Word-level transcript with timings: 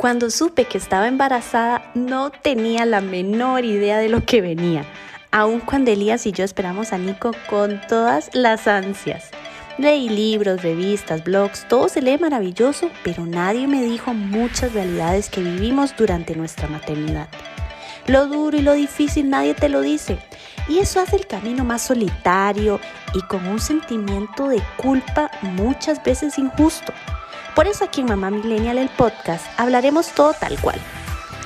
Cuando 0.00 0.30
supe 0.30 0.64
que 0.64 0.78
estaba 0.78 1.08
embarazada, 1.08 1.92
no 1.94 2.30
tenía 2.30 2.86
la 2.86 3.02
menor 3.02 3.66
idea 3.66 3.98
de 3.98 4.08
lo 4.08 4.24
que 4.24 4.40
venía, 4.40 4.86
aun 5.30 5.60
cuando 5.60 5.90
Elías 5.90 6.24
y 6.24 6.32
yo 6.32 6.42
esperamos 6.42 6.94
a 6.94 6.96
Nico 6.96 7.32
con 7.50 7.82
todas 7.86 8.30
las 8.32 8.66
ansias. 8.66 9.28
Leí 9.76 10.08
libros, 10.08 10.62
revistas, 10.62 11.22
blogs, 11.22 11.68
todo 11.68 11.90
se 11.90 12.00
lee 12.00 12.16
maravilloso, 12.16 12.90
pero 13.04 13.26
nadie 13.26 13.66
me 13.66 13.82
dijo 13.82 14.14
muchas 14.14 14.72
realidades 14.72 15.28
que 15.28 15.42
vivimos 15.42 15.94
durante 15.94 16.34
nuestra 16.34 16.66
maternidad. 16.66 17.28
Lo 18.06 18.26
duro 18.26 18.56
y 18.56 18.62
lo 18.62 18.72
difícil 18.72 19.28
nadie 19.28 19.52
te 19.52 19.68
lo 19.68 19.82
dice. 19.82 20.16
Y 20.66 20.78
eso 20.78 21.00
hace 21.00 21.16
el 21.16 21.26
camino 21.26 21.62
más 21.62 21.82
solitario 21.82 22.80
y 23.12 23.20
con 23.24 23.46
un 23.46 23.60
sentimiento 23.60 24.48
de 24.48 24.62
culpa 24.78 25.30
muchas 25.42 26.02
veces 26.02 26.38
injusto. 26.38 26.94
Por 27.54 27.66
eso 27.66 27.84
aquí 27.84 28.00
en 28.00 28.06
Mamá 28.06 28.30
Millennial 28.30 28.78
el 28.78 28.88
podcast 28.90 29.44
hablaremos 29.58 30.12
todo 30.14 30.32
tal 30.34 30.60
cual. 30.60 30.78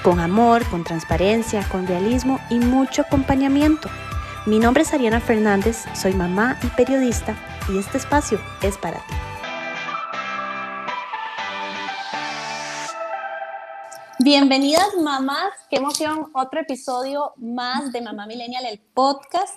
Con 0.03 0.21
amor, 0.21 0.69
con 0.69 0.85
transparencia, 0.85 1.67
con 1.71 1.87
realismo 1.87 2.41
y 2.51 2.59
mucho 2.59 3.03
acompañamiento. 3.03 3.89
Mi 4.45 4.59
nombre 4.59 4.83
es 4.83 4.93
Ariana 4.93 5.21
Fernández, 5.21 5.85
soy 5.95 6.13
mamá 6.13 6.59
y 6.63 6.67
periodista 6.67 7.35
y 7.71 7.79
este 7.79 7.97
espacio 7.97 8.39
es 8.61 8.77
para 8.77 8.99
ti. 8.99 9.15
Bienvenidas 14.19 14.95
mamás, 15.03 15.53
qué 15.71 15.77
emoción, 15.77 16.31
otro 16.35 16.61
episodio 16.61 17.33
más 17.37 17.93
de 17.93 18.03
Mamá 18.03 18.27
Millennial, 18.27 18.67
el 18.67 18.79
podcast. 18.79 19.57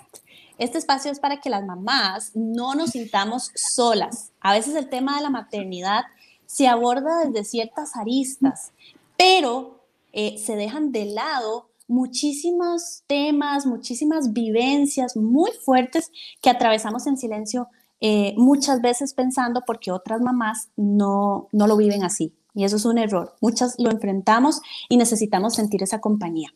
Este 0.56 0.78
espacio 0.78 1.12
es 1.12 1.20
para 1.20 1.40
que 1.40 1.50
las 1.50 1.64
mamás 1.64 2.32
no 2.34 2.74
nos 2.74 2.90
sintamos 2.90 3.52
solas. 3.54 4.32
A 4.40 4.54
veces 4.54 4.74
el 4.74 4.88
tema 4.88 5.16
de 5.16 5.22
la 5.22 5.30
maternidad 5.30 6.04
se 6.48 6.66
aborda 6.66 7.26
desde 7.26 7.44
ciertas 7.44 7.94
aristas, 7.94 8.72
pero 9.18 9.84
eh, 10.14 10.38
se 10.38 10.56
dejan 10.56 10.92
de 10.92 11.04
lado 11.04 11.68
muchísimos 11.88 13.02
temas, 13.06 13.66
muchísimas 13.66 14.32
vivencias 14.32 15.14
muy 15.14 15.50
fuertes 15.52 16.10
que 16.40 16.48
atravesamos 16.48 17.06
en 17.06 17.18
silencio 17.18 17.68
eh, 18.00 18.32
muchas 18.38 18.80
veces 18.80 19.12
pensando 19.12 19.62
porque 19.66 19.92
otras 19.92 20.22
mamás 20.22 20.70
no, 20.76 21.48
no 21.52 21.66
lo 21.66 21.76
viven 21.76 22.02
así. 22.02 22.32
Y 22.54 22.64
eso 22.64 22.76
es 22.76 22.86
un 22.86 22.96
error. 22.96 23.34
Muchas 23.42 23.78
lo 23.78 23.90
enfrentamos 23.90 24.62
y 24.88 24.96
necesitamos 24.96 25.54
sentir 25.54 25.82
esa 25.82 26.00
compañía. 26.00 26.48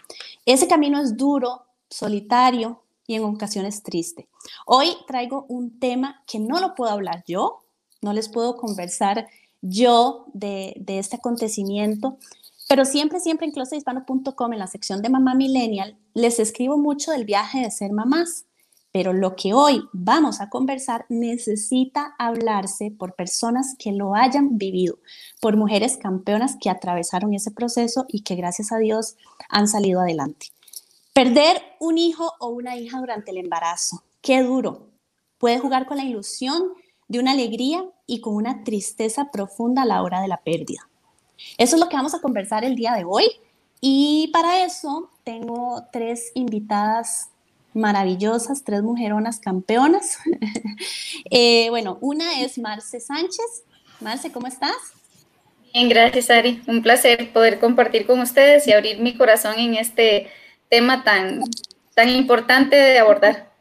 Ese 0.47 0.69
camino 0.69 1.01
es 1.01 1.19
duro, 1.19 1.67
solitario 1.91 2.83
y 3.07 3.15
en 3.15 3.25
ocasiones 3.25 3.83
triste. 3.83 4.27
Hoy 4.65 4.89
traigo 5.07 5.45
un 5.49 5.79
tema 5.79 6.23
que 6.27 6.39
no 6.39 6.61
lo 6.61 6.75
puedo 6.75 6.91
hablar 6.91 7.25
yo, 7.27 7.63
no 8.01 8.13
les 8.13 8.29
puedo 8.31 8.57
conversar 8.57 9.29
yo 9.63 10.27
de, 10.35 10.75
de 10.77 10.99
este 10.99 11.17
acontecimiento, 11.17 12.19
pero 12.69 12.85
siempre, 12.85 13.21
siempre 13.21 13.47
en 13.47 13.53
closethispano.com, 13.53 14.53
en 14.53 14.59
la 14.59 14.67
sección 14.67 15.03
de 15.03 15.09
Mamá 15.09 15.35
Millennial, 15.35 15.97
les 16.15 16.39
escribo 16.39 16.79
mucho 16.79 17.11
del 17.13 17.25
viaje 17.25 17.61
de 17.61 17.71
ser 17.71 17.93
mamás. 17.93 18.47
Pero 18.93 19.15
lo 19.15 19.37
que 19.37 19.55
hoy 19.55 19.83
vamos 19.95 20.41
a 20.41 20.51
conversar 20.51 21.07
necesita 21.09 22.15
hablarse 22.19 22.91
por 22.91 23.15
personas 23.15 23.75
que 23.79 23.91
lo 23.91 24.15
hayan 24.15 24.59
vivido, 24.59 24.99
por 25.41 25.57
mujeres 25.57 25.97
campeonas 25.97 26.57
que 26.61 26.69
atravesaron 26.69 27.33
ese 27.33 27.51
proceso 27.51 28.05
y 28.07 28.23
que 28.23 28.37
gracias 28.37 28.71
a 28.71 28.79
Dios 28.79 29.17
han 29.49 29.67
salido 29.67 30.01
adelante. 30.01 30.49
Perder 31.15 31.63
un 31.81 31.97
hijo 31.97 32.33
o 32.39 32.49
una 32.49 32.77
hija 32.77 33.01
durante 33.01 33.31
el 33.31 33.39
embarazo, 33.39 34.03
qué 34.21 34.43
duro. 34.43 34.89
Puede 35.39 35.59
jugar 35.59 35.87
con 35.87 35.97
la 35.97 36.05
ilusión 36.05 36.73
de 37.13 37.21
una 37.21 37.33
alegría 37.33 37.85
y 38.07 38.21
con 38.21 38.35
una 38.35 38.65
tristeza 38.65 39.31
profunda 39.31 39.83
a 39.83 39.87
la 39.87 40.03
hora 40.03 40.23
de 40.23 40.29
la 40.29 40.39
pérdida. 40.39 40.89
Eso 41.59 41.77
es 41.77 41.81
lo 41.81 41.89
que 41.89 41.97
vamos 41.97 42.15
a 42.15 42.21
conversar 42.21 42.65
el 42.65 42.75
día 42.75 42.95
de 42.95 43.05
hoy 43.05 43.27
y 43.81 44.31
para 44.33 44.65
eso 44.65 45.11
tengo 45.23 45.85
tres 45.93 46.33
invitadas 46.35 47.29
maravillosas, 47.75 48.65
tres 48.65 48.83
mujeronas 48.83 49.39
campeonas. 49.39 50.19
Eh, 51.31 51.71
bueno, 51.71 51.99
una 52.01 52.41
es 52.43 52.59
Marce 52.59 53.01
Sánchez. 53.01 53.65
Marce, 54.01 54.31
¿cómo 54.33 54.47
estás? 54.47 54.77
Bien, 55.73 55.89
gracias 55.89 56.29
Ari. 56.29 56.63
Un 56.67 56.83
placer 56.83 57.33
poder 57.33 57.59
compartir 57.59 58.07
con 58.07 58.21
ustedes 58.21 58.67
y 58.67 58.73
abrir 58.73 59.01
mi 59.01 59.17
corazón 59.17 59.59
en 59.59 59.77
este 59.77 60.29
tema 60.69 61.05
tan, 61.05 61.43
tan 61.95 62.11
importante 62.11 62.77
de 62.77 62.99
abordar. 62.99 63.52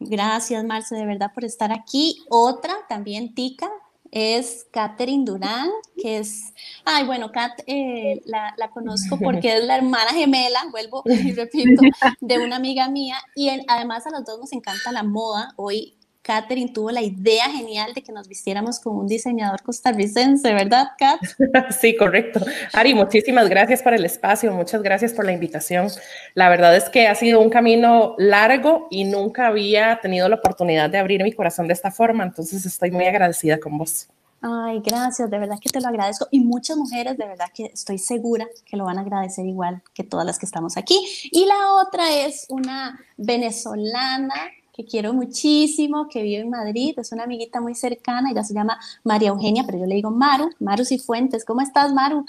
Gracias, 0.00 0.64
Marce, 0.64 0.94
de 0.94 1.06
verdad 1.06 1.32
por 1.34 1.44
estar 1.44 1.72
aquí. 1.72 2.24
Otra, 2.28 2.74
también 2.88 3.34
Tica, 3.34 3.68
es 4.10 4.66
Catherine 4.70 5.24
Durán, 5.24 5.68
que 6.00 6.18
es, 6.18 6.54
ay, 6.84 7.04
bueno, 7.04 7.30
Kat 7.30 7.60
eh, 7.66 8.22
la, 8.24 8.54
la, 8.56 8.70
conozco 8.70 9.18
porque 9.18 9.56
es 9.56 9.64
la 9.64 9.76
hermana 9.76 10.10
gemela, 10.12 10.60
vuelvo 10.70 11.02
y 11.04 11.32
repito, 11.32 11.82
de 12.20 12.38
una 12.38 12.56
amiga 12.56 12.88
mía, 12.88 13.18
y 13.34 13.50
además 13.66 14.06
a 14.06 14.10
los 14.10 14.24
dos 14.24 14.38
nos 14.38 14.52
encanta 14.52 14.92
la 14.92 15.02
moda. 15.02 15.52
Hoy 15.56 15.97
Catherine 16.28 16.70
tuvo 16.70 16.90
la 16.90 17.00
idea 17.00 17.48
genial 17.48 17.94
de 17.94 18.02
que 18.02 18.12
nos 18.12 18.28
vistiéramos 18.28 18.80
con 18.80 18.94
un 18.94 19.06
diseñador 19.06 19.62
costarricense, 19.62 20.52
¿verdad, 20.52 20.88
Kat? 20.98 21.18
Sí, 21.80 21.96
correcto. 21.96 22.40
Ari, 22.74 22.92
muchísimas 22.92 23.48
gracias 23.48 23.80
por 23.80 23.94
el 23.94 24.04
espacio, 24.04 24.52
muchas 24.52 24.82
gracias 24.82 25.14
por 25.14 25.24
la 25.24 25.32
invitación. 25.32 25.88
La 26.34 26.50
verdad 26.50 26.76
es 26.76 26.90
que 26.90 27.08
ha 27.08 27.14
sido 27.14 27.40
un 27.40 27.48
camino 27.48 28.14
largo 28.18 28.88
y 28.90 29.04
nunca 29.04 29.46
había 29.46 30.00
tenido 30.02 30.28
la 30.28 30.34
oportunidad 30.36 30.90
de 30.90 30.98
abrir 30.98 31.22
mi 31.22 31.32
corazón 31.32 31.66
de 31.66 31.72
esta 31.72 31.90
forma, 31.90 32.24
entonces 32.24 32.66
estoy 32.66 32.90
muy 32.90 33.06
agradecida 33.06 33.58
con 33.58 33.78
vos. 33.78 34.08
Ay, 34.42 34.82
gracias, 34.84 35.30
de 35.30 35.38
verdad 35.38 35.56
que 35.58 35.70
te 35.70 35.80
lo 35.80 35.88
agradezco. 35.88 36.28
Y 36.30 36.40
muchas 36.40 36.76
mujeres, 36.76 37.16
de 37.16 37.26
verdad 37.26 37.46
que 37.54 37.70
estoy 37.72 37.96
segura 37.96 38.46
que 38.66 38.76
lo 38.76 38.84
van 38.84 38.98
a 38.98 39.00
agradecer 39.00 39.46
igual 39.46 39.82
que 39.94 40.04
todas 40.04 40.26
las 40.26 40.38
que 40.38 40.44
estamos 40.44 40.76
aquí. 40.76 40.96
Y 41.32 41.46
la 41.46 41.72
otra 41.82 42.14
es 42.14 42.44
una 42.50 43.00
venezolana 43.16 44.34
que 44.78 44.84
quiero 44.84 45.12
muchísimo, 45.12 46.08
que 46.08 46.22
vive 46.22 46.42
en 46.42 46.50
Madrid, 46.50 46.96
es 46.98 47.10
una 47.10 47.24
amiguita 47.24 47.60
muy 47.60 47.74
cercana, 47.74 48.30
ella 48.30 48.44
se 48.44 48.54
llama 48.54 48.78
María 49.02 49.30
Eugenia, 49.30 49.64
pero 49.66 49.76
yo 49.76 49.86
le 49.86 49.96
digo 49.96 50.12
Maru, 50.12 50.50
Maru 50.60 50.84
Cifuentes. 50.84 51.44
¿Cómo 51.44 51.62
estás, 51.62 51.92
Maru? 51.92 52.24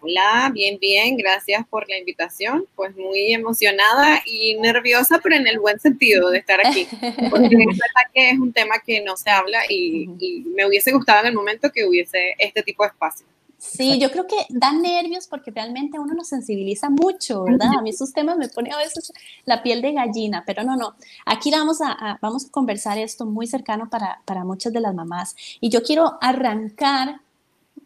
Hola, 0.00 0.48
bien, 0.54 0.78
bien, 0.80 1.16
gracias 1.16 1.66
por 1.66 1.88
la 1.88 1.98
invitación. 1.98 2.66
Pues 2.76 2.96
muy 2.96 3.32
emocionada 3.32 4.22
y 4.24 4.54
nerviosa, 4.60 5.18
pero 5.20 5.34
en 5.34 5.48
el 5.48 5.58
buen 5.58 5.80
sentido 5.80 6.30
de 6.30 6.38
estar 6.38 6.64
aquí. 6.64 6.86
Porque 7.30 7.46
es 7.46 7.50
verdad 7.50 8.04
que 8.14 8.30
es 8.30 8.38
un 8.38 8.52
tema 8.52 8.76
que 8.78 9.02
no 9.02 9.16
se 9.16 9.30
habla 9.30 9.62
y, 9.68 10.08
y 10.20 10.44
me 10.54 10.66
hubiese 10.66 10.92
gustado 10.92 11.22
en 11.22 11.26
el 11.26 11.34
momento 11.34 11.72
que 11.72 11.84
hubiese 11.84 12.36
este 12.38 12.62
tipo 12.62 12.84
de 12.84 12.90
espacio. 12.90 13.26
Sí, 13.58 13.98
yo 13.98 14.12
creo 14.12 14.26
que 14.28 14.36
da 14.50 14.72
nervios 14.72 15.26
porque 15.26 15.50
realmente 15.50 15.98
uno 15.98 16.14
nos 16.14 16.28
sensibiliza 16.28 16.90
mucho, 16.90 17.42
¿verdad? 17.42 17.78
A 17.78 17.82
mí 17.82 17.90
esos 17.90 18.12
temas 18.12 18.36
me 18.36 18.48
ponen 18.48 18.72
a 18.72 18.78
veces 18.78 19.12
la 19.44 19.64
piel 19.64 19.82
de 19.82 19.92
gallina, 19.92 20.44
pero 20.46 20.62
no, 20.62 20.76
no. 20.76 20.94
Aquí 21.26 21.50
vamos 21.50 21.80
a, 21.80 22.18
vamos 22.22 22.46
a 22.46 22.50
conversar 22.50 22.98
esto 22.98 23.26
muy 23.26 23.48
cercano 23.48 23.90
para, 23.90 24.22
para, 24.24 24.44
muchas 24.44 24.72
de 24.72 24.80
las 24.80 24.94
mamás. 24.94 25.34
Y 25.60 25.70
yo 25.70 25.82
quiero 25.82 26.18
arrancar 26.20 27.20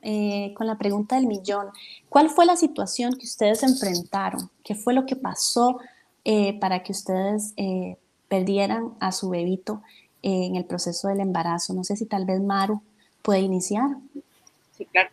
eh, 0.02 0.52
con 0.54 0.66
la 0.66 0.76
pregunta 0.76 1.16
del 1.16 1.26
millón. 1.26 1.68
¿Cuál 2.10 2.28
fue 2.28 2.44
la 2.44 2.56
situación 2.56 3.14
que 3.14 3.24
ustedes 3.24 3.62
enfrentaron? 3.62 4.50
¿Qué 4.62 4.74
fue 4.74 4.92
lo 4.92 5.06
que 5.06 5.16
pasó 5.16 5.80
eh, 6.24 6.58
para 6.60 6.82
que 6.82 6.92
ustedes 6.92 7.54
eh, 7.56 7.96
perdieran 8.28 8.92
a 9.00 9.10
su 9.10 9.30
bebito 9.30 9.80
en 10.20 10.56
el 10.56 10.66
proceso 10.66 11.08
del 11.08 11.20
embarazo? 11.20 11.72
No 11.72 11.82
sé 11.82 11.96
si 11.96 12.04
tal 12.04 12.26
vez 12.26 12.42
Maru 12.42 12.82
puede 13.22 13.40
iniciar. 13.40 13.88
Sí, 14.76 14.84
claro. 14.84 15.08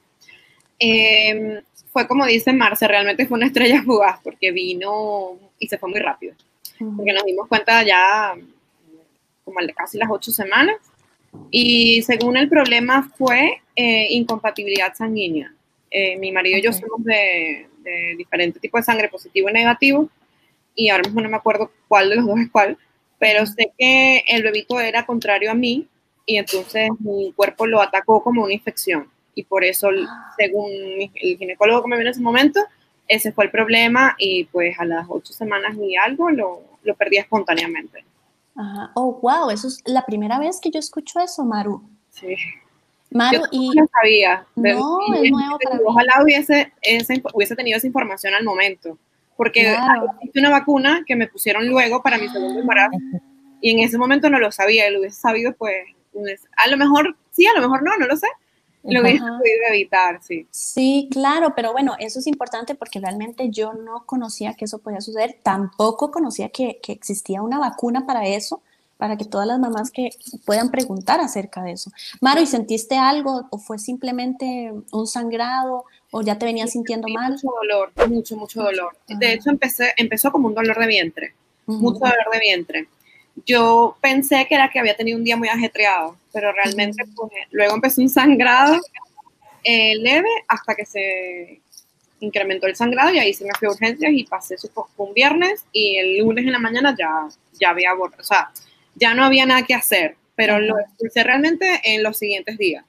Eh, 0.80 1.62
fue 1.92 2.08
como 2.08 2.26
dice 2.26 2.54
Marce, 2.54 2.88
realmente 2.88 3.28
fue 3.28 3.38
una 3.38 3.48
estrella 3.48 3.82
fugaz 3.86 4.20
porque 4.24 4.52
vino 4.52 5.38
y 5.60 5.68
se 5.68 5.78
fue 5.78 5.90
muy 5.90 6.00
rápido. 6.00 6.36
Porque 6.96 7.12
nos 7.12 7.26
dimos 7.26 7.48
cuenta 7.48 7.84
ya 7.84 8.36
como 9.44 9.58
casi 9.76 9.98
las 9.98 10.10
ocho 10.10 10.32
semanas. 10.32 10.78
Y 11.52 12.02
según 12.04 12.38
el 12.38 12.48
problema 12.48 13.12
fue 13.18 13.62
eh, 13.76 14.08
incompatibilidad 14.12 14.94
sanguínea. 14.96 15.54
Eh, 15.92 16.18
mi 16.18 16.32
marido 16.32 16.58
y 16.58 16.62
yo 16.62 16.72
somos 16.72 17.04
de, 17.04 17.68
de 17.84 18.16
diferentes 18.18 18.62
tipos 18.62 18.80
de 18.80 18.86
sangre, 18.86 19.10
positivo 19.10 19.50
y 19.50 19.54
negativo. 19.54 20.10
Y 20.74 20.90
ahora 20.90 21.04
mismo 21.04 21.22
no 21.22 21.30
me 21.30 21.38
acuerdo 21.38 21.72
cuál 21.88 22.10
de 22.10 22.16
los 22.16 22.26
dos 22.26 22.40
es 22.40 22.50
cuál. 22.50 22.78
Pero 23.18 23.46
sé 23.46 23.74
que 23.78 24.24
el 24.28 24.44
bebito 24.44 24.80
era 24.80 25.06
contrario 25.06 25.52
a 25.52 25.56
mí 25.56 25.88
y 26.26 26.38
entonces 26.38 26.90
mi 27.00 27.34
cuerpo 27.34 27.68
lo 27.68 27.82
atacó 27.82 28.24
como 28.24 28.44
una 28.44 28.54
infección 28.54 29.10
y 29.36 29.44
por 29.44 29.64
eso, 29.64 29.90
según 30.38 30.70
el 31.16 31.38
ginecólogo 31.38 31.84
que 31.84 31.90
me 31.90 31.96
vio 31.98 32.06
en 32.06 32.12
ese 32.12 32.22
momento, 32.22 32.60
ese 33.08 33.32
fue 33.32 33.46
el 33.46 33.52
problema 33.52 34.16
y 34.18 34.46
pues 34.46 34.80
a 34.80 34.86
las 34.86 35.06
ocho 35.10 35.34
semanas 35.34 35.76
y 35.78 35.96
algo 35.96 36.30
lo, 36.30 36.62
lo 36.84 36.96
perdí 36.96 37.18
espontáneamente. 37.18 38.04
Ajá. 38.56 38.92
Oh, 38.94 39.20
wow, 39.22 39.50
eso 39.50 39.68
es 39.68 39.82
la 39.86 40.06
primera 40.06 40.38
vez 40.38 40.60
que 40.62 40.70
yo 40.70 40.80
escucho 40.80 41.20
eso, 41.20 41.44
Maru. 41.46 41.82
Sí. 42.10 42.36
Maru, 43.12 43.44
y... 43.52 43.70
No 43.70 43.88
sabía. 44.02 44.46
No, 44.56 45.00
es 45.16 45.32
nuevo 45.32 45.58
para 45.64 45.80
Ojalá 45.86 46.24
hubiese, 46.24 46.72
ese, 46.82 47.24
hubiese 47.34 47.56
tenido 47.56 47.78
esa 47.78 47.88
información 47.88 48.34
al 48.34 48.44
momento, 48.44 48.98
porque 49.38 49.62
claro. 49.62 50.12
una 50.36 50.50
vacuna 50.50 51.04
que 51.08 51.16
me 51.16 51.28
pusieron 51.28 51.68
luego 51.68 52.04
para 52.04 52.18
mi 52.18 52.28
segundo 52.30 52.60
embarazo 52.60 52.98
y 53.62 53.72
en 53.72 53.80
ese 53.80 53.98
momento 53.98 54.30
no 54.30 54.40
lo 54.40 54.52
sabía, 54.52 54.90
lo 54.90 55.00
hubiese 55.00 55.20
sabido 55.20 55.54
pues, 55.54 55.86
a 56.58 56.68
lo 56.68 56.78
mejor 56.78 57.16
sí, 57.32 57.48
a 57.48 57.54
lo 57.54 57.62
mejor 57.62 57.84
no, 57.84 57.96
no 57.98 58.08
lo 58.08 58.16
sé, 58.16 58.28
lo 58.84 59.02
hubiese 59.02 59.20
podido 59.20 59.62
evitar, 59.70 60.22
sí. 60.24 60.48
Sí, 60.52 61.10
claro, 61.12 61.54
pero 61.56 61.72
bueno, 61.72 61.96
eso 62.00 62.20
es 62.20 62.28
importante 62.28 62.76
porque 62.76 63.00
realmente 63.00 63.50
yo 63.50 63.74
no 63.74 64.06
conocía 64.06 64.54
que 64.54 64.66
eso 64.66 64.80
podía 64.80 65.02
suceder, 65.02 65.38
tampoco 65.44 66.12
conocía 66.12 66.50
que, 66.50 66.80
que 66.82 66.92
existía 66.92 67.42
una 67.42 67.60
vacuna 67.60 68.06
para 68.06 68.26
eso, 68.28 68.62
para 69.00 69.16
que 69.16 69.24
todas 69.24 69.48
las 69.48 69.60
mamás 69.60 69.92
que 69.92 70.10
puedan 70.46 70.72
preguntar 70.72 71.22
acerca 71.22 71.64
de 71.64 71.72
eso. 71.72 71.90
Maro, 72.20 72.42
¿y 72.42 72.46
sentiste 72.46 72.98
algo 72.98 73.48
o 73.50 73.58
fue 73.58 73.80
simplemente 73.80 74.74
un 74.92 75.08
sangrado 75.08 75.86
o 76.12 76.22
ya 76.22 76.38
te 76.38 76.46
venías 76.46 76.72
sintiendo 76.72 77.08
mal? 77.08 77.32
Mucho 77.32 77.48
dolor, 77.62 77.92
mucho, 78.10 78.36
mucho 78.36 78.62
dolor. 78.62 78.98
De 79.08 79.32
hecho, 79.32 79.52
empecé, 79.52 79.94
empezó 79.96 80.34
como 80.34 80.50
un 80.50 80.54
dolor 80.54 80.78
de 80.78 80.88
vientre, 80.88 81.34
mucho 81.66 82.00
dolor 82.00 82.30
de 82.34 82.40
vientre. 82.40 82.90
Yo 83.46 83.98
pensé 84.02 84.46
que 84.48 84.56
era 84.56 84.70
que 84.70 84.80
había 84.80 84.96
tenido 84.96 85.18
un 85.18 85.24
día 85.24 85.38
muy 85.38 85.48
ajetreado, 85.50 86.18
pero 86.34 86.52
realmente 86.52 87.04
pues, 87.16 87.32
luego 87.52 87.76
empezó 87.76 88.02
un 88.02 88.10
sangrado 88.10 88.78
eh, 89.64 89.96
leve 89.98 90.30
hasta 90.48 90.76
que 90.76 90.86
se 90.86 91.62
incrementó 92.22 92.68
el 92.68 92.76
sangrado 92.76 93.14
y 93.14 93.20
ahí 93.20 93.34
se 93.34 93.46
me 93.46 93.52
fui 93.58 93.68
a 93.68 93.72
urgencias 93.72 94.12
y 94.14 94.24
pasé 94.26 94.58
su, 94.58 94.70
un 94.98 95.14
viernes 95.14 95.66
y 95.72 95.98
el 95.98 96.20
lunes 96.20 96.46
en 96.46 96.52
la 96.52 96.60
mañana 96.60 96.96
ya, 96.98 97.28
ya 97.60 97.70
había, 97.70 97.94
o 97.94 98.24
sea, 98.24 98.52
ya 98.96 99.14
no 99.14 99.24
había 99.24 99.46
nada 99.46 99.64
que 99.64 99.74
hacer, 99.74 100.16
pero 100.36 100.60
lo 100.60 100.80
expulsé 100.80 101.24
realmente 101.24 101.82
en 101.84 102.04
los 102.04 102.18
siguientes 102.18 102.58
días. 102.58 102.86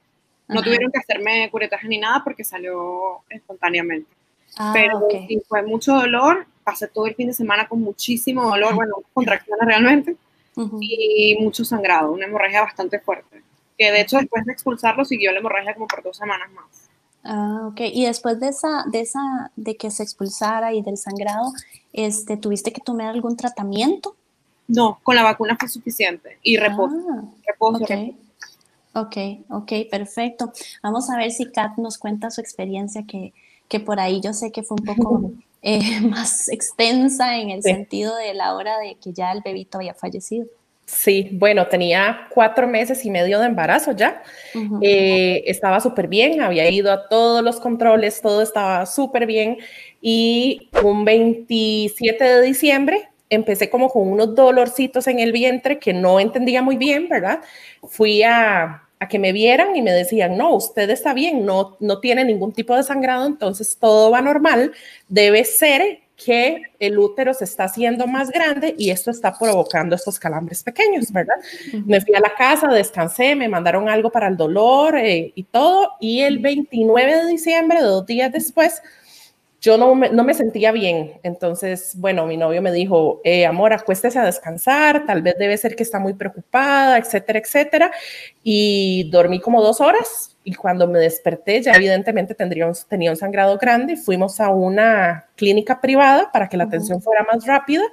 No 0.47 0.61
tuvieron 0.61 0.91
que 0.91 0.99
hacerme 0.99 1.49
curetaje 1.49 1.87
ni 1.87 1.97
nada 1.97 2.23
porque 2.25 2.43
salió 2.43 3.21
espontáneamente. 3.29 4.11
Ah, 4.57 4.71
pero 4.73 5.07
sí, 5.09 5.41
fue 5.47 5.63
mucho 5.63 5.93
dolor, 5.93 6.45
pasé 6.63 6.87
todo 6.87 7.07
el 7.07 7.15
fin 7.15 7.27
de 7.27 7.33
semana 7.33 7.69
con 7.69 7.81
muchísimo 7.81 8.49
dolor, 8.49 8.75
bueno, 8.75 8.95
contracciones 9.13 9.65
realmente, 9.65 10.15
y 10.79 11.37
mucho 11.39 11.63
sangrado, 11.63 12.11
una 12.11 12.25
hemorragia 12.25 12.61
bastante 12.61 12.99
fuerte, 12.99 13.41
que 13.77 13.91
de 13.91 14.01
hecho 14.01 14.17
después 14.17 14.45
de 14.45 14.53
expulsarlo 14.53 15.05
siguió 15.05 15.31
la 15.31 15.39
hemorragia 15.39 15.73
como 15.73 15.87
por 15.87 16.03
dos 16.03 16.17
semanas 16.17 16.51
más. 16.51 16.89
Ah, 17.23 17.67
ok. 17.67 17.81
Y 17.93 18.05
después 18.05 18.39
de 18.39 18.49
esa, 18.49 18.83
de 18.87 19.01
esa, 19.01 19.51
de 19.55 19.77
que 19.77 19.91
se 19.91 20.03
expulsara 20.03 20.73
y 20.73 20.81
del 20.81 20.97
sangrado, 20.97 21.53
este, 21.93 22.37
¿tuviste 22.37 22.71
que 22.73 22.81
tomar 22.81 23.07
algún 23.07 23.37
tratamiento? 23.37 24.15
No, 24.67 24.99
con 25.03 25.15
la 25.15 25.23
vacuna 25.23 25.57
fue 25.59 25.69
suficiente 25.69 26.39
y 26.41 26.57
reposo. 26.57 26.95
Ah, 27.11 27.23
reposo, 27.45 27.83
okay. 27.83 28.17
Ok, 28.93 29.17
ok, 29.49 29.71
perfecto. 29.89 30.51
Vamos 30.83 31.09
a 31.09 31.17
ver 31.17 31.31
si 31.31 31.45
Kat 31.51 31.77
nos 31.77 31.97
cuenta 31.97 32.31
su 32.31 32.41
experiencia, 32.41 33.03
que, 33.07 33.33
que 33.67 33.79
por 33.79 33.99
ahí 33.99 34.19
yo 34.21 34.33
sé 34.33 34.51
que 34.51 34.63
fue 34.63 34.77
un 34.79 34.85
poco 34.85 35.31
eh, 35.61 36.01
más 36.01 36.49
extensa 36.49 37.37
en 37.37 37.51
el 37.51 37.63
sentido 37.63 38.15
de 38.15 38.33
la 38.33 38.55
hora 38.55 38.79
de 38.79 38.95
que 38.95 39.13
ya 39.13 39.31
el 39.31 39.41
bebito 39.41 39.77
había 39.77 39.93
fallecido. 39.93 40.47
Sí, 40.85 41.29
bueno, 41.31 41.67
tenía 41.67 42.27
cuatro 42.31 42.67
meses 42.67 43.05
y 43.05 43.11
medio 43.11 43.39
de 43.39 43.45
embarazo 43.45 43.93
ya. 43.93 44.21
Eh, 44.81 45.43
estaba 45.47 45.79
súper 45.79 46.09
bien, 46.09 46.41
había 46.41 46.69
ido 46.69 46.91
a 46.91 47.07
todos 47.07 47.41
los 47.41 47.61
controles, 47.61 48.21
todo 48.21 48.41
estaba 48.41 48.85
súper 48.85 49.25
bien. 49.25 49.57
Y 50.01 50.69
un 50.83 51.05
27 51.05 52.21
de 52.21 52.41
diciembre 52.41 53.09
empecé 53.29 53.69
como 53.69 53.89
con 53.89 54.09
unos 54.09 54.35
dolorcitos 54.35 55.07
en 55.07 55.19
el 55.19 55.31
vientre 55.31 55.79
que 55.79 55.93
no 55.93 56.19
entendía 56.19 56.61
muy 56.61 56.75
bien, 56.75 57.07
¿verdad? 57.07 57.39
Fui 57.87 58.21
a, 58.23 58.83
a 59.01 59.07
que 59.07 59.17
me 59.17 59.33
vieran 59.33 59.75
y 59.75 59.81
me 59.81 59.91
decían, 59.91 60.37
no, 60.37 60.53
usted 60.53 60.87
está 60.91 61.15
bien, 61.15 61.43
no, 61.43 61.75
no 61.79 61.99
tiene 61.99 62.23
ningún 62.23 62.53
tipo 62.53 62.75
de 62.75 62.83
sangrado, 62.83 63.25
entonces 63.25 63.75
todo 63.79 64.11
va 64.11 64.21
normal, 64.21 64.73
debe 65.07 65.43
ser 65.43 66.01
que 66.15 66.61
el 66.77 66.99
útero 66.99 67.33
se 67.33 67.45
está 67.45 67.63
haciendo 67.63 68.05
más 68.05 68.29
grande 68.29 68.75
y 68.77 68.91
esto 68.91 69.09
está 69.09 69.35
provocando 69.35 69.95
estos 69.95 70.19
calambres 70.19 70.61
pequeños, 70.61 71.11
¿verdad? 71.11 71.33
Me 71.83 71.99
fui 71.99 72.13
a 72.13 72.19
la 72.19 72.35
casa, 72.35 72.67
descansé, 72.67 73.33
me 73.33 73.49
mandaron 73.49 73.89
algo 73.89 74.11
para 74.11 74.27
el 74.27 74.37
dolor 74.37 74.95
eh, 74.95 75.31
y 75.33 75.43
todo, 75.45 75.93
y 75.99 76.21
el 76.21 76.37
29 76.37 77.23
de 77.23 77.27
diciembre, 77.27 77.81
dos 77.81 78.05
días 78.05 78.31
después, 78.31 78.83
yo 79.61 79.77
no 79.77 79.93
me, 79.93 80.09
no 80.09 80.23
me, 80.23 80.33
sentía 80.33 80.71
bien. 80.71 81.19
Entonces, 81.21 81.93
bueno, 81.95 82.25
mi 82.25 82.35
novio 82.35 82.63
me 82.63 82.71
dijo, 82.71 83.21
eh, 83.23 83.45
amor, 83.45 83.73
acuéstese 83.73 84.17
a 84.17 84.25
descansar, 84.25 85.05
tal 85.05 85.21
vez 85.21 85.35
debe 85.37 85.55
ser 85.55 85.75
que 85.75 85.83
está 85.83 85.99
muy 85.99 86.15
preocupada, 86.15 86.97
etcétera, 86.97 87.39
etcétera. 87.39 87.91
Y 88.43 89.09
dormí 89.11 89.39
como 89.39 89.61
dos 89.61 89.79
horas 89.79 90.35
y 90.43 90.55
cuando 90.55 90.87
me 90.87 90.97
desperté 90.97 91.61
ya 91.61 91.73
evidentemente 91.73 92.33
tendría 92.33 92.65
un, 92.65 92.73
tenía 92.89 93.11
un 93.11 93.17
sangrado 93.17 93.59
grande. 93.59 93.97
Fuimos 93.97 94.39
a 94.39 94.49
una 94.49 95.27
clínica 95.35 95.79
privada 95.79 96.31
para 96.31 96.49
que 96.49 96.57
la 96.57 96.63
atención 96.63 96.99
fuera 96.99 97.23
más 97.31 97.45
rápida. 97.45 97.83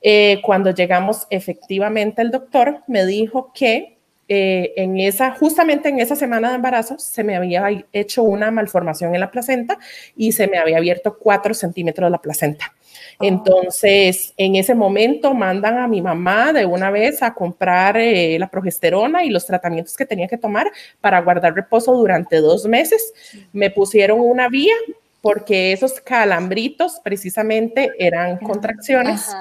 Eh, 0.00 0.40
cuando 0.42 0.70
llegamos, 0.70 1.26
efectivamente 1.28 2.22
el 2.22 2.30
doctor 2.30 2.82
me 2.86 3.04
dijo 3.04 3.52
que 3.52 3.95
eh, 4.28 4.72
en 4.76 4.98
esa, 4.98 5.32
justamente 5.32 5.88
en 5.88 6.00
esa 6.00 6.16
semana 6.16 6.48
de 6.48 6.56
embarazo, 6.56 6.98
se 6.98 7.22
me 7.22 7.36
había 7.36 7.64
hecho 7.92 8.24
una 8.24 8.50
malformación 8.50 9.14
en 9.14 9.20
la 9.20 9.30
placenta 9.30 9.78
y 10.16 10.32
se 10.32 10.48
me 10.48 10.58
había 10.58 10.78
abierto 10.78 11.16
cuatro 11.18 11.54
centímetros 11.54 12.10
la 12.10 12.18
placenta. 12.18 12.74
Ah. 12.74 13.14
Entonces, 13.20 14.34
en 14.36 14.56
ese 14.56 14.74
momento 14.74 15.32
mandan 15.32 15.78
a 15.78 15.86
mi 15.86 16.02
mamá 16.02 16.52
de 16.52 16.66
una 16.66 16.90
vez 16.90 17.22
a 17.22 17.34
comprar 17.34 17.96
eh, 17.96 18.36
la 18.38 18.48
progesterona 18.48 19.24
y 19.24 19.30
los 19.30 19.46
tratamientos 19.46 19.96
que 19.96 20.06
tenía 20.06 20.26
que 20.26 20.38
tomar 20.38 20.70
para 21.00 21.20
guardar 21.20 21.54
reposo 21.54 21.94
durante 21.94 22.36
dos 22.40 22.66
meses. 22.66 23.12
Me 23.52 23.70
pusieron 23.70 24.20
una 24.20 24.48
vía 24.48 24.74
porque 25.20 25.72
esos 25.72 26.00
calambritos 26.00 27.00
precisamente 27.02 27.92
eran 27.98 28.38
contracciones. 28.38 29.34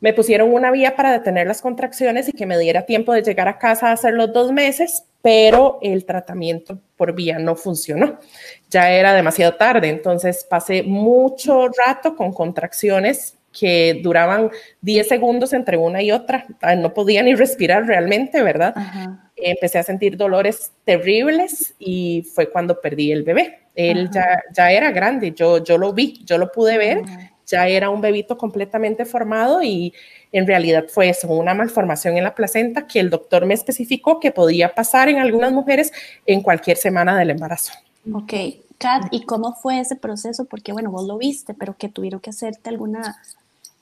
Me 0.00 0.12
pusieron 0.12 0.52
una 0.52 0.70
vía 0.70 0.96
para 0.96 1.12
detener 1.12 1.46
las 1.46 1.62
contracciones 1.62 2.28
y 2.28 2.32
que 2.32 2.46
me 2.46 2.58
diera 2.58 2.82
tiempo 2.82 3.12
de 3.12 3.22
llegar 3.22 3.48
a 3.48 3.58
casa 3.58 3.88
a 3.88 3.92
hacer 3.92 4.14
los 4.14 4.32
dos 4.32 4.52
meses, 4.52 5.04
pero 5.22 5.78
el 5.82 6.04
tratamiento 6.04 6.78
por 6.96 7.14
vía 7.14 7.38
no 7.38 7.56
funcionó. 7.56 8.18
Ya 8.70 8.90
era 8.90 9.14
demasiado 9.14 9.54
tarde, 9.54 9.88
entonces 9.88 10.44
pasé 10.48 10.82
mucho 10.82 11.68
rato 11.68 12.16
con 12.16 12.32
contracciones 12.32 13.38
que 13.52 14.00
duraban 14.02 14.50
10 14.80 15.06
segundos 15.06 15.52
entre 15.52 15.76
una 15.76 16.02
y 16.02 16.10
otra. 16.10 16.46
No 16.76 16.94
podía 16.94 17.22
ni 17.22 17.34
respirar 17.34 17.86
realmente, 17.86 18.42
¿verdad? 18.42 18.74
Empecé 19.36 19.78
a 19.78 19.82
sentir 19.82 20.16
dolores 20.16 20.72
terribles 20.84 21.74
y 21.78 22.26
fue 22.34 22.50
cuando 22.50 22.80
perdí 22.80 23.12
el 23.12 23.22
bebé. 23.22 23.58
Él 23.74 24.10
ya, 24.10 24.42
ya 24.52 24.70
era 24.70 24.90
grande, 24.90 25.32
yo, 25.32 25.62
yo 25.62 25.78
lo 25.78 25.92
vi, 25.92 26.22
yo 26.24 26.36
lo 26.38 26.50
pude 26.52 26.76
ver 26.76 27.02
ya 27.52 27.68
era 27.68 27.90
un 27.90 28.00
bebito 28.00 28.36
completamente 28.36 29.04
formado 29.04 29.62
y 29.62 29.92
en 30.32 30.46
realidad 30.46 30.86
fue 30.88 31.10
eso, 31.10 31.28
una 31.28 31.54
malformación 31.54 32.16
en 32.16 32.24
la 32.24 32.34
placenta 32.34 32.86
que 32.86 32.98
el 32.98 33.10
doctor 33.10 33.44
me 33.44 33.54
especificó 33.54 34.18
que 34.18 34.32
podía 34.32 34.74
pasar 34.74 35.08
en 35.10 35.18
algunas 35.18 35.52
mujeres 35.52 35.92
en 36.26 36.40
cualquier 36.40 36.78
semana 36.78 37.16
del 37.18 37.30
embarazo. 37.30 37.74
Ok, 38.12 38.32
Kat, 38.78 39.08
¿y 39.10 39.24
cómo 39.26 39.52
fue 39.52 39.78
ese 39.78 39.94
proceso? 39.94 40.46
Porque 40.46 40.72
bueno, 40.72 40.90
vos 40.90 41.06
lo 41.06 41.18
viste, 41.18 41.54
pero 41.54 41.76
que 41.76 41.88
tuvieron 41.88 42.20
que 42.20 42.30
hacerte 42.30 42.70
alguna 42.70 43.22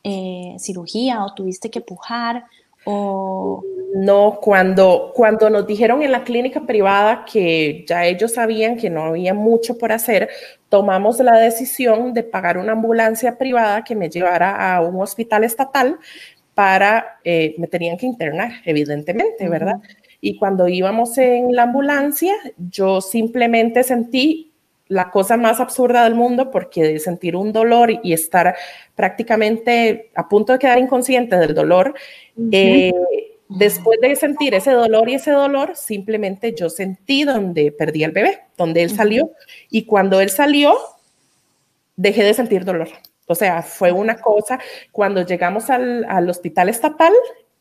eh, 0.03 0.57
cirugía 0.59 1.25
o 1.25 1.33
tuviste 1.35 1.71
que 1.71 1.81
pujar 1.81 2.47
o... 2.85 3.63
No, 3.93 4.39
cuando, 4.41 5.13
cuando 5.17 5.51
nos 5.51 5.67
dijeron 5.67 6.03
en 6.05 6.13
la 6.13 6.23
clínica 6.23 6.65
privada 6.65 7.25
que 7.25 7.85
ya 7.89 8.05
ellos 8.05 8.35
sabían 8.35 8.77
que 8.77 8.89
no 8.89 9.03
había 9.03 9.35
mucho 9.35 9.77
por 9.79 9.91
hacer, 9.91 10.29
tomamos 10.69 11.19
la 11.19 11.37
decisión 11.39 12.15
de 12.15 12.23
pagar 12.23 12.57
una 12.57 12.73
ambulancia 12.73 13.37
privada 13.37 13.83
que 13.83 13.97
me 13.97 14.09
llevara 14.09 14.77
a 14.77 14.81
un 14.81 15.03
hospital 15.03 15.43
estatal 15.43 15.99
para, 16.55 17.19
eh, 17.25 17.57
me 17.59 17.67
tenían 17.67 17.97
que 17.97 18.07
internar, 18.07 18.53
evidentemente, 18.65 19.49
¿verdad? 19.49 19.77
Y 20.21 20.39
cuando 20.39 20.69
íbamos 20.69 21.19
en 21.19 21.53
la 21.53 21.65
ambulancia, 21.65 22.35
yo 22.59 23.01
simplemente 23.01 23.83
sentí 23.83 24.50
la 24.91 25.13
cosa 25.13 25.37
más 25.37 25.61
absurda 25.61 26.03
del 26.03 26.17
mundo 26.17 26.51
porque 26.51 26.83
de 26.83 26.99
sentir 26.99 27.37
un 27.37 27.53
dolor 27.53 27.93
y 28.03 28.13
estar 28.13 28.57
prácticamente 28.97 30.11
a 30.17 30.29
punto 30.29 30.53
de 30.53 30.59
quedar 30.59 30.81
inconsciente 30.81 31.37
del 31.37 31.55
dolor, 31.55 31.95
eh, 32.51 32.93
después 33.49 34.01
de 34.01 34.17
sentir 34.17 34.53
ese 34.53 34.73
dolor 34.73 35.09
y 35.09 35.15
ese 35.15 35.31
dolor, 35.31 35.77
simplemente 35.77 36.57
yo 36.57 36.69
sentí 36.69 37.23
donde 37.23 37.71
perdí 37.71 38.03
al 38.03 38.11
bebé, 38.11 38.41
donde 38.57 38.83
él 38.83 38.91
salió. 38.91 39.31
Y 39.71 39.85
cuando 39.85 40.21
él 40.21 40.29
salió, 40.29 40.77
dejé 41.95 42.25
de 42.25 42.35
sentir 42.35 42.65
dolor. 42.65 42.89
O 43.29 43.37
sea, 43.37 43.63
fue 43.63 43.93
una 43.93 44.17
cosa, 44.17 44.59
cuando 44.91 45.25
llegamos 45.25 45.71
al, 45.71 46.05
al 46.09 46.29
hospital 46.29 46.69
estatal, 46.69 47.13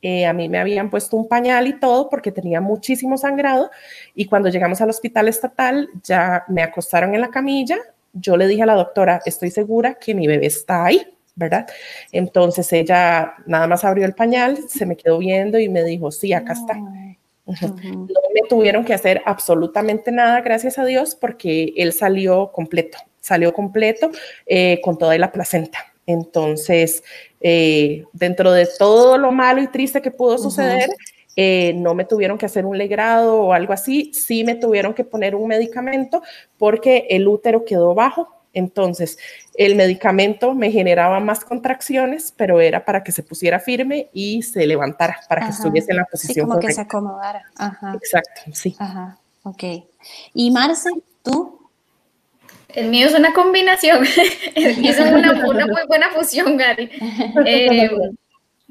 eh, 0.01 0.25
a 0.25 0.33
mí 0.33 0.47
me 0.49 0.59
habían 0.59 0.89
puesto 0.89 1.17
un 1.17 1.27
pañal 1.27 1.67
y 1.67 1.79
todo 1.79 2.09
porque 2.09 2.31
tenía 2.31 2.61
muchísimo 2.61 3.17
sangrado. 3.17 3.69
Y 4.15 4.25
cuando 4.25 4.49
llegamos 4.49 4.81
al 4.81 4.89
hospital 4.89 5.27
estatal, 5.27 5.89
ya 6.03 6.45
me 6.47 6.63
acostaron 6.63 7.15
en 7.15 7.21
la 7.21 7.29
camilla. 7.29 7.77
Yo 8.13 8.37
le 8.37 8.47
dije 8.47 8.63
a 8.63 8.67
la 8.67 8.75
doctora, 8.75 9.21
estoy 9.25 9.51
segura 9.51 9.95
que 9.95 10.15
mi 10.15 10.27
bebé 10.27 10.47
está 10.47 10.85
ahí. 10.85 11.05
¿verdad? 11.35 11.67
Entonces 12.11 12.71
ella 12.73 13.33
nada 13.45 13.65
más 13.65 13.85
abrió 13.85 14.05
el 14.05 14.13
pañal, 14.13 14.57
se 14.67 14.85
me 14.85 14.97
quedó 14.97 15.19
viendo 15.19 15.57
y 15.57 15.69
me 15.69 15.85
dijo, 15.85 16.11
sí, 16.11 16.33
acá 16.33 16.51
está. 16.51 16.75
No 16.75 18.21
me 18.33 18.41
tuvieron 18.49 18.83
que 18.83 18.93
hacer 18.93 19.21
absolutamente 19.25 20.11
nada, 20.11 20.41
gracias 20.41 20.77
a 20.77 20.85
Dios, 20.85 21.15
porque 21.15 21.73
él 21.77 21.93
salió 21.93 22.51
completo, 22.51 22.97
salió 23.21 23.53
completo 23.53 24.11
eh, 24.45 24.81
con 24.83 24.97
toda 24.97 25.17
la 25.17 25.31
placenta. 25.31 25.88
Entonces, 26.09 27.03
eh, 27.39 28.03
dentro 28.13 28.51
de 28.51 28.67
todo 28.79 29.19
lo 29.19 29.31
malo 29.31 29.61
y 29.61 29.67
triste 29.67 30.01
que 30.01 30.09
pudo 30.09 30.39
suceder, 30.39 30.89
eh, 31.35 31.71
no 31.75 31.93
me 31.93 32.03
tuvieron 32.03 32.39
que 32.39 32.47
hacer 32.47 32.65
un 32.65 32.79
legrado 32.79 33.43
o 33.43 33.53
algo 33.53 33.73
así, 33.73 34.11
sí 34.11 34.43
me 34.43 34.55
tuvieron 34.55 34.95
que 34.95 35.03
poner 35.03 35.35
un 35.35 35.47
medicamento 35.47 36.23
porque 36.57 37.05
el 37.11 37.27
útero 37.27 37.63
quedó 37.63 37.93
bajo. 37.93 38.27
Entonces, 38.53 39.19
el 39.53 39.75
medicamento 39.75 40.55
me 40.55 40.71
generaba 40.71 41.19
más 41.19 41.45
contracciones, 41.45 42.33
pero 42.35 42.59
era 42.59 42.83
para 42.83 43.03
que 43.03 43.11
se 43.11 43.21
pusiera 43.21 43.59
firme 43.59 44.09
y 44.11 44.41
se 44.41 44.65
levantara, 44.65 45.19
para 45.29 45.45
que 45.45 45.51
estuviese 45.51 45.91
en 45.91 45.97
la 45.97 46.05
posición 46.05 46.47
sí, 46.47 46.49
como 46.49 46.59
que 46.59 46.73
se 46.73 46.81
acomodara. 46.81 47.43
Ajá. 47.55 47.93
Exacto, 47.93 48.41
sí. 48.51 48.75
Ajá, 48.79 49.19
ok. 49.43 49.63
¿Y 50.33 50.49
Marce, 50.49 50.89
tú? 51.21 51.58
El 52.75 52.89
mío 52.89 53.07
es 53.07 53.13
una 53.13 53.33
combinación, 53.33 54.05
es 54.55 54.99
una, 54.99 55.33
muy 55.33 55.87
buena 55.87 56.09
fusión, 56.11 56.55
Gary. 56.57 56.89
Eh, 57.45 57.89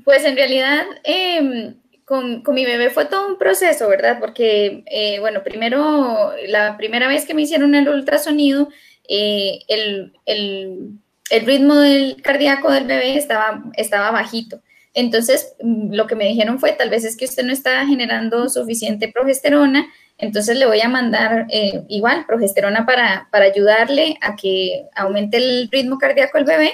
pues 0.05 0.25
en 0.25 0.37
realidad, 0.37 0.85
em, 1.05 1.75
con, 2.05 2.43
con, 2.43 2.55
mi 2.55 2.64
bebé 2.64 2.90
fue 2.90 3.07
todo 3.07 3.26
un 3.26 3.38
proceso, 3.38 3.88
¿verdad? 3.88 4.19
Porque, 4.21 4.85
eh, 4.87 5.19
bueno, 5.21 5.43
primero, 5.43 6.33
la 6.47 6.76
primera 6.76 7.09
vez 7.09 7.26
que 7.26 7.35
me 7.35 7.43
hicieron 7.43 7.75
el 7.75 7.88
ultrasonido, 7.88 8.69
eh, 9.09 9.61
el, 9.69 10.12
el, 10.26 10.99
el, 11.31 11.47
ritmo 11.47 11.75
del 11.76 12.23
cardíaco 12.23 12.71
del 12.71 12.87
bebé 12.87 13.17
estaba, 13.17 13.64
estaba 13.75 14.11
bajito. 14.12 14.62
Entonces, 14.95 15.55
mm, 15.61 15.93
lo 15.93 16.07
que 16.07 16.14
me 16.14 16.26
dijeron 16.26 16.59
fue, 16.61 16.73
tal 16.73 16.90
vez 16.90 17.05
es 17.05 17.17
que 17.17 17.25
usted 17.25 17.45
no 17.45 17.52
está 17.52 17.85
generando 17.87 18.49
suficiente 18.49 19.09
progesterona, 19.12 19.88
entonces 20.18 20.56
le 20.56 20.66
voy 20.66 20.80
a 20.80 20.88
mandar 20.88 21.46
eh, 21.48 21.84
igual 21.88 22.26
progesterona 22.26 22.84
para, 22.84 23.28
para, 23.30 23.46
ayudarle 23.46 24.16
a 24.20 24.37
que 24.37 24.87
aumente 24.94 25.37
el 25.37 25.68
ritmo 25.70 25.96
cardíaco 25.98 26.38
del 26.38 26.46
bebé. 26.46 26.72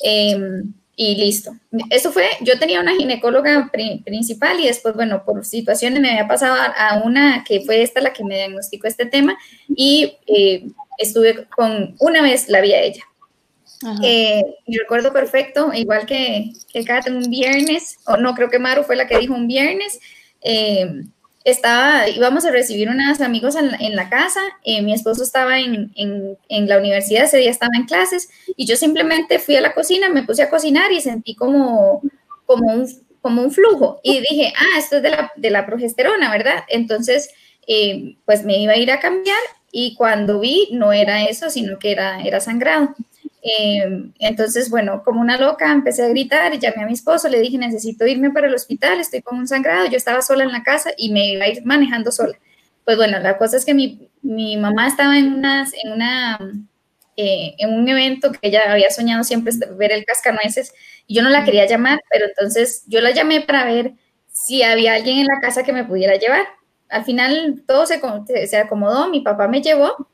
Em, 0.00 0.72
y 1.00 1.14
listo. 1.14 1.52
Eso 1.90 2.10
fue, 2.10 2.26
yo 2.40 2.58
tenía 2.58 2.80
una 2.80 2.96
ginecóloga 2.96 3.70
principal 4.04 4.58
y 4.58 4.66
después, 4.66 4.96
bueno, 4.96 5.24
por 5.24 5.44
situaciones 5.44 6.00
me 6.00 6.10
había 6.10 6.26
pasado 6.26 6.56
a, 6.56 7.00
una 7.04 7.44
que 7.44 7.60
fue 7.60 7.82
esta 7.82 8.00
la 8.00 8.12
que 8.12 8.24
me 8.24 8.34
diagnosticó 8.34 8.88
este 8.88 9.06
tema 9.06 9.38
y 9.68 10.16
eh, 10.26 10.66
estuve 10.98 11.46
con, 11.54 11.94
una 12.00 12.20
vez 12.20 12.48
la 12.48 12.60
vi 12.60 12.72
a 12.72 12.82
ella. 12.82 13.04
Eh, 14.02 14.42
yo 14.66 14.80
recuerdo 14.80 15.12
perfecto, 15.12 15.72
igual 15.72 16.04
que, 16.04 16.50
que 16.72 16.84
cada 16.84 17.12
un 17.12 17.30
viernes, 17.30 17.98
o 18.04 18.16
no, 18.16 18.34
creo 18.34 18.50
que 18.50 18.58
Maru 18.58 18.82
fue 18.82 18.96
la 18.96 19.06
que 19.06 19.18
dijo 19.18 19.34
un 19.34 19.46
viernes, 19.46 20.00
eh, 20.42 21.04
estaba, 21.44 22.08
íbamos 22.08 22.44
a 22.44 22.50
recibir 22.50 22.88
unos 22.88 23.20
amigos 23.20 23.56
en, 23.56 23.96
la 23.96 24.08
casa, 24.08 24.40
eh, 24.64 24.82
mi 24.82 24.92
esposo 24.92 25.22
estaba 25.22 25.58
en, 25.58 25.92
en, 25.94 26.68
la 26.68 26.78
universidad, 26.78 27.24
ese 27.24 27.38
día 27.38 27.50
estaba 27.50 27.72
en 27.76 27.86
clases, 27.86 28.28
y 28.56 28.66
yo 28.66 28.76
simplemente 28.76 29.38
fui 29.38 29.56
a 29.56 29.60
la 29.60 29.74
cocina, 29.74 30.08
me 30.08 30.24
puse 30.24 30.42
a 30.42 30.50
cocinar 30.50 30.92
y 30.92 31.00
sentí 31.00 31.34
como, 31.34 32.02
como, 32.44 32.72
un, 32.72 32.88
como 33.22 33.42
un 33.42 33.50
flujo, 33.50 34.00
y 34.02 34.20
dije, 34.20 34.52
ah, 34.56 34.78
esto 34.78 34.96
es 34.96 35.02
de 35.02 35.10
la, 35.10 35.32
de 35.36 35.50
la 35.50 35.64
progesterona, 35.64 36.30
¿verdad? 36.30 36.64
Entonces, 36.68 37.30
eh, 37.66 38.16
pues 38.24 38.44
me 38.44 38.58
iba 38.58 38.72
a 38.72 38.78
ir 38.78 38.90
a 38.90 39.00
cambiar, 39.00 39.38
y 39.70 39.94
cuando 39.94 40.40
vi, 40.40 40.68
no 40.72 40.92
era 40.92 41.24
eso, 41.24 41.50
sino 41.50 41.78
que 41.78 41.92
era, 41.92 42.22
era 42.22 42.40
sangrado. 42.40 42.94
Em, 43.56 44.12
entonces, 44.18 44.68
bueno, 44.68 45.02
como 45.04 45.20
una 45.20 45.38
loca, 45.38 45.72
empecé 45.72 46.04
a 46.04 46.08
gritar, 46.08 46.58
llamé 46.58 46.82
a 46.82 46.86
mi 46.86 46.92
esposo, 46.92 47.28
le 47.28 47.40
dije, 47.40 47.56
necesito 47.56 48.06
irme 48.06 48.30
para 48.30 48.48
el 48.48 48.54
hospital, 48.54 49.00
estoy 49.00 49.22
con 49.22 49.38
un 49.38 49.48
sangrado, 49.48 49.86
yo 49.86 49.96
estaba 49.96 50.22
sola 50.22 50.44
en 50.44 50.52
la 50.52 50.62
casa 50.62 50.90
y 50.96 51.10
me 51.12 51.32
iba 51.32 51.44
a 51.44 51.48
ir 51.48 51.64
manejando 51.64 52.10
sola. 52.12 52.38
Pues 52.84 52.96
bueno, 52.96 53.18
la 53.20 53.38
cosa 53.38 53.56
es 53.56 53.64
que 53.64 53.74
mi, 53.74 54.10
mi 54.22 54.56
mamá 54.56 54.88
estaba 54.88 55.18
en, 55.18 55.34
unas, 55.34 55.72
en, 55.82 55.92
una, 55.92 56.38
eh, 57.16 57.54
en 57.58 57.74
un 57.74 57.88
evento 57.88 58.32
que 58.32 58.48
ella 58.48 58.72
había 58.72 58.90
soñado 58.90 59.24
siempre 59.24 59.52
ver 59.76 59.92
el 59.92 60.04
cascanueces 60.04 60.74
y 61.06 61.14
yo 61.14 61.22
no 61.22 61.30
la 61.30 61.44
quería 61.44 61.66
llamar, 61.66 62.00
pero 62.10 62.26
entonces 62.26 62.84
yo 62.86 63.00
la 63.00 63.12
llamé 63.12 63.40
para 63.40 63.64
ver 63.64 63.94
si 64.30 64.62
había 64.62 64.94
alguien 64.94 65.18
en 65.18 65.26
la 65.26 65.40
casa 65.40 65.62
que 65.62 65.72
me 65.72 65.84
pudiera 65.84 66.16
llevar. 66.16 66.42
Al 66.88 67.04
final 67.04 67.62
todo 67.66 67.86
se, 67.86 68.00
se 68.46 68.56
acomodó, 68.56 69.08
mi 69.08 69.20
papá 69.20 69.48
me 69.48 69.62
llevó 69.62 70.08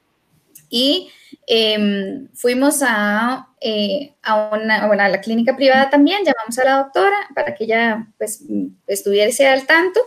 y 0.71 1.11
Em, 1.47 2.29
fuimos 2.35 2.83
a, 2.83 3.49
eh, 3.61 4.15
a, 4.23 4.51
una, 4.55 4.87
bueno, 4.87 5.03
a 5.03 5.09
la 5.09 5.21
clínica 5.21 5.55
privada 5.57 5.91
también, 5.91 6.25
llamamos 6.25 6.59
a 6.59 6.65
la 6.65 6.77
doctora 6.79 7.17
para 7.35 7.55
que 7.55 7.65
ella 7.65 8.09
pues, 8.17 8.43
estuviese 8.87 9.47
al 9.47 9.67
tanto 9.67 10.01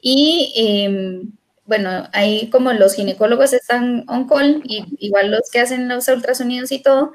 y 0.00 0.52
em, 0.56 1.32
bueno, 1.64 2.08
ahí 2.12 2.50
como 2.50 2.72
los 2.72 2.94
ginecólogos 2.94 3.52
están 3.52 4.04
on 4.08 4.26
call, 4.26 4.62
y 4.64 4.84
igual 4.98 5.30
los 5.30 5.48
que 5.52 5.60
hacen 5.60 5.88
los 5.88 6.08
ultrasonidos 6.08 6.72
y 6.72 6.82
todo, 6.82 7.12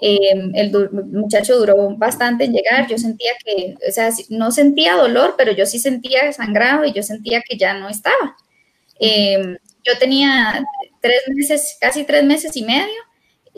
em, 0.00 0.52
el, 0.54 0.72
muchacho 1.12 1.58
duró 1.58 1.94
bastante 1.98 2.44
en 2.44 2.54
llegar, 2.54 2.88
yo 2.88 2.96
sentía 2.96 3.32
que, 3.44 3.74
o 3.86 3.92
sea, 3.92 4.10
no 4.30 4.50
sentía 4.50 4.96
dolor, 4.96 5.34
pero 5.36 5.52
yo 5.52 5.66
sí 5.66 5.78
sentía 5.78 6.32
sangrado 6.32 6.86
y 6.86 6.92
yo 6.94 7.02
sentía 7.02 7.42
que 7.42 7.58
ya 7.58 7.74
no 7.74 7.90
estaba. 7.90 8.36
Yo 9.84 9.98
tenía 9.98 10.64
tres 11.00 11.22
meses, 11.28 11.76
casi 11.80 12.04
tres 12.04 12.24
meses 12.24 12.56
y 12.56 12.64
medio, 12.64 13.08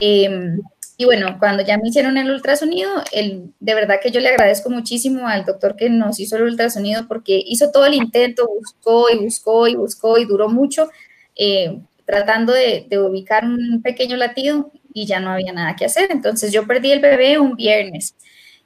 Em, 0.01 0.61
y 0.97 1.05
bueno, 1.05 1.37
cuando 1.39 1.63
ya 1.63 1.79
me 1.79 1.89
hicieron 1.89 2.17
el 2.17 2.31
ultrasonido, 2.31 2.91
el, 3.13 3.53
de 3.61 3.75
verdad 3.75 4.01
que 4.03 4.11
yo 4.11 4.21
le 4.21 4.29
agradezco 4.29 4.71
muchísimo 4.71 5.27
al 5.29 5.45
doctor 5.45 5.77
que 5.77 5.89
nos 5.91 6.21
hizo 6.21 6.37
el 6.37 6.45
ultrasonido 6.45 7.07
porque 7.09 7.43
hizo 7.47 7.71
todo 7.71 7.87
el 7.87 7.95
intento, 7.95 8.49
buscó 8.49 9.11
y 9.11 9.19
buscó 9.19 9.69
y 9.69 9.75
buscó 9.77 10.19
y 10.19 10.25
duró 10.27 10.49
mucho 10.49 10.91
eh, 11.37 11.81
tratando 12.07 12.53
de, 12.53 12.87
ubicar 12.99 13.45
un 13.45 13.81
pequeño 13.83 14.17
latido 14.17 14.73
y 14.93 15.07
ya 15.07 15.21
no 15.21 15.31
había 15.31 15.53
nada 15.53 15.77
que 15.77 15.85
hacer. 15.87 16.09
Entonces 16.11 16.53
yo 16.53 16.67
perdí 16.67 16.93
el 16.93 17.01
bebé 17.01 17.39
un 17.39 17.57
viernes. 17.57 18.15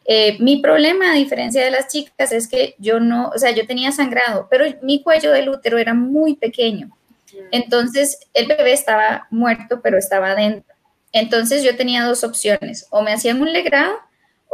Eh, 0.07 0.37
mi 0.41 0.61
problema, 0.61 1.13
a 1.13 1.15
diferencia 1.15 1.65
de 1.65 1.71
las 1.71 1.89
chicas, 1.89 2.33
es 2.33 2.49
que 2.49 2.75
yo 2.79 3.01
no, 3.01 3.31
o 3.35 3.39
sea, 3.39 3.53
yo 3.53 3.67
tenía 3.67 3.93
sangrado, 3.93 4.49
pero 4.51 4.67
mi 4.83 5.03
cuello 5.03 5.33
del 5.33 5.49
útero 5.49 5.79
era 5.79 5.95
muy 5.95 6.37
pequeño. 6.37 6.91
Entonces 7.51 8.19
el 8.35 8.47
bebé 8.47 8.73
estaba 8.73 9.27
muerto, 9.31 9.81
pero 9.83 9.99
estaba 9.99 10.35
dentro. 10.35 10.75
Entonces 11.13 11.63
yo 11.63 11.77
tenía 11.77 12.05
dos 12.05 12.25
opciones, 12.25 12.87
o 12.91 13.03
me 13.03 13.13
hacían 13.13 13.41
un 13.41 13.53
legrado 13.53 13.95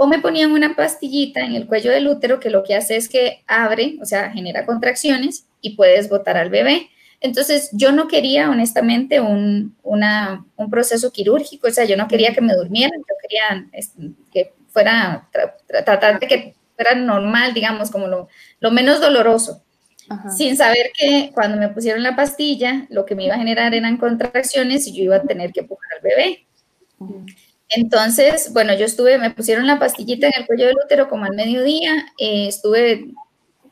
o 0.02 0.06
me 0.06 0.18
ponían 0.18 0.52
una 0.52 0.74
pastillita 0.74 1.40
en 1.40 1.54
el 1.54 1.66
cuello 1.66 1.90
del 1.90 2.08
útero 2.08 2.40
que 2.40 2.48
lo 2.48 2.62
que 2.62 2.74
hace 2.74 2.96
es 2.96 3.06
que 3.06 3.44
abre, 3.46 3.98
o 4.00 4.06
sea, 4.06 4.30
genera 4.30 4.64
contracciones 4.64 5.46
y 5.60 5.76
puedes 5.76 6.08
botar 6.08 6.38
al 6.38 6.48
bebé. 6.48 6.88
Entonces 7.20 7.68
yo 7.72 7.92
no 7.92 8.08
quería 8.08 8.48
honestamente 8.48 9.20
un, 9.20 9.76
proceso 10.70 11.12
quirúrgico, 11.12 11.68
o 11.68 11.70
sea, 11.70 11.84
yo 11.84 11.98
no 11.98 12.08
quería 12.08 12.32
que 12.32 12.40
me 12.40 12.54
durmieran, 12.54 12.98
yo 12.98 13.14
quería 13.20 13.66
que 14.32 14.54
fuera, 14.68 15.28
tratar 15.84 16.18
de 16.18 16.26
que 16.26 16.54
fuera 16.76 16.94
normal, 16.94 17.52
digamos, 17.52 17.90
como 17.90 18.06
lo, 18.06 18.70
menos 18.70 19.02
doloroso. 19.02 19.62
Sin 20.36 20.56
saber 20.56 20.90
que 20.96 21.30
cuando 21.34 21.56
me 21.56 21.68
pusieron 21.68 22.02
la 22.02 22.16
pastilla, 22.16 22.86
lo 22.90 23.06
que 23.06 23.14
me 23.14 23.24
iba 23.24 23.34
a 23.34 23.38
generar 23.38 23.74
eran 23.74 23.96
contracciones 23.96 24.86
y 24.86 24.92
yo 24.92 25.04
iba 25.04 25.16
a 25.16 25.22
tener 25.22 25.52
que 25.52 25.60
empujar 25.60 25.88
al 25.94 26.02
bebé. 26.02 26.46
Entonces, 27.68 28.52
bueno, 28.52 28.74
yo 28.74 28.84
estuve, 28.84 29.18
me 29.18 29.30
pusieron 29.30 29.66
la 29.66 29.78
pastillita 29.78 30.26
en 30.26 30.32
el 30.36 30.46
cuello 30.46 30.66
del 30.66 30.76
útero 30.84 31.08
como 31.08 31.24
al 31.24 31.36
mediodía, 31.36 32.06
eh, 32.18 32.48
estuve 32.48 33.12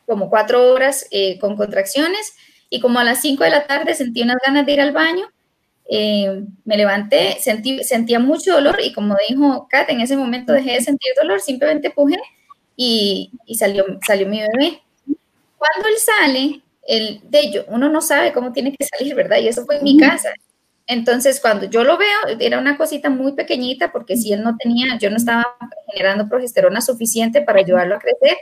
como 0.05 0.29
cuatro 0.29 0.71
horas 0.71 1.05
eh, 1.11 1.37
con 1.39 1.57
contracciones 1.57 2.33
y 2.69 2.79
como 2.79 2.99
a 2.99 3.03
las 3.03 3.21
cinco 3.21 3.43
de 3.43 3.49
la 3.49 3.67
tarde 3.67 3.93
sentí 3.93 4.21
unas 4.21 4.37
ganas 4.45 4.65
de 4.65 4.73
ir 4.73 4.81
al 4.81 4.93
baño, 4.93 5.25
eh, 5.91 6.43
me 6.63 6.77
levanté, 6.77 7.37
sentí, 7.41 7.83
sentía 7.83 8.19
mucho 8.19 8.53
dolor 8.53 8.79
y 8.81 8.93
como 8.93 9.17
dijo 9.27 9.67
Kat, 9.69 9.89
en 9.89 10.01
ese 10.01 10.15
momento 10.15 10.53
dejé 10.53 10.73
de 10.73 10.81
sentir 10.81 11.11
dolor, 11.21 11.41
simplemente 11.41 11.89
puje 11.89 12.17
y, 12.77 13.31
y 13.45 13.55
salió, 13.55 13.85
salió 14.05 14.27
mi 14.27 14.39
bebé. 14.39 14.81
Cuando 15.59 15.89
él 15.89 15.97
sale, 15.97 16.61
el, 16.87 17.21
de 17.29 17.39
ello, 17.39 17.65
uno 17.67 17.89
no 17.89 18.01
sabe 18.01 18.33
cómo 18.33 18.51
tiene 18.51 18.73
que 18.75 18.85
salir, 18.85 19.13
¿verdad? 19.13 19.37
Y 19.37 19.47
eso 19.47 19.65
fue 19.65 19.77
en 19.77 19.83
mi 19.83 19.97
casa. 19.97 20.33
Entonces, 20.87 21.39
cuando 21.39 21.69
yo 21.69 21.83
lo 21.83 21.99
veo, 21.99 22.39
era 22.39 22.57
una 22.57 22.77
cosita 22.77 23.11
muy 23.11 23.33
pequeñita 23.33 23.91
porque 23.91 24.17
si 24.17 24.33
él 24.33 24.41
no 24.41 24.57
tenía, 24.57 24.97
yo 24.97 25.11
no 25.11 25.17
estaba 25.17 25.45
generando 25.91 26.27
progesterona 26.27 26.81
suficiente 26.81 27.43
para 27.43 27.59
ayudarlo 27.59 27.95
a 27.95 27.99
crecer. 27.99 28.37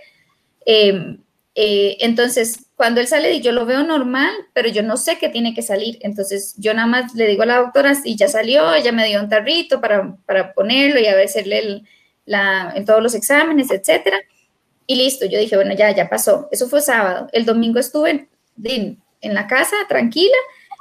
Em, 0.66 1.22
eh, 1.56 1.98
entonces, 2.00 2.68
cuando 2.76 3.02
él 3.02 3.08
sale, 3.08 3.42
yo 3.42 3.52
lo 3.52 3.66
veo 3.66 3.84
normal, 3.84 4.32
pero 4.54 4.70
yo 4.70 4.84
no 4.84 4.96
sé 4.96 5.18
qué 5.18 5.28
tiene 5.28 5.54
que 5.54 5.62
salir. 5.62 5.98
Entonces, 6.02 6.56
yo 6.58 6.74
nada 6.74 6.88
más 6.88 7.16
le 7.16 7.28
digo 7.28 7.44
a 7.44 7.48
la 7.48 7.58
doctora, 7.58 7.94
y 8.06 8.16
ya 8.16 8.30
salió, 8.30 8.74
ella 8.74 8.92
me 8.94 9.08
dio 9.08 9.20
un 9.20 9.28
tarrito 9.28 9.82
para, 9.82 10.16
para 10.26 10.54
ponerlo 10.54 11.00
y 11.02 11.08
a 11.08 11.20
hacerle 11.20 11.60
el, 11.60 11.88
la, 12.26 12.72
en 12.76 12.86
todos 12.86 13.02
los 13.04 13.16
exámenes, 13.16 13.72
etcétera. 13.72 14.20
Y 14.88 14.96
listo, 14.96 15.26
yo 15.26 15.38
dije, 15.38 15.56
bueno, 15.56 15.76
ya, 15.76 15.94
ya 15.94 16.10
pasó. 16.10 16.48
Eso 16.52 16.68
fue 16.68 16.82
sábado. 16.82 17.28
El 17.34 17.46
domingo 17.46 17.80
estuve 17.80 18.28
en, 18.64 19.02
en 19.22 19.34
la 19.34 19.46
casa, 19.48 19.76
tranquila, 19.88 20.38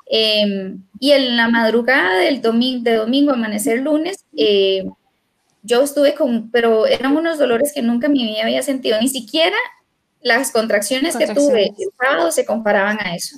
Em, 0.09 0.85
y 1.01 1.11
en 1.13 1.37
la 1.37 1.49
madrugada 1.49 2.17
del 2.19 2.41
domingo, 2.41 2.85
de 2.85 2.95
domingo, 2.95 3.33
amanecer 3.33 3.81
lunes, 3.81 4.25
eh, 4.37 4.85
yo 5.63 5.83
estuve 5.83 6.15
con, 6.15 6.51
pero 6.53 6.87
eran 6.87 7.17
unos 7.17 7.39
dolores 7.39 7.73
que 7.75 7.83
nunca 7.83 8.07
en 8.07 8.13
mi 8.13 8.25
vida 8.25 8.45
había 8.45 8.63
sentido, 8.63 9.01
ni 9.01 9.09
siquiera 9.09 9.57
las 10.27 10.51
contracciones, 10.51 11.17
que 11.17 11.29
tuve 11.29 11.67
el 11.67 11.89
sábado 11.97 12.33
se 12.33 12.45
comparaban 12.45 12.99
a 12.99 13.15
eso. 13.15 13.37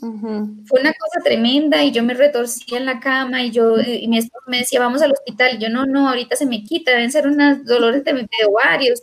Fue 0.64 0.80
una 0.80 0.94
cosa 0.94 1.20
tremenda 1.22 1.82
y 1.84 1.92
yo 1.92 2.02
me 2.02 2.14
retorcía 2.14 2.78
en 2.78 2.86
la 2.86 2.98
cama 2.98 3.42
y 3.42 3.50
yo, 3.50 3.78
y 3.78 4.08
mi 4.08 4.16
esposo 4.16 4.44
me 4.46 4.60
decía, 4.60 4.80
vamos 4.80 5.02
al 5.02 5.12
hospital. 5.12 5.56
Y 5.56 5.58
yo, 5.58 5.68
no, 5.68 5.84
no, 5.84 6.08
ahorita 6.08 6.34
se 6.34 6.46
me 6.46 6.64
quita, 6.64 6.92
deben 6.92 7.12
ser 7.12 7.26
unos 7.26 7.62
dolores 7.66 8.04
de, 8.04 8.14
de 8.14 8.28
ovarios, 8.48 9.02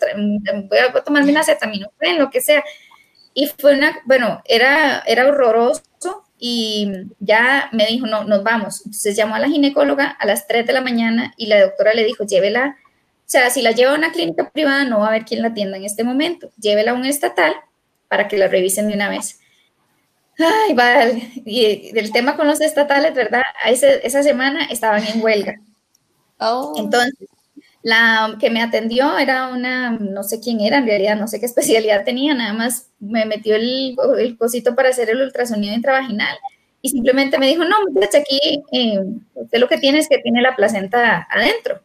voy 0.67 0.79
a 0.79 1.03
tomarme 1.03 1.29
una 1.29 1.41
acetaminofén, 1.41 2.17
lo 2.17 2.31
que 2.31 2.41
sea. 2.41 2.63
Y 3.35 3.45
fue 3.55 3.75
una, 3.75 3.95
bueno, 4.05 4.41
era, 4.45 5.03
era 5.05 5.27
horroroso 5.27 5.83
y 6.39 6.91
ya 7.19 7.69
me 7.71 7.85
dijo, 7.85 8.07
no, 8.07 8.23
nos 8.23 8.41
vamos. 8.41 8.79
Entonces 8.79 9.15
llamó 9.15 9.35
a 9.35 9.39
la 9.39 9.47
ginecóloga 9.47 10.07
a 10.07 10.25
las 10.25 10.47
3 10.47 10.65
de 10.65 10.73
la 10.73 10.81
mañana 10.81 11.35
y 11.37 11.45
la 11.45 11.61
doctora 11.61 11.93
le 11.93 12.03
dijo, 12.03 12.25
llévela, 12.25 12.77
o 12.79 13.27
sea, 13.27 13.51
si 13.51 13.61
la 13.61 13.73
lleva 13.73 13.91
a 13.91 13.95
una 13.95 14.11
clínica 14.11 14.49
privada 14.49 14.85
no 14.85 15.01
va 15.01 15.05
a 15.05 15.09
haber 15.09 15.25
quien 15.25 15.43
la 15.43 15.49
atienda 15.49 15.77
en 15.77 15.85
este 15.85 16.03
momento, 16.03 16.49
llévela 16.57 16.89
a 16.89 16.95
un 16.95 17.05
estatal 17.05 17.53
para 18.07 18.27
que 18.27 18.37
la 18.37 18.47
revisen 18.47 18.87
de 18.87 18.95
una 18.95 19.09
vez. 19.09 19.39
Ay, 20.37 20.73
vale. 20.73 21.31
Y 21.45 21.97
el 21.97 22.11
tema 22.11 22.35
con 22.35 22.47
los 22.47 22.61
estatales, 22.61 23.13
¿verdad? 23.13 23.41
esa 23.65 24.23
semana 24.23 24.65
estaban 24.65 25.03
en 25.05 25.23
huelga. 25.23 25.55
Oh. 26.39 26.73
Entonces, 26.77 27.13
la 27.81 28.35
que 28.39 28.49
me 28.49 28.61
atendió 28.63 29.17
era 29.17 29.47
una, 29.49 29.91
no 29.91 30.23
sé 30.23 30.39
quién 30.39 30.59
era, 30.59 30.79
en 30.79 30.87
realidad 30.87 31.15
no 31.15 31.27
sé 31.27 31.39
qué 31.39 31.45
especialidad 31.47 32.03
tenía, 32.03 32.33
nada 32.33 32.53
más 32.53 32.89
me 32.99 33.25
metió 33.25 33.55
el, 33.55 33.95
el 34.17 34.37
cosito 34.37 34.75
para 34.75 34.89
hacer 34.89 35.09
el 35.09 35.21
ultrasonido 35.21 35.73
intravaginal 35.73 36.35
y 36.81 36.89
simplemente 36.89 37.39
me 37.39 37.47
dijo, 37.47 37.63
no, 37.63 37.75
muchacha, 37.91 38.19
aquí 38.19 38.63
eh, 38.71 38.99
usted 39.33 39.59
lo 39.59 39.67
que 39.67 39.77
tiene 39.77 39.99
es 39.99 40.07
que 40.07 40.19
tiene 40.19 40.41
la 40.41 40.55
placenta 40.55 41.27
adentro, 41.31 41.81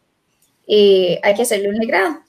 y 0.67 1.17
hay 1.23 1.33
que 1.33 1.41
hacerle 1.41 1.69
un 1.69 1.77
legrado. 1.77 2.19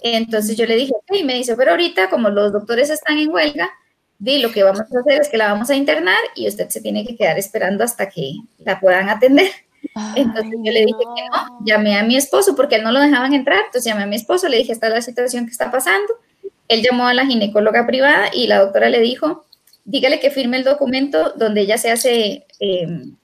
Entonces 0.00 0.56
yo 0.56 0.66
le 0.66 0.76
dije, 0.76 0.92
ok, 0.94 1.16
y 1.18 1.24
me 1.24 1.34
dice, 1.34 1.54
pero 1.56 1.72
ahorita 1.72 2.10
como 2.10 2.28
los 2.30 2.52
doctores 2.52 2.90
están 2.90 3.18
en 3.18 3.30
huelga, 3.30 3.70
di, 4.18 4.38
lo 4.38 4.52
que 4.52 4.62
vamos 4.62 4.80
a 4.80 4.84
hacer 4.84 5.20
es 5.20 5.28
que 5.28 5.36
la 5.36 5.52
vamos 5.52 5.70
a 5.70 5.74
internar 5.74 6.18
y 6.34 6.48
usted 6.48 6.68
se 6.68 6.80
tiene 6.80 7.04
que 7.04 7.16
quedar 7.16 7.38
esperando 7.38 7.84
hasta 7.84 8.08
que 8.08 8.34
la 8.58 8.80
puedan 8.80 9.08
atender. 9.08 9.50
Entonces 10.16 10.52
yo 10.62 10.72
le 10.72 10.80
dije 10.80 10.98
que 10.98 11.22
no, 11.30 11.58
llamé 11.64 11.96
a 11.98 12.04
mi 12.04 12.16
esposo 12.16 12.54
porque 12.54 12.76
él 12.76 12.84
no 12.84 12.92
lo 12.92 13.00
dejaban 13.00 13.34
entrar, 13.34 13.58
entonces 13.66 13.84
llamé 13.84 14.04
a 14.04 14.06
mi 14.06 14.16
esposo, 14.16 14.48
le 14.48 14.58
dije, 14.58 14.72
esta 14.72 14.86
es 14.86 14.94
la 14.94 15.02
situación 15.02 15.44
que 15.44 15.52
está 15.52 15.70
pasando. 15.70 16.14
Él 16.68 16.82
llamó 16.82 17.06
a 17.06 17.14
la 17.14 17.26
ginecóloga 17.26 17.86
privada 17.86 18.30
y 18.32 18.46
la 18.46 18.60
doctora 18.60 18.88
le 18.88 19.00
dijo, 19.00 19.44
dígale 19.84 20.20
que 20.20 20.30
firme 20.30 20.56
el 20.56 20.64
documento 20.64 21.32
donde 21.36 21.62
ella 21.62 21.78
se 21.78 21.90
hace, 21.90 22.46
em, 22.60 23.16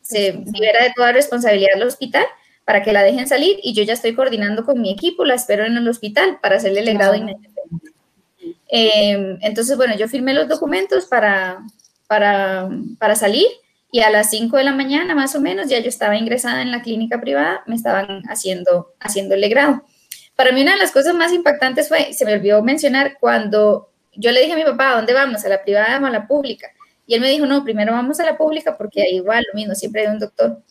se 0.00 0.32
libera 0.32 0.82
de 0.82 0.92
toda 0.94 1.12
responsabilidad 1.12 1.74
del 1.74 1.86
hospital 1.86 2.26
para 2.64 2.82
que 2.82 2.92
la 2.92 3.02
dejen 3.02 3.26
salir 3.26 3.58
y 3.62 3.74
yo 3.74 3.82
ya 3.82 3.94
estoy 3.94 4.14
coordinando 4.14 4.64
con 4.64 4.80
mi 4.80 4.90
equipo, 4.90 5.24
la 5.24 5.34
espero 5.34 5.64
en 5.64 5.76
el 5.76 5.88
hospital 5.88 6.38
para 6.40 6.56
hacerle 6.56 6.80
el 6.80 6.94
grado 6.94 7.14
inmediatamente. 7.14 7.90
Em, 8.68 9.38
entonces, 9.42 9.76
bueno, 9.76 9.96
yo 9.96 10.08
firmé 10.08 10.32
los 10.32 10.48
documentos 10.48 11.06
para, 11.06 11.62
para, 12.06 12.68
para 12.98 13.16
salir 13.16 13.46
y 13.90 14.00
a 14.00 14.10
las 14.10 14.30
5 14.30 14.56
de 14.56 14.64
la 14.64 14.72
mañana 14.72 15.14
más 15.14 15.34
o 15.34 15.40
menos 15.40 15.68
ya 15.68 15.78
yo 15.80 15.88
estaba 15.88 16.16
ingresada 16.16 16.62
en 16.62 16.70
la 16.70 16.80
clínica 16.80 17.20
privada, 17.20 17.62
me 17.66 17.74
estaban 17.74 18.22
haciendo, 18.28 18.94
haciendo 18.98 19.34
el 19.34 19.48
grado. 19.50 19.84
Para 20.34 20.52
mí 20.52 20.62
una 20.62 20.72
de 20.72 20.78
las 20.78 20.92
cosas 20.92 21.14
más 21.14 21.32
impactantes 21.32 21.88
fue, 21.88 22.14
se 22.14 22.24
me 22.24 22.32
olvidó 22.32 22.62
mencionar, 22.62 23.18
cuando 23.20 23.90
yo 24.14 24.32
le 24.32 24.40
dije 24.40 24.52
a 24.52 24.56
mi 24.56 24.64
papá, 24.64 24.92
¿a 24.92 24.96
dónde 24.96 25.12
vamos? 25.12 25.44
¿A 25.44 25.48
la 25.48 25.62
privada 25.62 26.00
o 26.00 26.06
a 26.06 26.10
la 26.10 26.26
pública? 26.26 26.68
Y 27.06 27.14
él 27.14 27.20
me 27.20 27.28
dijo, 27.28 27.44
no, 27.44 27.64
primero 27.64 27.92
vamos 27.92 28.20
a 28.20 28.24
la 28.24 28.38
pública 28.38 28.76
porque 28.78 29.10
igual 29.10 29.44
lo 29.52 29.54
mismo, 29.54 29.74
siempre 29.74 30.02
hay 30.02 30.08
un 30.08 30.18
doctor. 30.18 30.62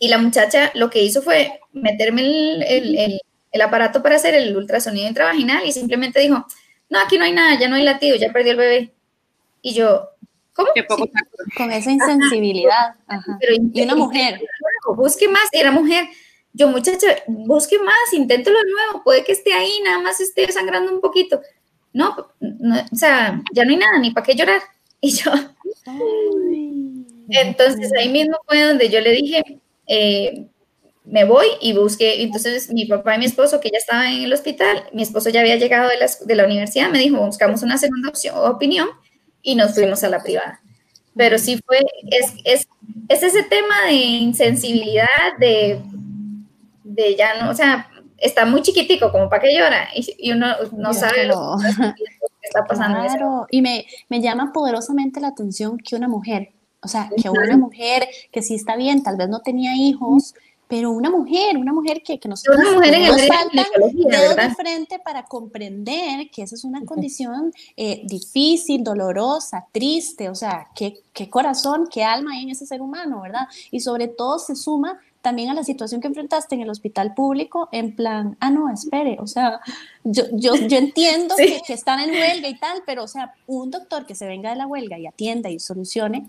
Y 0.00 0.08
la 0.08 0.18
muchacha 0.18 0.72
lo 0.74 0.90
que 0.90 1.02
hizo 1.02 1.22
fue 1.22 1.60
meterme 1.72 2.22
el, 2.22 2.62
el, 2.64 3.20
el, 3.52 3.60
aparato 3.60 4.02
para 4.02 4.16
hacer 4.16 4.34
el 4.34 4.56
ultrasonido 4.56 5.06
intravaginal 5.06 5.64
y 5.64 5.70
simplemente 5.70 6.18
dijo, 6.18 6.44
no, 6.88 6.98
aquí 6.98 7.18
no 7.18 7.24
hay 7.24 7.32
nada, 7.32 7.56
ya 7.60 7.68
no 7.68 7.76
hay 7.76 7.84
latido, 7.84 8.16
ya 8.16 8.32
perdió 8.32 8.52
el 8.52 8.58
bebé. 8.58 8.92
Y 9.62 9.74
yo, 9.74 10.08
con 11.56 11.72
esa 11.72 11.90
insensibilidad. 11.90 12.94
y 13.72 13.82
una 13.82 13.94
mujer. 13.94 14.40
Busque 14.96 15.28
más, 15.28 15.48
era 15.52 15.70
mujer. 15.70 16.06
Yo, 16.52 16.68
muchacha, 16.68 17.06
busque 17.26 17.78
más, 17.78 18.12
inténtelo 18.12 18.58
de 18.58 18.70
nuevo, 18.70 19.04
puede 19.04 19.22
que 19.22 19.32
esté 19.32 19.52
ahí, 19.52 19.70
nada 19.84 20.00
más 20.00 20.20
esté 20.20 20.50
sangrando 20.50 20.92
un 20.92 21.00
poquito. 21.00 21.40
No, 21.92 22.10
o 22.10 22.96
sea, 22.96 23.40
ya 23.52 23.64
no 23.64 23.70
hay 23.70 23.76
nada, 23.76 23.98
ni 23.98 24.10
para 24.10 24.26
qué 24.26 24.34
llorar. 24.34 24.60
Y 25.02 25.12
yo. 25.12 25.30
entonces 27.30 27.90
ahí 27.98 28.10
mismo 28.10 28.36
fue 28.46 28.62
donde 28.64 28.90
yo 28.90 29.00
le 29.00 29.12
dije, 29.12 29.42
eh, 29.92 30.46
me 31.04 31.24
voy 31.24 31.46
y 31.60 31.72
busqué. 31.72 32.22
Entonces 32.22 32.72
mi 32.72 32.86
papá 32.86 33.16
y 33.16 33.18
mi 33.18 33.24
esposo, 33.24 33.60
que 33.60 33.70
ya 33.70 33.78
estaban 33.78 34.06
en 34.06 34.22
el 34.22 34.32
hospital, 34.32 34.84
mi 34.92 35.02
esposo 35.02 35.30
ya 35.30 35.40
había 35.40 35.56
llegado 35.56 35.88
de 35.88 35.98
la, 35.98 36.06
de 36.24 36.34
la 36.36 36.44
universidad, 36.44 36.90
me 36.90 37.00
dijo, 37.00 37.18
buscamos 37.18 37.62
una 37.62 37.76
segunda 37.76 38.08
opción, 38.08 38.36
opinión 38.36 38.88
y 39.42 39.56
nos 39.56 39.74
fuimos 39.74 40.04
a 40.04 40.08
la 40.08 40.22
privada. 40.22 40.60
Pero 41.16 41.38
sí 41.38 41.60
fue, 41.66 41.78
es, 42.08 42.34
es, 42.44 42.68
es 43.08 43.22
ese 43.24 43.42
tema 43.42 43.86
de 43.88 43.94
insensibilidad, 43.94 45.08
de, 45.40 45.82
de 46.84 47.16
ya 47.16 47.42
no, 47.42 47.50
o 47.50 47.54
sea, 47.54 47.90
está 48.16 48.46
muy 48.46 48.62
chiquitico, 48.62 49.10
como 49.10 49.28
para 49.28 49.42
que 49.42 49.56
llora, 49.56 49.88
y, 49.92 50.30
uno 50.30 50.54
no 50.76 50.94
sabe 50.94 51.26
lo 51.26 51.56
que 51.58 52.04
está 52.42 52.64
pasando. 52.64 53.00
Claro, 53.08 53.46
y 53.50 53.60
me, 53.60 53.86
me 54.08 54.20
llama 54.20 54.52
poderosamente 54.52 55.20
la 55.20 55.28
atención 55.28 55.78
que 55.78 55.96
una 55.96 56.06
mujer, 56.06 56.52
o 56.82 56.88
sea, 56.88 57.10
que 57.20 57.28
una 57.28 57.56
mujer 57.56 58.08
que 58.32 58.42
sí 58.42 58.54
está 58.54 58.76
bien, 58.76 59.02
tal 59.02 59.16
vez 59.16 59.28
no 59.28 59.40
tenía 59.40 59.76
hijos, 59.76 60.34
pero 60.70 60.92
una 60.92 61.10
mujer, 61.10 61.58
una 61.58 61.72
mujer 61.72 62.00
que, 62.00 62.20
que 62.20 62.28
nos, 62.28 62.46
una 62.46 62.72
mujer 62.74 62.94
en 62.94 63.06
nos 63.08 63.26
faltan 63.26 63.66
dedos 64.08 64.36
de 64.36 64.54
frente 64.54 65.00
para 65.00 65.24
comprender 65.24 66.30
que 66.30 66.42
esa 66.42 66.54
es 66.54 66.62
una 66.62 66.84
condición 66.84 67.52
eh, 67.76 68.02
difícil, 68.04 68.84
dolorosa, 68.84 69.66
triste, 69.72 70.28
o 70.28 70.34
sea, 70.36 70.68
qué, 70.76 71.02
qué 71.12 71.28
corazón, 71.28 71.88
qué 71.92 72.04
alma 72.04 72.34
hay 72.34 72.44
en 72.44 72.50
ese 72.50 72.66
ser 72.66 72.82
humano, 72.82 73.22
¿verdad? 73.22 73.48
Y 73.72 73.80
sobre 73.80 74.06
todo 74.06 74.38
se 74.38 74.54
suma 74.54 75.00
también 75.22 75.50
a 75.50 75.54
la 75.54 75.64
situación 75.64 76.00
que 76.00 76.06
enfrentaste 76.06 76.54
en 76.54 76.60
el 76.60 76.70
hospital 76.70 77.14
público, 77.14 77.68
en 77.72 77.96
plan, 77.96 78.36
ah, 78.38 78.50
no, 78.50 78.72
espere, 78.72 79.18
o 79.20 79.26
sea, 79.26 79.60
yo, 80.04 80.22
yo, 80.32 80.54
yo 80.54 80.78
entiendo 80.78 81.34
que, 81.36 81.60
que, 81.66 81.72
están 81.72 81.98
en 81.98 82.10
huelga 82.10 82.48
y 82.48 82.56
tal, 82.58 82.84
pero, 82.86 83.02
o 83.02 83.08
sea, 83.08 83.34
un 83.48 83.72
doctor 83.72 84.06
que 84.06 84.14
se 84.14 84.26
venga 84.26 84.50
de 84.50 84.56
la 84.56 84.68
huelga 84.68 84.98
y 85.00 85.08
atienda 85.08 85.50
y 85.50 85.58
solucione, 85.58 86.28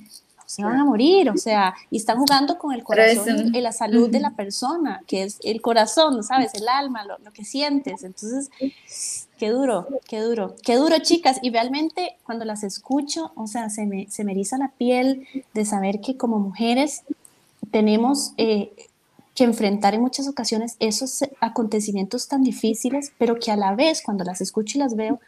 se 0.51 0.65
van 0.65 0.77
a 0.77 0.83
morir, 0.83 1.29
o 1.29 1.37
sea, 1.37 1.73
y 1.89 1.95
están 1.95 2.17
jugando 2.17 2.57
con 2.57 2.73
el 2.73 2.83
corazón 2.83 3.55
y 3.55 3.61
la 3.61 3.71
salud 3.71 4.09
de 4.09 4.19
la 4.19 4.31
persona, 4.31 5.01
que 5.07 5.23
es 5.23 5.37
el 5.43 5.61
corazón, 5.61 6.21
¿sabes? 6.25 6.53
El 6.55 6.67
alma, 6.67 7.05
lo, 7.05 7.31
que 7.31 7.45
sientes. 7.45 8.03
Entonces, 8.03 8.49
qué 9.37 9.49
duro, 9.49 9.87
qué 10.09 10.19
duro, 10.19 10.57
qué 10.61 10.75
duro, 10.75 10.99
chicas. 10.99 11.39
Y 11.41 11.51
realmente 11.51 12.17
cuando 12.25 12.43
las 12.43 12.63
escucho, 12.63 13.31
o 13.35 13.47
sea, 13.47 13.69
se 13.69 13.85
me, 13.85 14.09
se 14.09 14.25
me 14.25 14.33
eriza 14.33 14.57
la 14.57 14.71
piel 14.77 15.25
de 15.53 15.63
saber 15.63 16.01
que 16.01 16.17
como 16.17 16.37
mujeres 16.37 17.03
tenemos 17.71 18.33
eh, 18.35 18.73
que 19.33 19.45
enfrentar 19.45 19.93
en 19.93 20.01
muchas 20.01 20.27
ocasiones 20.27 20.75
esos 20.81 21.23
acontecimientos 21.39 22.27
tan 22.27 22.43
difíciles, 22.43 23.13
pero 23.17 23.39
que 23.39 23.51
a 23.51 23.55
la 23.55 23.73
vez, 23.73 24.01
cuando 24.03 24.25
las 24.25 24.41
escucho 24.41 24.77
y 24.77 24.81
las 24.81 24.97
veo, 24.97 25.21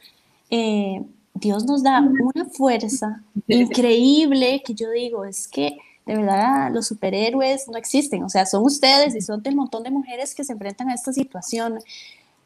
eh, 0.50 1.02
Dios 1.34 1.66
nos 1.66 1.84
da 1.84 2.00
una 2.02 2.46
fuerza 2.46 3.24
increíble 3.48 4.62
que 4.66 4.74
yo 4.74 4.92
digo, 4.92 5.26
es 5.26 5.48
que 5.48 5.78
de 6.06 6.16
verdad 6.16 6.72
los 6.72 6.88
superhéroes 6.88 7.68
no 7.68 7.78
existen, 7.78 8.24
o 8.24 8.30
sea, 8.30 8.46
son 8.46 8.64
ustedes 8.64 9.16
y 9.16 9.22
son 9.22 9.42
del 9.42 9.56
montón 9.56 9.84
de 9.84 9.92
mujeres 9.92 10.36
que 10.36 10.44
se 10.44 10.54
enfrentan 10.54 10.90
a 10.90 10.94
esta 10.94 11.14
situación. 11.14 11.80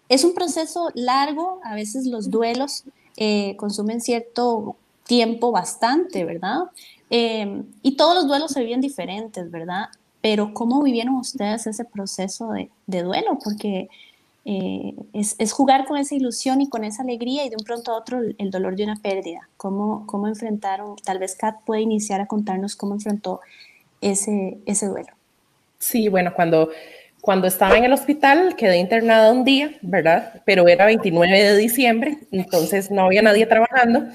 Es 0.10 0.24
un 0.24 0.34
proceso 0.34 0.90
largo, 0.94 1.60
a 1.64 1.76
veces 1.76 2.06
los 2.06 2.30
duelos 2.30 2.84
eh, 3.18 3.56
consumen 3.58 4.00
cierto 4.00 4.76
tiempo 5.06 5.52
bastante, 5.52 6.24
¿verdad? 6.24 6.60
Em, 7.10 7.66
y 7.82 7.96
todos 7.96 8.16
los 8.16 8.28
duelos 8.28 8.52
se 8.52 8.62
viven 8.62 8.82
diferentes, 8.82 9.50
¿verdad? 9.50 9.86
Pero 10.22 10.54
¿cómo 10.54 10.82
vivieron 10.84 11.16
ustedes 11.16 11.68
ese 11.68 11.86
proceso 11.86 12.52
de, 12.52 12.70
de 12.86 13.04
duelo? 13.04 13.40
Porque 13.44 13.90
eh, 14.50 14.94
es, 15.12 15.52
jugar 15.52 15.84
con 15.84 15.98
esa 15.98 16.16
ilusión 16.16 16.62
y 16.62 16.70
con 16.70 16.86
esa 16.86 17.04
alegría 17.04 17.44
y 17.44 17.50
de 17.50 17.58
un 17.60 17.66
pronto 17.66 17.92
a 17.92 17.98
otro 17.98 18.22
el, 18.38 18.50
dolor 18.50 18.78
de 18.78 18.86
una 18.86 18.96
pérdida. 18.96 19.50
¿Cómo, 19.58 20.08
¿Cómo 20.08 20.30
enfrentaron? 20.30 20.96
Tal 21.04 21.20
vez 21.20 21.36
Kat 21.36 21.58
puede 21.66 21.82
iniciar 21.82 22.22
a 22.22 22.28
contarnos 22.28 22.78
cómo 22.78 22.94
enfrentó 22.94 23.42
ese, 24.00 24.58
ese 24.66 24.88
duelo. 24.88 25.10
Sí, 25.80 26.08
bueno, 26.08 26.34
cuando, 26.34 26.70
cuando 27.20 27.48
estaba 27.48 27.78
en 27.78 27.84
el 27.84 27.92
hospital 27.92 28.56
quedé 28.56 28.78
internada 28.78 29.34
un 29.34 29.44
día, 29.44 29.72
¿verdad? 29.82 30.42
Pero 30.46 30.66
era 30.70 30.86
29 30.86 31.44
de 31.44 31.58
diciembre, 31.58 32.20
entonces 32.32 32.90
no 32.90 33.02
había 33.02 33.22
nadie 33.22 33.48
trabajando 33.48 34.06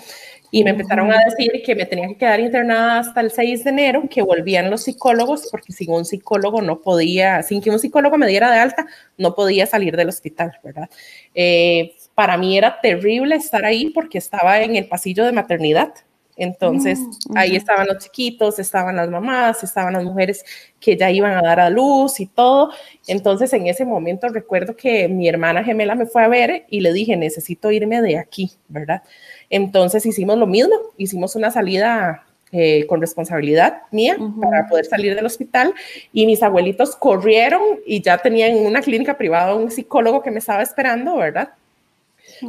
y 0.55 0.63
me 0.65 0.71
empezaron 0.71 1.11
a 1.11 1.17
decir 1.25 1.63
que 1.65 1.75
me 1.75 1.87
tenía 1.87 2.07
que 2.09 2.19
quedar 2.19 2.39
internada 2.39 2.99
hasta 2.99 3.23
el 3.23 3.31
6 3.31 3.65
de 3.65 3.71
enero, 3.71 4.03
que 4.11 4.21
volvían 4.21 4.71
los 4.71 4.83
psicólogos, 4.83 5.49
porque 5.51 5.73
sin 5.73 5.91
un 5.91 6.05
psicólogo 6.05 6.61
no 6.61 6.83
podía, 6.83 7.43
sin 7.43 7.63
que 7.63 7.71
un 7.71 7.79
psicólogo 7.79 8.19
me 8.19 8.27
diera 8.27 8.51
de 8.53 8.59
alta, 8.59 8.87
no 9.17 9.35
podía 9.35 9.65
salir 9.65 9.97
del 9.97 10.11
hospital, 10.11 10.53
¿verdad? 10.63 10.91
Eh, 11.35 11.95
para 12.15 12.37
mí 12.37 12.59
era 12.59 12.81
terrible 12.83 13.35
estar 13.37 13.65
ahí 13.65 13.89
porque 13.95 14.19
estaba 14.19 14.61
en 14.61 14.77
el 14.77 14.87
pasillo 14.87 15.25
de 15.25 15.33
maternidad. 15.33 15.95
Entonces, 16.43 16.99
mm, 16.99 17.37
ahí 17.37 17.55
estaban 17.55 17.87
los 17.87 17.99
chiquitos, 17.99 18.59
estaban 18.59 18.97
las 18.97 19.09
mamás, 19.09 19.63
estaban 19.63 19.93
las 19.93 20.03
mujeres 20.03 20.45
que 20.81 20.97
ya 20.97 21.09
iban 21.09 21.37
a 21.37 21.41
dar 21.41 21.61
a 21.61 21.71
luz 21.71 22.19
y 22.19 22.27
todo. 22.27 22.71
Entonces, 23.07 23.53
en 23.53 23.69
ese 23.69 23.85
momento 23.85 24.29
recuerdo 24.29 24.75
que 24.75 25.07
mi 25.07 25.29
hermana 25.29 25.63
gemela 25.63 25.95
me 25.95 26.07
fue 26.07 26.25
a 26.25 26.29
ver 26.29 26.65
y 26.69 26.81
le 26.81 26.93
dije, 26.93 27.17
necesito 27.17 27.71
irme 27.71 28.03
de 28.03 28.19
aquí, 28.19 28.51
¿verdad? 28.67 29.05
Entonces 29.51 30.05
hicimos 30.05 30.37
lo 30.37 30.49
mismo, 30.49 30.75
hicimos 30.97 31.37
una 31.37 31.53
salida 31.53 32.25
eh, 32.51 32.87
con 32.89 33.01
responsabilidad 33.01 33.83
mía 33.93 34.17
para 34.41 34.67
poder 34.67 34.85
salir 34.85 35.15
del 35.15 35.27
hospital 35.27 35.73
y 36.13 36.27
mis 36.27 36.43
abuelitos 36.43 36.97
corrieron 36.97 37.63
y 37.87 38.03
ya 38.03 38.19
tenían 38.19 38.57
en 38.57 38.67
una 38.67 38.81
clínica 38.83 39.17
privada 39.17 39.55
un 39.55 39.71
psicólogo 39.71 40.23
que 40.23 40.33
me 40.33 40.41
estaba 40.41 40.61
esperando, 40.63 41.19
¿verdad? 41.19 41.51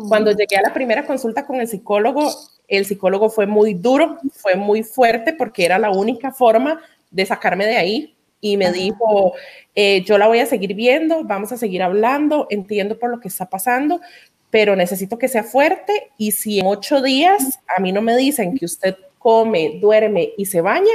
Cuando 0.08 0.32
llegué 0.32 0.58
a 0.58 0.62
la 0.62 0.74
primera 0.74 1.06
consulta 1.06 1.46
con 1.46 1.60
el 1.60 1.68
psicólogo, 1.68 2.32
el 2.68 2.86
psicólogo 2.86 3.30
fue 3.30 3.46
muy 3.46 3.74
duro, 3.74 4.18
fue 4.34 4.56
muy 4.56 4.84
fuerte 4.84 5.34
porque 5.34 5.66
era 5.66 5.78
la 5.78 5.92
única 5.92 6.32
forma 6.32 6.82
de 7.12 7.26
sacarme 7.26 7.66
de 7.66 7.78
ahí 7.78 8.16
y 8.42 8.58
me 8.58 8.72
dijo, 8.72 9.34
eh, 9.74 10.04
yo 10.04 10.18
la 10.18 10.28
voy 10.28 10.40
a 10.40 10.46
seguir 10.46 10.74
viendo, 10.74 11.24
vamos 11.24 11.52
a 11.54 11.58
seguir 11.58 11.82
hablando, 11.82 12.48
entiendo 12.50 13.00
por 13.00 13.10
lo 13.10 13.20
que 13.22 13.30
está 13.30 13.50
pasando, 13.50 14.02
pero 14.50 14.76
necesito 14.76 15.18
que 15.18 15.30
sea 15.30 15.44
fuerte 15.44 16.12
y 16.18 16.32
si 16.32 16.60
en 16.60 16.68
ocho 16.68 17.02
días 17.02 17.60
a 17.76 17.82
mí 17.82 17.92
no 17.92 18.02
me 18.02 18.18
dicen 18.18 18.58
que 18.58 18.66
usted 18.66 18.96
come, 19.18 19.80
duerme 19.80 20.34
y 20.38 20.46
se 20.46 20.60
baña, 20.60 20.94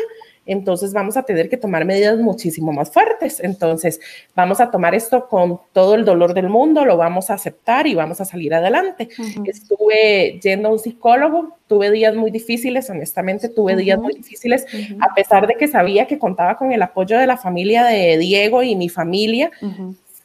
entonces 0.48 0.92
vamos 0.92 1.16
a 1.16 1.22
tener 1.22 1.48
que 1.48 1.56
tomar 1.56 1.84
medidas 1.84 2.18
muchísimo 2.18 2.72
más 2.72 2.90
fuertes. 2.90 3.40
Entonces 3.40 4.00
vamos 4.34 4.60
a 4.60 4.70
tomar 4.70 4.94
esto 4.94 5.28
con 5.28 5.60
todo 5.72 5.94
el 5.94 6.04
dolor 6.04 6.34
del 6.34 6.48
mundo, 6.48 6.84
lo 6.84 6.96
vamos 6.96 7.30
a 7.30 7.34
aceptar 7.34 7.86
y 7.86 7.94
vamos 7.94 8.20
a 8.20 8.24
salir 8.24 8.54
adelante. 8.54 9.08
Estuve 9.44 10.40
yendo 10.42 10.68
a 10.68 10.72
un 10.72 10.78
psicólogo, 10.78 11.56
tuve 11.66 11.90
días 11.90 12.14
muy 12.14 12.30
difíciles, 12.30 12.88
honestamente 12.88 13.48
tuve 13.48 13.76
días 13.76 13.98
muy 13.98 14.14
difíciles, 14.14 14.66
a 15.00 15.14
pesar 15.14 15.46
de 15.46 15.54
que 15.54 15.68
sabía 15.68 16.06
que 16.06 16.18
contaba 16.18 16.56
con 16.56 16.72
el 16.72 16.82
apoyo 16.82 17.18
de 17.18 17.26
la 17.26 17.36
familia 17.36 17.84
de 17.84 18.16
Diego 18.16 18.62
y 18.62 18.74
mi 18.74 18.88
familia 18.88 19.50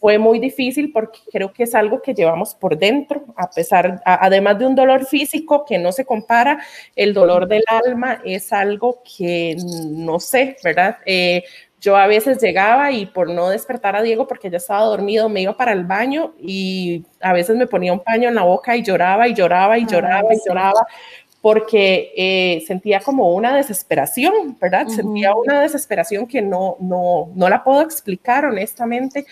fue 0.04 0.18
muy 0.18 0.38
difícil 0.40 0.92
porque 0.92 1.20
creo 1.32 1.54
que 1.54 1.64
es 1.64 1.74
algo 1.74 2.02
que 2.02 2.14
llevamos 2.14 2.54
por 2.54 2.78
dentro, 2.78 3.24
a 3.38 3.50
pesar, 3.50 4.02
además 4.04 4.60
de 4.60 4.66
un 4.66 4.76
dolor 4.76 5.06
físico 5.06 5.64
que 5.64 5.80
no 5.80 5.94
se 5.94 6.04
compara, 6.04 6.62
el 6.94 7.14
dolor 7.14 7.48
del 7.48 7.64
alma 7.68 8.20
es 8.26 8.52
algo 8.52 9.02
que 9.18 9.56
no 9.88 10.20
sé, 10.20 10.58
¿verdad? 10.62 10.98
Eh, 11.06 11.46
yo 11.80 11.96
a 11.96 12.08
veces 12.08 12.42
llegaba 12.42 12.92
y 12.92 13.06
por 13.06 13.30
no 13.30 13.48
despertar 13.48 13.96
a 13.96 14.02
Diego 14.02 14.28
porque 14.28 14.50
ya 14.50 14.58
estaba 14.58 14.84
dormido, 14.84 15.30
me 15.30 15.40
iba 15.40 15.56
para 15.56 15.72
el 15.72 15.86
baño 15.86 16.34
y 16.38 17.06
a 17.22 17.32
veces 17.32 17.56
me 17.56 17.66
ponía 17.66 17.94
un 17.94 18.02
paño 18.02 18.28
en 18.28 18.36
la 18.36 18.44
boca 18.44 18.76
y 18.76 18.84
lloraba 18.84 19.30
y 19.30 19.34
lloraba 19.34 19.78
y 19.78 19.86
lloraba 19.86 20.34
y 20.34 20.38
lloraba 20.46 20.86
porque 21.44 22.14
eh, 22.16 22.64
sentía 22.68 23.02
como 23.02 23.34
una 23.34 23.54
desesperación, 23.54 24.58
¿verdad? 24.62 24.88
Sentía 24.88 25.36
una 25.36 25.62
desesperación 25.62 26.26
que 26.26 26.42
no, 26.42 26.78
no, 26.80 27.32
no 27.36 27.50
la 27.50 27.66
puedo 27.66 27.82
explicar 27.82 28.46
honestamente. 28.46 29.26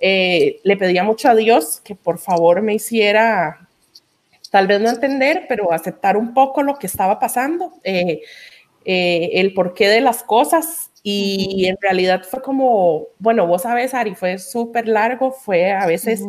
Eh, 0.00 0.60
le 0.64 0.76
pedía 0.76 1.04
mucho 1.04 1.28
a 1.28 1.34
Dios 1.34 1.80
que 1.82 1.94
por 1.94 2.18
favor 2.18 2.62
me 2.62 2.74
hiciera, 2.74 3.68
tal 4.50 4.66
vez 4.66 4.80
no 4.80 4.90
entender, 4.90 5.46
pero 5.48 5.72
aceptar 5.72 6.16
un 6.16 6.34
poco 6.34 6.62
lo 6.62 6.78
que 6.78 6.86
estaba 6.86 7.18
pasando, 7.18 7.72
eh, 7.84 8.20
eh, 8.84 9.30
el 9.34 9.54
porqué 9.54 9.88
de 9.88 10.00
las 10.00 10.22
cosas. 10.22 10.90
Y 11.06 11.66
en 11.66 11.76
realidad 11.80 12.22
fue 12.22 12.40
como, 12.40 13.08
bueno, 13.18 13.46
vos 13.46 13.62
sabes, 13.62 13.92
Ari, 13.92 14.14
fue 14.14 14.38
súper 14.38 14.88
largo, 14.88 15.32
fue 15.32 15.72
a 15.72 15.86
veces... 15.86 16.22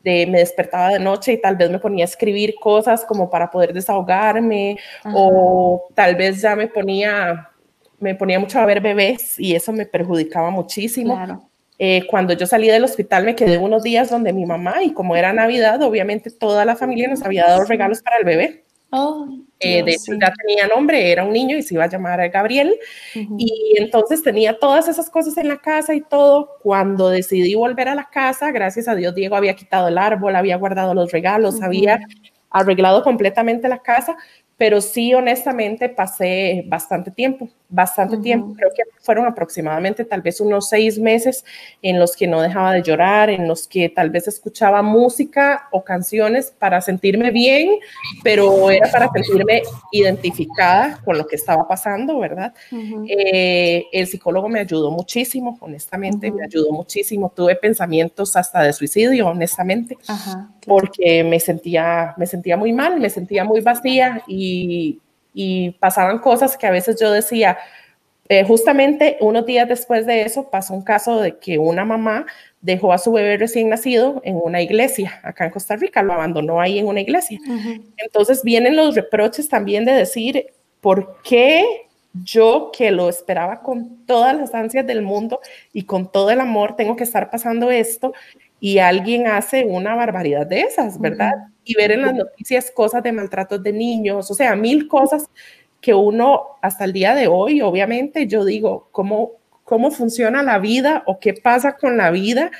De, 0.00 0.28
me 0.28 0.38
despertaba 0.38 0.90
de 0.90 1.00
noche 1.00 1.32
y 1.32 1.40
tal 1.40 1.56
vez 1.56 1.68
me 1.70 1.80
ponía 1.80 2.04
a 2.04 2.06
escribir 2.06 2.54
cosas 2.54 3.04
como 3.04 3.28
para 3.28 3.50
poder 3.50 3.72
desahogarme 3.72 4.78
o 5.04 5.88
tal 5.92 6.14
vez 6.14 6.40
ya 6.40 6.54
me 6.54 6.68
ponía 6.68 7.50
me 7.98 8.14
ponía 8.14 8.38
mucho 8.38 8.58
a 8.58 8.66
ver 8.66 8.80
bebés 8.80 9.38
y 9.38 9.54
eso 9.54 9.72
me 9.72 9.86
perjudicaba 9.86 10.50
muchísimo. 10.50 11.14
Claro. 11.14 11.48
Eh, 11.78 12.06
cuando 12.08 12.32
yo 12.32 12.46
salí 12.46 12.66
del 12.66 12.82
hospital 12.82 13.24
me 13.24 13.36
quedé 13.36 13.56
unos 13.56 13.84
días 13.84 14.10
donde 14.10 14.32
mi 14.32 14.44
mamá 14.44 14.82
y 14.82 14.92
como 14.92 15.14
era 15.14 15.32
Navidad, 15.32 15.80
obviamente 15.82 16.30
toda 16.30 16.64
la 16.64 16.74
familia 16.74 17.08
nos 17.08 17.22
había 17.22 17.46
dado 17.46 17.64
regalos 17.64 18.02
para 18.02 18.18
el 18.18 18.24
bebé. 18.24 18.64
Oh, 18.90 19.28
eh, 19.60 19.82
de 19.82 19.92
hecho, 19.92 20.12
ya 20.14 20.32
tenía 20.32 20.66
nombre, 20.66 21.12
era 21.12 21.22
un 21.24 21.32
niño 21.32 21.56
y 21.56 21.62
se 21.62 21.74
iba 21.74 21.84
a 21.84 21.88
llamar 21.88 22.26
Gabriel. 22.30 22.74
Y 23.14 23.74
entonces 23.76 24.22
tenía 24.22 24.58
todas 24.58 24.88
esas 24.88 25.10
cosas 25.10 25.36
en 25.36 25.48
la 25.48 25.58
casa 25.58 25.94
y 25.94 26.00
todo. 26.00 26.56
Cuando 26.62 27.10
decidí 27.10 27.54
volver 27.54 27.88
a 27.88 27.94
la 27.94 28.08
casa, 28.08 28.50
gracias 28.50 28.88
a 28.88 28.94
Dios, 28.94 29.14
Diego 29.14 29.36
había 29.36 29.54
quitado 29.54 29.88
el 29.88 29.98
árbol, 29.98 30.36
había 30.36 30.56
guardado 30.56 30.94
los 30.94 31.12
regalos, 31.12 31.60
había 31.60 32.00
arreglado 32.50 33.02
completamente 33.02 33.68
la 33.68 33.78
casa, 33.78 34.16
pero 34.58 34.80
sí, 34.80 35.14
honestamente, 35.14 35.88
pasé 35.88 36.64
bastante 36.66 37.12
tiempo, 37.12 37.48
bastante 37.68 38.16
tiempo. 38.16 38.54
Creo 38.56 38.70
que 38.74 38.82
fueron 39.00 39.24
aproximadamente 39.24 40.04
tal 40.04 40.20
vez 40.20 40.40
unos 40.40 40.68
seis 40.68 40.98
meses 40.98 41.44
en 41.80 42.00
los 42.00 42.16
que 42.16 42.26
no 42.26 42.42
dejaba 42.42 42.72
de 42.72 42.82
llorar, 42.82 43.30
en 43.30 43.46
los 43.46 43.68
que 43.68 43.88
tal 43.88 44.10
vez 44.10 44.26
escuchaba 44.26 44.82
música 44.82 45.68
o 45.70 45.84
canciones 45.84 46.52
para 46.58 46.80
sentirme 46.80 47.30
bien, 47.30 47.78
pero 48.24 48.68
era 48.72 48.90
para 48.90 49.08
sentirme 49.12 49.62
identificada 49.92 51.00
con 51.04 51.16
lo 51.16 51.28
que 51.28 51.36
estaba 51.36 51.68
pasando, 51.68 52.18
¿verdad? 52.18 52.52
Eh, 53.08 53.86
el 53.92 54.08
psicólogo 54.08 54.48
me 54.48 54.58
ayudó 54.58 54.90
muchísimo, 54.90 55.56
honestamente, 55.60 56.32
me 56.32 56.44
ayudó 56.44 56.72
muchísimo. 56.72 57.32
Tuve 57.34 57.54
pensamientos 57.54 58.34
hasta 58.34 58.64
de 58.64 58.72
suicidio, 58.72 59.28
honestamente, 59.28 59.96
porque 60.68 61.24
me 61.24 61.40
sentía, 61.40 62.14
me 62.16 62.26
sentía 62.26 62.56
muy 62.56 62.72
mal, 62.72 63.00
me 63.00 63.10
sentía 63.10 63.42
muy 63.42 63.60
vacía 63.60 64.22
y 64.28 65.00
y, 65.34 65.70
pasaban 65.78 66.18
cosas 66.18 66.56
que 66.56 66.66
a 66.66 66.70
veces 66.70 66.98
yo 67.00 67.12
decía, 67.12 67.58
eh, 68.28 68.44
justamente 68.44 69.16
unos 69.20 69.46
días 69.46 69.68
después 69.68 70.04
de 70.04 70.22
eso 70.22 70.50
pasó 70.50 70.74
un 70.74 70.82
caso 70.82 71.20
de 71.20 71.38
que 71.38 71.58
una 71.58 71.84
mamá 71.84 72.26
dejó 72.60 72.92
a 72.92 72.98
su 72.98 73.12
bebé 73.12 73.36
recién 73.36 73.68
nacido 73.68 74.20
en 74.24 74.36
una 74.42 74.60
iglesia 74.60 75.20
acá 75.22 75.44
en 75.46 75.52
Costa 75.52 75.76
Rica, 75.76 76.02
lo 76.02 76.12
abandonó 76.12 76.60
ahí 76.60 76.78
en 76.78 76.86
una 76.86 77.00
iglesia. 77.00 77.38
Entonces 77.96 78.42
vienen 78.42 78.74
los 78.74 78.96
reproches 78.96 79.48
también 79.48 79.84
de 79.84 79.92
decir, 79.92 80.46
¿por 80.80 81.22
qué 81.22 81.64
yo 82.24 82.72
que 82.76 82.90
lo 82.90 83.08
esperaba 83.08 83.62
con 83.62 84.04
todas 84.06 84.36
las 84.36 84.52
ansias 84.54 84.86
del 84.86 85.02
mundo 85.02 85.40
y 85.72 85.84
con 85.84 86.10
todo 86.10 86.30
el 86.30 86.40
amor 86.40 86.74
tengo 86.74 86.96
que 86.96 87.04
estar 87.04 87.30
pasando 87.30 87.70
esto? 87.70 88.12
Y 88.60 88.78
alguien 88.78 89.26
hace 89.26 89.64
una 89.64 89.94
barbaridad 89.94 90.46
de 90.46 90.62
esas, 90.62 91.00
¿verdad? 91.00 91.32
Y 91.64 91.74
ver 91.74 91.92
en 91.92 92.02
las 92.02 92.14
noticias 92.14 92.70
cosas 92.70 93.02
de 93.02 93.12
maltratos 93.12 93.62
de 93.62 93.72
niños, 93.72 94.30
o 94.30 94.34
sea, 94.34 94.56
mil 94.56 94.88
cosas 94.88 95.28
que 95.80 95.94
uno 95.94 96.56
hasta 96.60 96.84
el 96.84 96.92
día 96.92 97.14
de 97.14 97.28
hoy, 97.28 97.60
obviamente, 97.60 98.26
yo 98.26 98.44
digo, 98.44 98.88
¿cómo, 98.90 99.32
cómo 99.62 99.90
funciona 99.90 100.42
la 100.42 100.58
vida 100.58 101.04
o 101.06 101.20
qué 101.20 101.34
pasa 101.34 101.76
con 101.76 101.96
la 101.96 102.10
vida 102.10 102.50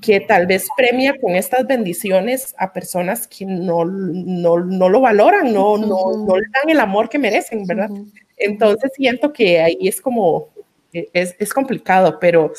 que 0.00 0.20
tal 0.20 0.46
vez 0.46 0.68
premia 0.76 1.14
con 1.20 1.36
estas 1.36 1.66
bendiciones 1.66 2.54
a 2.58 2.72
personas 2.72 3.28
que 3.28 3.44
no, 3.44 3.84
no, 3.84 4.58
no 4.58 4.88
lo 4.88 5.00
valoran, 5.00 5.52
no, 5.52 5.76
no, 5.76 6.24
no 6.26 6.36
le 6.36 6.46
dan 6.52 6.70
el 6.70 6.80
amor 6.80 7.08
que 7.08 7.18
merecen, 7.18 7.66
¿verdad? 7.66 7.90
Entonces 8.36 8.90
siento 8.96 9.32
que 9.32 9.60
ahí 9.60 9.78
es 9.82 10.00
como, 10.00 10.48
e, 10.92 11.08
es, 11.12 11.36
es 11.38 11.52
complicado, 11.52 12.18
pero... 12.18 12.52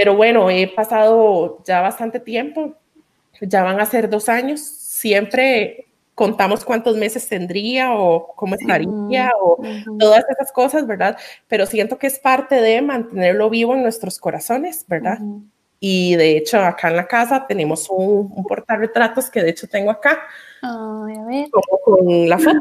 Pero 0.00 0.16
bueno, 0.16 0.48
he 0.48 0.66
pasado 0.66 1.62
ya 1.62 1.82
bastante 1.82 2.20
tiempo, 2.20 2.74
ya 3.42 3.62
van 3.62 3.80
a 3.80 3.84
ser 3.84 4.08
dos 4.08 4.30
años, 4.30 4.62
siempre 4.62 5.88
contamos 6.14 6.64
cuántos 6.64 6.96
meses 6.96 7.28
tendría 7.28 7.92
o 7.92 8.34
cómo 8.34 8.54
estaría 8.54 9.30
o 9.38 9.58
todas 9.98 10.24
esas 10.30 10.52
cosas, 10.52 10.86
¿verdad? 10.86 11.18
Pero 11.48 11.66
siento 11.66 11.98
que 11.98 12.06
es 12.06 12.18
parte 12.18 12.62
de 12.62 12.80
mantenerlo 12.80 13.50
vivo 13.50 13.74
en 13.74 13.82
nuestros 13.82 14.18
corazones, 14.18 14.86
¿verdad? 14.88 15.18
Y 15.80 16.16
de 16.16 16.38
hecho 16.38 16.58
acá 16.60 16.88
en 16.88 16.96
la 16.96 17.06
casa 17.06 17.46
tenemos 17.46 17.90
un, 17.90 18.32
un 18.34 18.46
retratos 18.48 19.28
que 19.28 19.42
de 19.42 19.50
hecho 19.50 19.68
tengo 19.68 19.90
acá. 19.90 20.22
Ay, 20.62 21.14
a 21.14 21.24
ver. 21.26 21.50
Como 21.50 21.80
con 21.84 22.26
la 22.26 22.38
foto. 22.38 22.60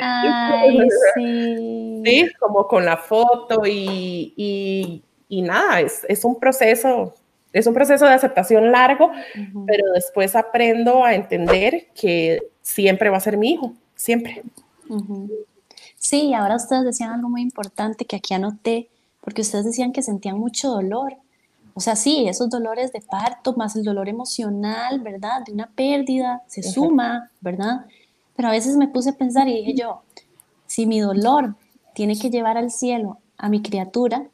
Ay, 0.00 0.78
sí. 1.14 2.02
Sí, 2.06 2.32
como 2.38 2.66
con 2.66 2.86
la 2.86 2.96
foto 2.96 3.66
y 3.66 4.32
y 4.34 5.04
nada, 5.30 5.80
es, 5.80 6.04
es, 6.08 6.24
un 6.24 6.38
proceso, 6.38 7.14
es 7.52 7.66
un 7.66 7.74
proceso 7.74 8.04
de 8.04 8.12
aceptación 8.12 8.72
largo, 8.72 9.10
pero 9.66 9.92
después 9.92 10.34
aprendo 10.34 11.04
a 11.04 11.14
entender 11.14 11.88
que 11.94 12.42
siempre 12.62 13.10
va 13.10 13.18
a 13.18 13.20
ser 13.20 13.36
mi 13.36 13.52
hijo, 13.52 13.72
siempre. 13.94 14.42
Sí, 15.96 16.34
ahora 16.34 16.56
ustedes 16.56 16.84
decían 16.84 17.12
algo 17.12 17.28
muy 17.28 17.42
importante 17.42 18.04
que 18.04 18.16
aquí 18.16 18.34
anoté, 18.34 18.88
porque 19.20 19.42
ustedes 19.42 19.66
decían 19.66 19.92
que 19.92 20.02
sentían 20.02 20.38
mucho 20.38 20.70
dolor. 20.70 21.16
O 21.74 21.80
sea, 21.80 21.94
sí, 21.94 22.26
esos 22.28 22.50
dolores 22.50 22.92
de 22.92 23.00
parto 23.00 23.54
más 23.54 23.76
el 23.76 23.84
dolor 23.84 24.08
emocional, 24.08 25.00
¿verdad? 25.00 25.44
De 25.46 25.52
una 25.52 25.68
pérdida, 25.68 26.42
se 26.46 26.62
suma, 26.62 27.30
¿verdad? 27.40 27.86
Pero 28.34 28.48
a 28.48 28.52
veces 28.52 28.76
me 28.76 28.88
puse 28.88 29.10
a 29.10 29.16
pensar 29.16 29.48
y 29.48 29.54
dije 29.54 29.74
yo, 29.74 30.02
si 30.66 30.86
mi 30.86 31.00
dolor 31.00 31.54
tiene 31.94 32.18
que 32.18 32.30
llevar 32.30 32.56
al 32.56 32.70
cielo 32.70 33.18
a 33.36 33.48
mi 33.48 33.62
criatura, 33.62 34.26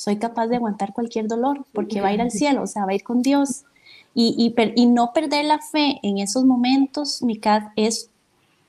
soy 0.00 0.16
capaz 0.16 0.46
de 0.46 0.56
aguantar 0.56 0.94
cualquier 0.94 1.28
dolor 1.28 1.66
porque 1.74 2.00
va 2.00 2.08
a 2.08 2.14
ir 2.14 2.22
al 2.22 2.30
cielo, 2.30 2.62
o 2.62 2.66
sea, 2.66 2.86
va 2.86 2.92
a 2.92 2.94
ir 2.94 3.02
con 3.02 3.20
Dios. 3.20 3.64
Y, 4.14 4.54
y, 4.74 4.86
no 4.86 5.12
perder 5.12 5.44
la 5.44 5.58
fe 5.58 6.00
en 6.02 6.18
esos 6.18 6.44
momentos, 6.44 7.22
mi 7.22 7.36
cat, 7.36 7.70
es 7.76 8.08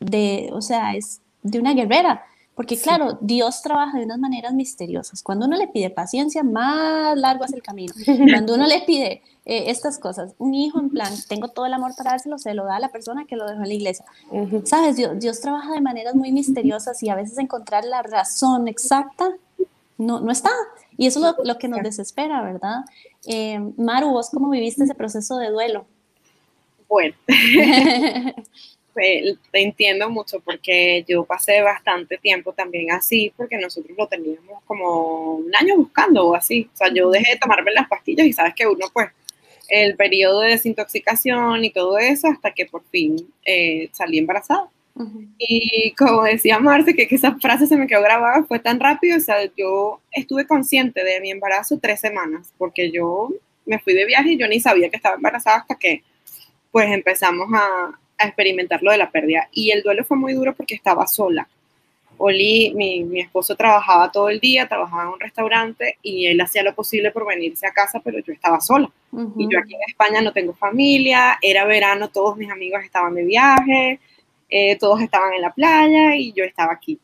de, 0.02 0.50
o 0.52 0.62
sea, 0.62 0.94
es 0.94 1.22
de 1.41 1.60
una 1.60 1.74
guerrera. 1.74 2.26
Porque 2.54 2.78
claro, 2.78 3.17
Dios 3.22 3.62
trabaja 3.62 3.98
de 3.98 4.04
unas 4.04 4.20
maneras 4.20 4.54
misteriosas. 4.54 5.24
Cuando 5.24 5.46
uno 5.46 5.56
le 5.56 5.70
pide 5.70 5.89
paciencia, 5.89 6.44
más 6.44 7.17
largo 7.17 7.46
es 7.46 7.54
el 7.54 7.63
camino. 7.63 7.94
Cuando 8.30 8.56
uno 8.56 8.67
le 8.67 8.82
pide 8.82 9.22
eh, 9.46 9.72
estas 9.72 9.98
cosas, 9.98 10.36
un 10.38 10.54
hijo 10.54 10.80
en 10.80 10.89
plan, 10.89 11.13
tengo 11.30 11.48
todo 11.48 11.65
el 11.65 11.74
amor 11.74 11.94
para 11.96 12.12
dárselo, 12.12 12.38
se 12.38 12.54
lo 12.54 12.65
da 12.65 12.76
a 12.76 12.80
la 12.80 12.89
persona 12.89 13.26
que 13.26 13.38
lo 13.38 13.48
dejó 13.48 13.62
en 13.62 13.70
la 13.70 13.74
iglesia. 13.74 14.06
Sabes, 14.65 14.98
Dios, 14.98 15.17
Dios 15.17 15.39
trabaja 15.39 15.72
de 15.72 15.82
maneras 15.82 16.13
muy 16.13 16.34
misteriosas 16.34 17.02
y 17.02 17.10
a 17.10 17.15
veces 17.15 17.38
encontrar 17.38 17.86
la 17.86 18.04
razón 18.04 18.67
exacta 18.67 19.32
no, 20.02 20.20
no 20.20 20.32
está. 20.32 20.52
Y 20.98 21.08
eso 21.08 21.20
es 21.20 21.36
lo, 21.46 21.58
que 21.58 21.68
nos 21.68 21.82
desespera, 21.84 22.42
¿verdad? 22.42 22.82
Eh, 23.28 23.60
Maru, 23.78 24.12
¿vos 24.12 24.30
cómo 24.32 24.50
viviste 24.50 24.84
ese 24.84 24.96
proceso 24.96 25.38
de 25.38 25.50
duelo? 25.50 25.86
Bueno, 26.90 27.16
te 28.94 29.38
entiendo 29.54 30.10
mucho 30.10 30.42
porque 30.42 31.06
yo 31.08 31.24
pasé 31.24 31.62
bastante 31.62 32.18
tiempo 32.18 32.52
también 32.52 32.92
así, 32.92 33.32
porque 33.38 33.58
nosotros 33.58 33.98
lo 33.98 34.08
teníamos 34.08 34.62
como 34.66 35.36
un 35.36 35.56
año 35.56 35.78
buscando 35.78 36.28
o 36.28 36.36
así. 36.36 36.70
O 36.74 36.78
sea, 36.78 36.94
yo 36.94 37.10
dejé 37.10 37.34
de 37.34 37.40
tomarme 37.40 37.72
las 37.72 37.88
pastillas 37.88 38.28
y 38.28 38.34
sabes 38.34 38.54
que 38.54 38.68
uno, 38.68 38.88
pues, 38.92 39.10
el 39.70 39.96
periodo 39.96 40.42
de 40.42 40.50
desintoxicación 40.50 41.64
y 41.64 41.72
todo 41.72 41.98
eso 41.98 42.28
hasta 42.28 42.52
que 42.52 42.66
por 42.66 42.84
fin 42.90 43.16
eh, 43.46 43.90
salí 43.94 44.18
embarazada. 44.18 44.70
Y 45.38 45.94
como 45.98 46.24
decía 46.24 46.60
Marce, 46.60 46.94
que, 46.94 47.08
que, 47.08 47.16
esa 47.16 47.36
frase 47.40 47.68
se 47.68 47.78
me 47.78 47.88
quedó 47.88 48.02
grabada, 48.02 48.44
fue 48.44 48.60
tan 48.60 48.80
rápido, 48.80 49.18
o 49.18 49.22
sea, 49.22 49.38
yo 49.58 50.02
estuve 50.12 50.46
consciente 50.46 51.04
de 51.04 51.20
mi 51.22 51.32
embarazo 51.32 51.80
tres 51.82 52.00
semanas, 52.00 52.54
porque 52.58 52.92
yo 52.92 53.30
me 53.66 53.80
fui 53.80 53.94
de 53.94 54.06
viaje 54.06 54.32
y 54.32 54.38
yo 54.38 54.48
ni 54.48 54.60
sabía 54.60 54.90
que 54.90 54.98
estaba 54.98 55.16
embarazada 55.16 55.58
hasta 55.58 55.76
que 55.76 56.04
pues 56.72 56.90
empezamos 56.92 57.48
a, 57.54 58.00
a 58.18 58.28
experimentar 58.28 58.82
lo 58.82 58.92
de 58.92 58.98
la 58.98 59.12
pérdida. 59.12 59.50
Y 59.52 59.72
el 59.72 59.82
duelo 59.82 60.04
fue 60.04 60.18
muy 60.18 60.34
duro 60.34 60.56
porque 60.56 60.76
estaba 60.76 61.08
sola. 61.08 61.48
Oli, 62.24 62.72
mi, 62.76 63.04
mi, 63.04 63.20
esposo 63.20 63.56
trabajaba 63.56 64.12
todo 64.12 64.30
el 64.30 64.40
día, 64.40 64.68
trabajaba 64.68 65.04
en 65.04 65.10
un 65.10 65.20
restaurante 65.20 65.98
y 66.04 66.28
él 66.28 66.40
hacía 66.40 66.62
lo 66.62 66.76
posible 66.76 67.10
por 67.10 67.26
venirse 67.26 67.66
a 67.66 67.72
casa, 67.72 68.00
pero 68.04 68.20
yo 68.20 68.32
estaba 68.32 68.62
sola. 68.62 68.92
Y 69.38 69.48
yo 69.52 69.58
aquí 69.58 69.74
en 69.74 69.82
España 69.88 70.22
no 70.22 70.32
tengo 70.32 70.54
familia, 70.54 71.40
era 71.42 71.66
verano, 71.66 72.10
todos 72.10 72.38
mis 72.38 72.52
amigos 72.52 72.84
estaban 72.84 73.16
de 73.16 73.26
viaje, 73.26 74.00
eh, 74.52 74.78
todos 74.78 75.02
estaban 75.02 75.34
en 75.34 75.42
la 75.42 75.54
playa 75.54 76.16
y 76.16 76.34
yo 76.34 76.44
estaba 76.44 76.74
aquí, 76.74 77.00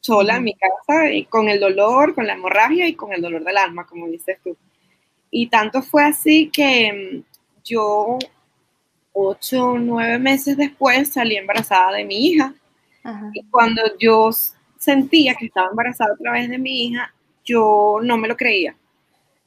sola 0.00 0.36
en 0.36 0.44
mi 0.44 0.54
casa, 0.54 1.10
y 1.12 1.24
con 1.24 1.48
el 1.48 1.58
dolor, 1.58 2.14
con 2.14 2.26
la 2.26 2.34
hemorragia 2.34 2.86
y 2.86 2.94
con 2.94 3.12
el 3.12 3.20
dolor 3.20 3.42
del 3.42 3.58
alma, 3.58 3.84
como 3.84 4.06
dices 4.06 4.38
tú. 4.44 4.56
Y 5.30 5.48
tanto 5.48 5.82
fue 5.82 6.04
así 6.04 6.50
que 6.50 6.92
mm, 6.92 7.62
yo 7.64 8.18
ocho 9.12 9.70
o 9.70 9.78
nueve 9.78 10.18
meses 10.20 10.56
después 10.56 11.08
salí 11.12 11.36
embarazada 11.36 11.92
de 11.96 12.04
mi 12.04 12.26
hija. 12.26 12.54
Y 13.34 13.42
cuando 13.50 13.82
yo 13.98 14.30
sentía 14.78 15.34
que 15.34 15.46
estaba 15.46 15.68
embarazada 15.68 16.14
otra 16.14 16.32
vez 16.32 16.48
de 16.48 16.58
mi 16.58 16.86
hija, 16.86 17.12
yo 17.44 17.98
no 18.02 18.16
me 18.16 18.28
lo 18.28 18.36
creía. 18.36 18.74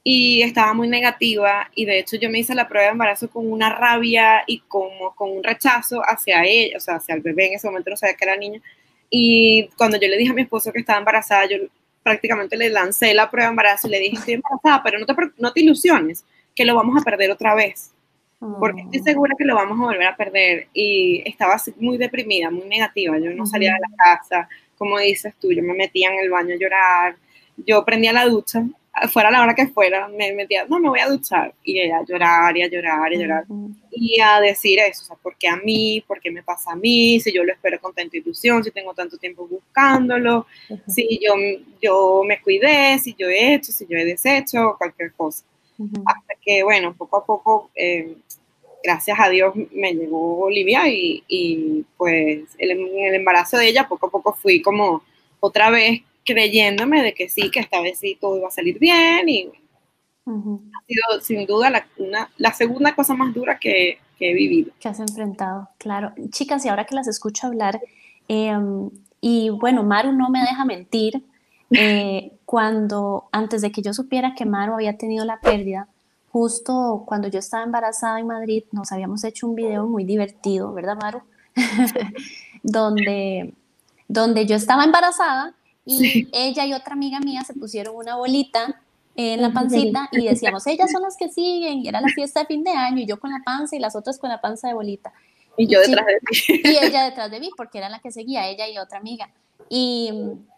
Y 0.09 0.41
estaba 0.41 0.73
muy 0.73 0.87
negativa 0.87 1.69
y 1.75 1.83
de 1.83 1.99
hecho 1.99 2.15
yo 2.15 2.29
me 2.29 2.39
hice 2.39 2.55
la 2.55 2.69
prueba 2.69 2.85
de 2.85 2.91
embarazo 2.93 3.29
con 3.29 3.51
una 3.51 3.69
rabia 3.75 4.43
y 4.47 4.59
como 4.59 5.13
con 5.15 5.31
un 5.31 5.43
rechazo 5.43 6.01
hacia 6.01 6.45
ella, 6.45 6.77
o 6.77 6.79
sea, 6.79 6.95
hacia 6.95 7.15
el 7.15 7.21
bebé, 7.21 7.47
en 7.47 7.53
ese 7.55 7.67
momento 7.67 7.89
no 7.89 7.97
sabía 7.97 8.15
que 8.15 8.23
era 8.23 8.37
niña. 8.37 8.61
Y 9.09 9.67
cuando 9.77 9.99
yo 9.99 10.07
le 10.07 10.17
dije 10.17 10.31
a 10.31 10.33
mi 10.33 10.43
esposo 10.43 10.71
que 10.71 10.79
estaba 10.79 10.99
embarazada, 10.99 11.47
yo 11.47 11.57
prácticamente 12.03 12.55
le 12.55 12.69
lancé 12.69 13.13
la 13.13 13.29
prueba 13.29 13.47
de 13.47 13.51
embarazo 13.51 13.87
y 13.87 13.91
le 13.91 13.99
dije, 13.99 14.15
estoy 14.15 14.33
embarazada, 14.35 14.81
pero 14.83 14.99
no 14.99 15.05
te, 15.05 15.13
no 15.39 15.51
te 15.51 15.61
ilusiones, 15.61 16.23
que 16.55 16.63
lo 16.63 16.75
vamos 16.75 17.01
a 17.01 17.03
perder 17.03 17.31
otra 17.31 17.53
vez 17.55 17.91
porque 18.39 18.81
estoy 18.81 18.99
segura 18.99 19.35
que 19.37 19.45
lo 19.45 19.55
vamos 19.55 19.79
a 19.79 19.85
volver 19.85 20.07
a 20.07 20.15
perder. 20.15 20.67
Y 20.73 21.23
estaba 21.25 21.57
muy 21.77 21.97
deprimida, 21.97 22.51
muy 22.51 22.65
negativa. 22.65 23.17
Yo 23.17 23.31
no 23.31 23.45
salía 23.45 23.73
de 23.73 23.79
la 23.79 23.95
casa, 23.97 24.49
como 24.77 24.99
dices 24.99 25.33
tú, 25.39 25.51
yo 25.51 25.63
me 25.63 25.73
metía 25.73 26.09
en 26.09 26.19
el 26.19 26.29
baño 26.29 26.53
a 26.53 26.57
llorar, 26.57 27.15
yo 27.57 27.83
prendía 27.83 28.13
la 28.13 28.25
ducha, 28.25 28.63
fuera 29.11 29.31
la 29.31 29.41
hora 29.41 29.55
que 29.55 29.67
fuera, 29.67 30.07
me 30.07 30.33
metía, 30.33 30.65
no, 30.65 30.79
me 30.79 30.89
voy 30.89 30.99
a 30.99 31.07
duchar, 31.07 31.53
y 31.63 31.79
a 31.89 32.03
llorar, 32.03 32.55
y 32.57 32.63
a 32.63 32.67
llorar, 32.67 33.13
y 33.13 33.15
a 33.15 33.19
llorar, 33.19 33.45
y 33.91 34.19
a 34.19 34.39
decir 34.39 34.79
eso, 34.79 35.03
o 35.03 35.05
sea, 35.05 35.15
¿por 35.15 35.35
qué 35.37 35.47
a 35.47 35.55
mí? 35.55 36.03
¿Por 36.07 36.19
qué 36.19 36.31
me 36.31 36.43
pasa 36.43 36.71
a 36.71 36.75
mí? 36.75 37.19
Si 37.19 37.31
yo 37.31 37.43
lo 37.43 37.53
espero 37.53 37.79
con 37.79 37.93
tanta 37.93 38.17
ilusión, 38.17 38.63
si 38.63 38.71
tengo 38.71 38.93
tanto 38.93 39.17
tiempo 39.17 39.47
buscándolo, 39.47 40.47
si 40.87 41.19
yo, 41.21 41.33
yo 41.81 42.23
me 42.25 42.41
cuidé, 42.41 42.97
si 42.99 43.15
yo 43.17 43.27
he 43.27 43.55
hecho, 43.55 43.71
si 43.71 43.85
yo 43.87 43.97
he 43.97 44.05
deshecho, 44.05 44.75
cualquier 44.77 45.13
cosa. 45.13 45.43
Hasta 46.05 46.33
que, 46.41 46.63
bueno, 46.63 46.95
poco 46.95 47.17
a 47.17 47.25
poco 47.25 47.69
eh, 47.75 48.15
gracias 48.83 49.19
a 49.19 49.29
Dios 49.29 49.53
me 49.73 49.93
llegó 49.93 50.39
Olivia 50.39 50.87
y, 50.87 51.23
y 51.27 51.85
pues 51.97 52.45
el, 52.57 52.71
el, 52.71 53.15
embarazo 53.15 53.57
de 53.57 53.67
ella 53.67 53.87
poco 53.87 54.07
a 54.07 54.11
poco 54.11 54.33
fui 54.33 54.61
como 54.61 55.03
otra 55.39 55.69
vez 55.69 56.01
creyéndome 56.27 57.01
de 57.01 57.13
que 57.13 57.29
sí, 57.29 57.49
que 57.49 57.61
esta 57.61 57.81
vez 57.81 57.99
sí 57.99 58.17
todo 58.19 58.37
iba 58.37 58.49
a 58.49 58.51
salir 58.51 58.77
bien 58.77 59.29
y 59.29 59.49
ha 60.27 60.85
sido 60.85 61.21
sin 61.21 61.45
duda 61.45 61.69
la, 61.69 61.87
una, 61.97 62.29
la, 62.37 62.53
segunda 62.53 62.93
cosa 62.93 63.13
más 63.15 63.33
dura 63.33 63.57
que, 63.59 63.99
que, 64.17 64.31
he 64.31 64.33
vivido. 64.33 64.71
Que 64.79 64.89
has 64.89 64.99
enfrentado, 64.99 65.69
claro. 65.77 66.11
Chicas, 66.31 66.65
y 66.65 66.69
ahora 66.69 66.85
que 66.85 66.95
las 66.95 67.07
escucho 67.07 67.47
hablar, 67.47 67.79
eh, 68.27 68.57
y 69.21 69.49
bueno, 69.49 69.83
Maru 69.83 70.11
no 70.11 70.29
me 70.29 70.41
deja 70.41 70.65
mentir, 70.65 71.23
eh, 71.71 72.33
cuando 72.45 73.29
antes 73.31 73.61
de 73.61 73.71
que 73.71 73.81
yo 73.81 73.93
supiera 73.93 74.35
que 74.35 74.45
Maru 74.45 74.73
había 74.73 74.97
tenido 74.97 75.23
la 75.23 75.39
pérdida, 75.39 75.87
justo 76.31 77.03
cuando 77.07 77.29
yo 77.29 77.39
estaba 77.39 77.63
embarazada 77.63 78.19
en 78.19 78.27
Madrid, 78.27 78.63
nos 78.73 78.91
habíamos 78.91 79.23
hecho 79.23 79.47
un 79.47 79.55
video 79.55 79.87
muy 79.87 80.03
divertido, 80.03 80.73
¿verdad, 80.73 80.97
Maru? 81.01 81.21
donde, 82.63 83.53
donde 84.09 84.45
yo 84.45 84.57
estaba 84.57 84.83
embarazada 84.83 85.55
y 85.87 86.27
ella 86.33 86.65
y 86.65 86.73
otra 86.73 86.93
amiga 86.93 87.19
mía 87.19 87.43
se 87.45 87.53
pusieron 87.53 87.95
una 87.95 88.17
bolita 88.17 88.81
en 89.15 89.41
la 89.41 89.51
pancita 89.51 90.09
y 90.11 90.25
decíamos, 90.27 90.67
ellas 90.67 90.91
son 90.91 91.01
las 91.01 91.17
que 91.17 91.29
siguen, 91.29 91.79
y 91.79 91.87
era 91.87 92.01
la 92.01 92.09
fiesta 92.09 92.41
de 92.41 92.45
fin 92.45 92.63
de 92.63 92.71
año, 92.71 92.99
y 92.99 93.05
yo 93.05 93.19
con 93.19 93.31
la 93.31 93.41
panza 93.43 93.75
y 93.75 93.79
las 93.79 93.95
otras 93.95 94.19
con 94.19 94.29
la 94.29 94.41
panza 94.41 94.67
de 94.67 94.73
bolita. 94.73 95.13
Y 95.57 95.65
yo 95.67 95.79
detrás 95.79 96.05
de 96.05 96.19
ti. 96.29 96.61
Y 96.63 96.77
ella 96.77 97.05
detrás 97.05 97.31
de 97.31 97.39
mí, 97.39 97.49
porque 97.57 97.79
era 97.79 97.89
la 97.89 97.99
que 97.99 98.11
seguía, 98.11 98.47
ella 98.47 98.67
y 98.67 98.77
otra 98.77 98.99
amiga. 98.99 99.31
Y, 99.69 100.11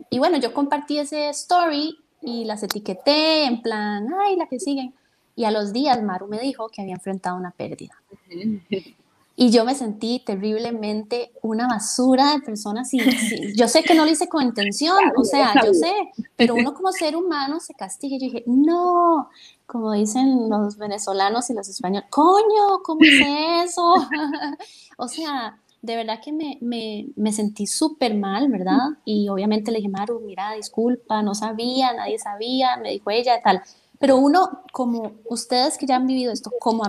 y 0.10 0.20
bueno, 0.20 0.38
yo 0.38 0.54
compartí 0.54 1.00
ese 1.00 1.30
story 1.30 1.98
y 2.22 2.44
las 2.44 2.64
etiqueté 2.64 3.46
en 3.46 3.62
plan, 3.62 4.08
ay, 4.20 4.36
la 4.36 4.48
que 4.48 4.60
siguen. 4.60 4.94
Y 5.36 5.46
a 5.46 5.52
los 5.52 5.72
días 5.72 6.04
Maru 6.04 6.28
me 6.28 6.40
dijo 6.40 6.68
que 6.68 6.82
había 6.82 6.96
enfrentado 6.96 7.38
una 7.38 7.52
pérdida. 7.52 7.96
Y 9.42 9.52
yo 9.52 9.64
me 9.64 9.74
sentí 9.74 10.22
terriblemente 10.26 11.32
una 11.42 11.66
basura 11.66 12.34
de 12.34 12.42
personas. 12.42 12.94
Y, 12.94 13.00
yo 13.56 13.70
sé 13.70 13.84
que 13.84 13.96
no 13.96 14.04
lo 14.04 14.12
hice 14.12 14.28
con 14.28 14.44
intención, 14.44 14.98
o 15.16 15.24
sea, 15.24 15.54
yo 15.66 15.74
sé, 15.74 15.94
pero 16.36 16.56
uno 16.56 16.74
como 16.74 16.92
ser 16.92 17.16
humano 17.16 17.62
se 17.62 17.74
castiga. 17.74 18.18
Y 18.18 18.20
yo 18.20 18.26
dije, 18.26 18.44
no, 18.48 19.30
como 19.66 19.94
dicen 19.94 20.50
los 20.50 20.76
venezolanos 20.76 21.50
y 21.50 21.54
los 21.54 21.70
españoles, 21.70 22.10
coño, 22.10 22.84
¿cómo 22.84 23.00
es 23.02 23.70
eso? 23.70 23.94
o 24.98 25.08
sea, 25.08 25.58
de 25.82 25.96
verdad 25.96 26.20
que 26.22 26.34
me, 26.34 26.58
me, 26.60 27.08
me 27.16 27.32
sentí 27.32 27.66
súper 27.66 28.16
mal, 28.16 28.50
¿verdad? 28.50 28.90
Y 29.06 29.30
obviamente 29.30 29.72
le 29.72 29.78
dije, 29.78 29.88
Maru, 29.88 30.20
mira, 30.20 30.52
disculpa, 30.52 31.22
no 31.22 31.34
sabía, 31.34 31.94
nadie 31.94 32.20
sabía, 32.20 32.76
me 32.76 32.92
dijo 32.92 33.10
ella, 33.10 33.40
tal. 33.42 33.64
Pero 34.00 34.18
uno, 34.18 34.62
como 34.72 35.12
ustedes 35.26 35.78
que 35.78 35.86
ya 35.86 35.98
han 35.98 36.08
vivido 36.08 36.32
esto, 36.32 36.52
como, 36.60 36.84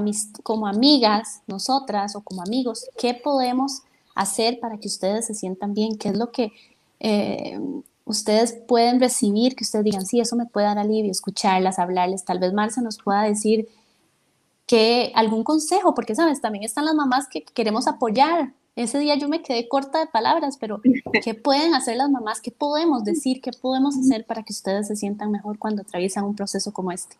como 0.45 0.67
amigas, 0.69 1.43
nosotras 1.49 2.15
o 2.15 2.23
como 2.23 2.43
amigos, 2.43 2.87
¿qué 2.97 3.15
podemos 3.15 3.83
hacer 4.15 4.61
para 4.61 4.79
que 4.79 4.87
ustedes 4.87 5.27
se 5.27 5.35
sientan 5.35 5.75
bien? 5.75 5.99
¿Qué 5.99 6.11
es 6.11 6.17
lo 6.17 6.31
que 6.31 6.53
eh, 7.01 7.59
ustedes 8.05 8.53
pueden 8.69 9.01
recibir? 9.01 9.57
Que 9.57 9.65
ustedes 9.65 9.85
digan, 9.85 10.07
sí, 10.07 10.21
eso 10.21 10.37
me 10.37 10.47
puede 10.47 10.67
dar 10.67 10.79
alivio, 10.79 11.11
escucharlas, 11.11 11.81
hablarles. 11.81 12.25
Tal 12.25 12.39
vez 12.39 12.53
Marcia 12.53 12.81
nos 12.81 12.99
pueda 12.99 13.23
decir 13.23 13.69
que 14.67 15.11
algún 15.17 15.43
consejo, 15.43 15.95
porque, 15.97 16.15
¿sabes? 16.15 16.41
También 16.41 16.63
están 16.63 16.85
las 16.85 16.95
mamás 16.95 17.27
que 17.29 17.43
queremos 17.43 17.89
apoyar, 17.89 18.53
ese 18.81 18.99
día 18.99 19.17
yo 19.17 19.29
me 19.29 19.43
quedé 19.43 19.69
corta 19.69 20.01
de 20.01 20.07
palabras, 20.07 20.57
pero 20.59 20.81
¿qué 21.25 21.35
pueden 21.35 21.75
hacer 21.75 21.97
las 21.97 22.11
mamás? 22.11 22.41
¿Qué 22.41 22.51
podemos 22.51 23.05
decir? 23.05 23.41
¿Qué 23.41 23.51
podemos 23.53 23.97
hacer 23.97 24.25
para 24.25 24.43
que 24.43 24.53
ustedes 24.53 24.89
se 24.89 24.97
sientan 24.97 25.31
mejor 25.31 25.59
cuando 25.59 25.83
atraviesan 25.83 26.25
un 26.25 26.37
proceso 26.37 26.73
como 26.73 26.93
este? 26.93 27.17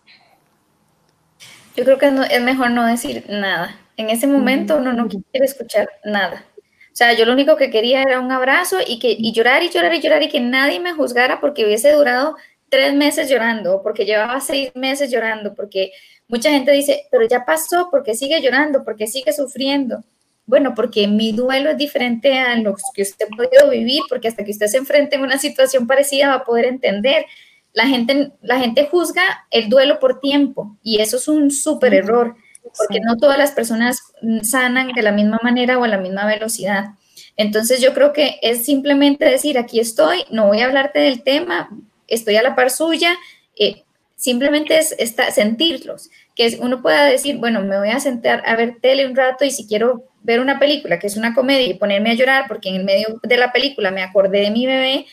Yo 1.77 1.85
creo 1.85 1.99
que 1.99 2.07
es 2.31 2.43
mejor 2.43 2.71
no 2.71 2.85
decir 2.85 3.25
nada. 3.29 3.77
En 3.97 4.11
ese 4.11 4.27
momento 4.27 4.77
uno 4.77 4.93
no 4.93 5.09
quiere 5.09 5.45
escuchar 5.45 5.89
nada. 6.05 6.45
O 6.93 6.97
sea, 6.97 7.13
yo 7.13 7.25
lo 7.25 7.33
único 7.33 7.57
que 7.57 7.71
quería 7.71 8.03
era 8.03 8.21
un 8.21 8.33
abrazo 8.33 8.79
y, 8.85 8.99
que, 8.99 9.15
y 9.17 9.33
llorar 9.33 9.63
y 9.63 9.71
llorar 9.71 9.95
y 9.95 10.01
llorar 10.01 10.23
y 10.23 10.29
que 10.29 10.41
nadie 10.41 10.81
me 10.81 10.93
juzgara 10.93 11.41
porque 11.41 11.65
hubiese 11.65 11.93
durado 11.93 12.37
tres 12.69 12.95
meses 12.95 13.29
llorando, 13.29 13.83
porque 13.83 14.05
llevaba 14.05 14.41
seis 14.41 14.71
meses 14.75 15.11
llorando, 15.11 15.55
porque 15.55 15.93
mucha 16.29 16.51
gente 16.51 16.73
dice, 16.73 17.07
pero 17.11 17.27
ya 17.27 17.45
pasó, 17.45 17.89
porque 17.91 18.15
sigue 18.15 18.41
llorando, 18.41 18.85
porque 18.85 19.07
sigue 19.07 19.33
sufriendo. 19.33 20.03
Bueno, 20.51 20.75
porque 20.75 21.07
mi 21.07 21.31
duelo 21.31 21.71
es 21.71 21.79
diferente 21.79 22.37
a 22.37 22.57
lo 22.57 22.75
que 22.93 23.03
usted 23.03 23.27
ha 23.31 23.37
podido 23.37 23.71
vivir, 23.71 24.03
porque 24.09 24.27
hasta 24.27 24.45
que 24.45 24.51
usted 24.51 24.67
se 24.67 24.79
enfrente 24.79 25.15
en 25.15 25.23
una 25.23 25.39
situación 25.39 25.87
parecida 25.87 26.27
va 26.27 26.35
a 26.35 26.45
poder 26.45 26.65
entender. 26.65 27.25
La 27.73 27.87
gente, 27.87 28.33
la 28.43 28.59
gente 28.59 28.89
juzga 28.91 29.23
el 29.53 29.69
duelo 29.69 30.01
por 30.01 30.19
tiempo 30.19 30.77
y 30.83 31.01
eso 31.01 31.19
es 31.19 31.29
un 31.29 31.53
súper 31.53 31.95
error, 31.95 32.35
porque 32.77 32.99
no 32.99 33.17
todas 33.17 33.39
las 33.39 33.53
personas 33.53 34.01
sanan 34.43 34.89
de 34.89 35.03
la 35.03 35.13
misma 35.13 35.39
manera 35.41 35.79
o 35.79 35.85
a 35.85 35.89
la 35.89 35.99
misma 35.99 36.27
velocidad. 36.27 36.95
Entonces 37.37 37.81
yo 37.81 37.95
creo 37.95 38.13
que 38.13 38.41
es 38.43 38.65
simplemente 38.65 39.27
decir, 39.27 39.57
aquí 39.57 39.79
estoy, 39.79 40.25
no 40.33 40.49
voy 40.49 40.63
a 40.63 40.67
hablarte 40.67 40.99
del 40.99 41.23
tema, 41.23 41.71
estoy 42.09 42.35
a 42.35 42.43
la 42.43 42.57
par 42.57 42.73
suya, 42.73 43.15
eh, 43.57 43.85
simplemente 44.17 44.77
es, 44.77 44.97
sentirlos, 45.33 46.11
que 46.41 46.59
uno 46.63 46.81
pueda 46.81 47.05
decir, 47.05 47.37
bueno, 47.37 47.61
me 47.61 47.79
voy 47.79 47.91
a 47.91 48.01
sentar 48.01 48.43
a 48.47 48.57
ver 48.57 48.79
tele 48.81 49.07
un 49.07 49.15
rato 49.15 49.45
y 49.45 49.51
si 49.51 49.67
quiero 49.67 50.05
ver 50.23 50.41
una 50.41 50.59
película 50.59 50.99
que 50.99 51.07
es 51.07 51.19
una 51.19 51.35
comedia 51.35 51.67
y 51.67 51.75
ponerme 51.75 52.13
a 52.13 52.15
llorar 52.15 52.45
porque 52.49 52.71
en 52.71 52.77
el 52.77 52.85
medio 52.85 53.21
de 53.23 53.37
la 53.37 53.53
película 53.53 53.91
me 53.91 54.03
acordé 54.03 54.41
de 54.41 54.51
mi 54.51 54.65
bebé, 54.65 55.05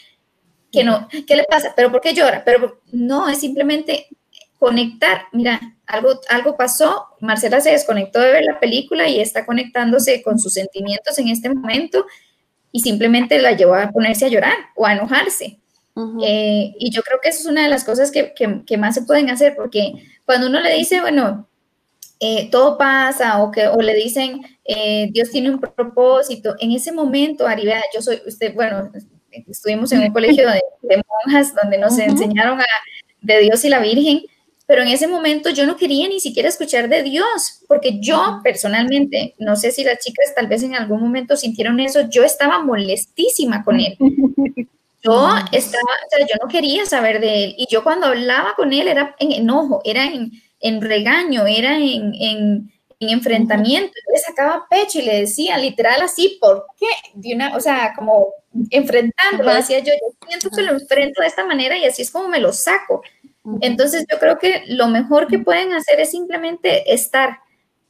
que 0.71 0.85
no, 0.85 1.09
¿qué 1.27 1.35
le 1.35 1.43
pasa? 1.43 1.73
¿Pero 1.75 1.91
por 1.91 1.99
qué 1.99 2.13
llora? 2.13 2.43
Pero 2.45 2.79
no, 2.93 3.27
es 3.27 3.39
simplemente 3.39 4.07
conectar. 4.57 5.23
Mira, 5.33 5.59
algo, 5.85 6.21
algo 6.29 6.55
pasó, 6.55 7.07
Marcela 7.19 7.59
se 7.59 7.71
desconectó 7.71 8.21
de 8.21 8.31
ver 8.31 8.45
la 8.45 8.61
película 8.61 9.09
y 9.09 9.19
está 9.19 9.45
conectándose 9.45 10.21
con 10.21 10.39
sus 10.39 10.53
sentimientos 10.53 11.19
en 11.19 11.27
este 11.27 11.53
momento 11.53 12.05
y 12.71 12.79
simplemente 12.79 13.37
la 13.41 13.51
llevó 13.51 13.75
a 13.75 13.91
ponerse 13.91 14.27
a 14.27 14.29
llorar 14.29 14.55
o 14.77 14.85
a 14.85 14.93
enojarse. 14.93 15.59
Eh, 16.23 16.75
y 16.77 16.91
yo 16.91 17.01
creo 17.01 17.19
que 17.21 17.29
eso 17.29 17.39
es 17.39 17.45
una 17.47 17.63
de 17.63 17.69
las 17.69 17.83
cosas 17.83 18.11
que, 18.11 18.33
que, 18.33 18.77
más 18.77 18.93
se 18.93 19.01
pueden 19.01 19.31
hacer, 19.31 19.55
porque 19.55 19.93
cuando 20.27 20.47
uno 20.47 20.59
le 20.59 20.73
dice, 20.73 20.99
bueno, 20.99 21.47
eh, 22.19 22.49
todo 22.51 22.77
pasa, 22.77 23.41
o, 23.41 23.49
que, 23.49 23.65
o 23.65 23.77
le 23.77 23.95
dicen, 23.95 24.41
eh, 24.65 25.07
Dios 25.11 25.31
tiene 25.31 25.49
un 25.49 25.61
propósito, 25.61 26.53
en 26.59 26.73
ese 26.73 26.91
momento, 26.91 27.47
Aribea, 27.47 27.81
yo 27.95 28.01
soy, 28.01 28.21
usted, 28.27 28.53
bueno, 28.53 28.91
estuvimos 29.31 29.89
en 29.93 30.01
un 30.01 30.11
colegio 30.11 30.45
de, 30.49 30.61
monjas 31.23 31.55
donde 31.55 31.77
nos 31.77 31.97
enseñaron 31.97 32.59
a, 32.59 32.65
de 33.21 33.39
Dios 33.39 33.63
y 33.63 33.69
la 33.69 33.79
Virgen, 33.79 34.23
pero 34.65 34.81
en 34.81 34.89
ese 34.89 35.07
momento 35.07 35.49
yo 35.49 35.65
no 35.65 35.77
quería 35.77 36.09
ni 36.09 36.19
siquiera 36.19 36.49
escuchar 36.49 36.89
de 36.89 37.03
Dios, 37.03 37.61
porque 37.69 38.01
yo 38.01 38.41
personalmente, 38.43 39.33
no 39.39 39.55
sé 39.55 39.71
si 39.71 39.85
las 39.85 39.99
chicas 39.99 40.35
tal 40.35 40.47
vez 40.47 40.61
en 40.61 40.75
algún 40.75 40.99
momento 40.99 41.37
sintieron 41.37 41.79
eso, 41.79 42.01
yo 42.09 42.25
estaba 42.25 42.61
molestísima 42.61 43.63
con 43.63 43.79
él. 43.79 43.97
Yo 45.07 45.57
estaba, 45.57 45.83
o 45.83 46.09
sea, 46.09 46.27
yo 46.27 46.35
no 46.41 46.47
quería 46.49 46.85
saber 46.85 47.19
de 47.19 47.45
él, 47.45 47.55
y 47.57 47.67
yo 47.69 47.83
cuando 47.83 48.07
hablaba 48.07 48.53
con 48.55 48.73
él 48.73 48.87
era 48.87 49.15
en 49.19 49.31
enojo, 49.31 49.81
era 49.83 50.05
en, 50.05 50.31
en 50.59 50.81
regaño, 50.81 51.45
era 51.47 51.77
en, 51.77 52.13
en, 52.15 52.71
en 52.99 53.09
enfrentamiento, 53.09 53.93
yo 53.93 54.11
le 54.11 54.19
sacaba 54.19 54.65
pecho 54.69 54.99
y 54.99 55.03
le 55.03 55.19
decía 55.21 55.57
literal 55.57 56.01
así, 56.01 56.37
¿por 56.41 56.65
qué? 56.79 56.87
De 57.13 57.35
una, 57.35 57.55
o 57.55 57.59
sea, 57.59 57.93
como 57.95 58.27
enfrentándolo, 58.71 59.53
decía 59.53 59.79
yo, 59.79 59.93
yo 59.93 60.27
siento 60.27 60.49
que 60.49 60.63
lo 60.63 60.73
enfrento 60.73 61.21
de 61.21 61.27
esta 61.27 61.45
manera 61.45 61.77
y 61.77 61.85
así 61.85 62.01
es 62.01 62.11
como 62.11 62.27
me 62.27 62.39
lo 62.39 62.53
saco. 62.53 63.01
Entonces 63.61 64.05
yo 64.11 64.19
creo 64.19 64.37
que 64.39 64.63
lo 64.67 64.87
mejor 64.87 65.27
que 65.27 65.39
pueden 65.39 65.73
hacer 65.73 65.99
es 65.99 66.11
simplemente 66.11 66.93
estar, 66.93 67.39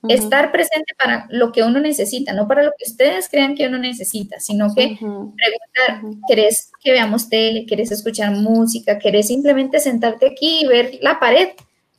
estar 0.08 0.52
presente 0.52 0.94
para 0.98 1.28
lo 1.30 1.52
que 1.52 1.64
uno 1.64 1.80
necesita, 1.80 2.34
no 2.34 2.48
para 2.48 2.64
lo 2.64 2.72
que 2.78 2.90
ustedes 2.90 3.28
crean 3.30 3.56
que 3.56 3.68
uno 3.68 3.78
necesita, 3.78 4.40
sino 4.40 4.74
que 4.74 4.98
preguntar, 5.00 6.20
¿querés 6.28 6.72
que 6.82 6.92
veamos 6.92 7.30
tele? 7.30 7.66
¿Querés 7.66 7.92
escuchar 7.92 8.32
música? 8.32 9.00
¿Querés 9.00 9.28
simplemente 9.28 9.80
sentarte 9.80 10.28
aquí 10.28 10.62
y 10.62 10.68
ver 10.68 11.00
la 11.02 11.20
pared? 11.20 11.50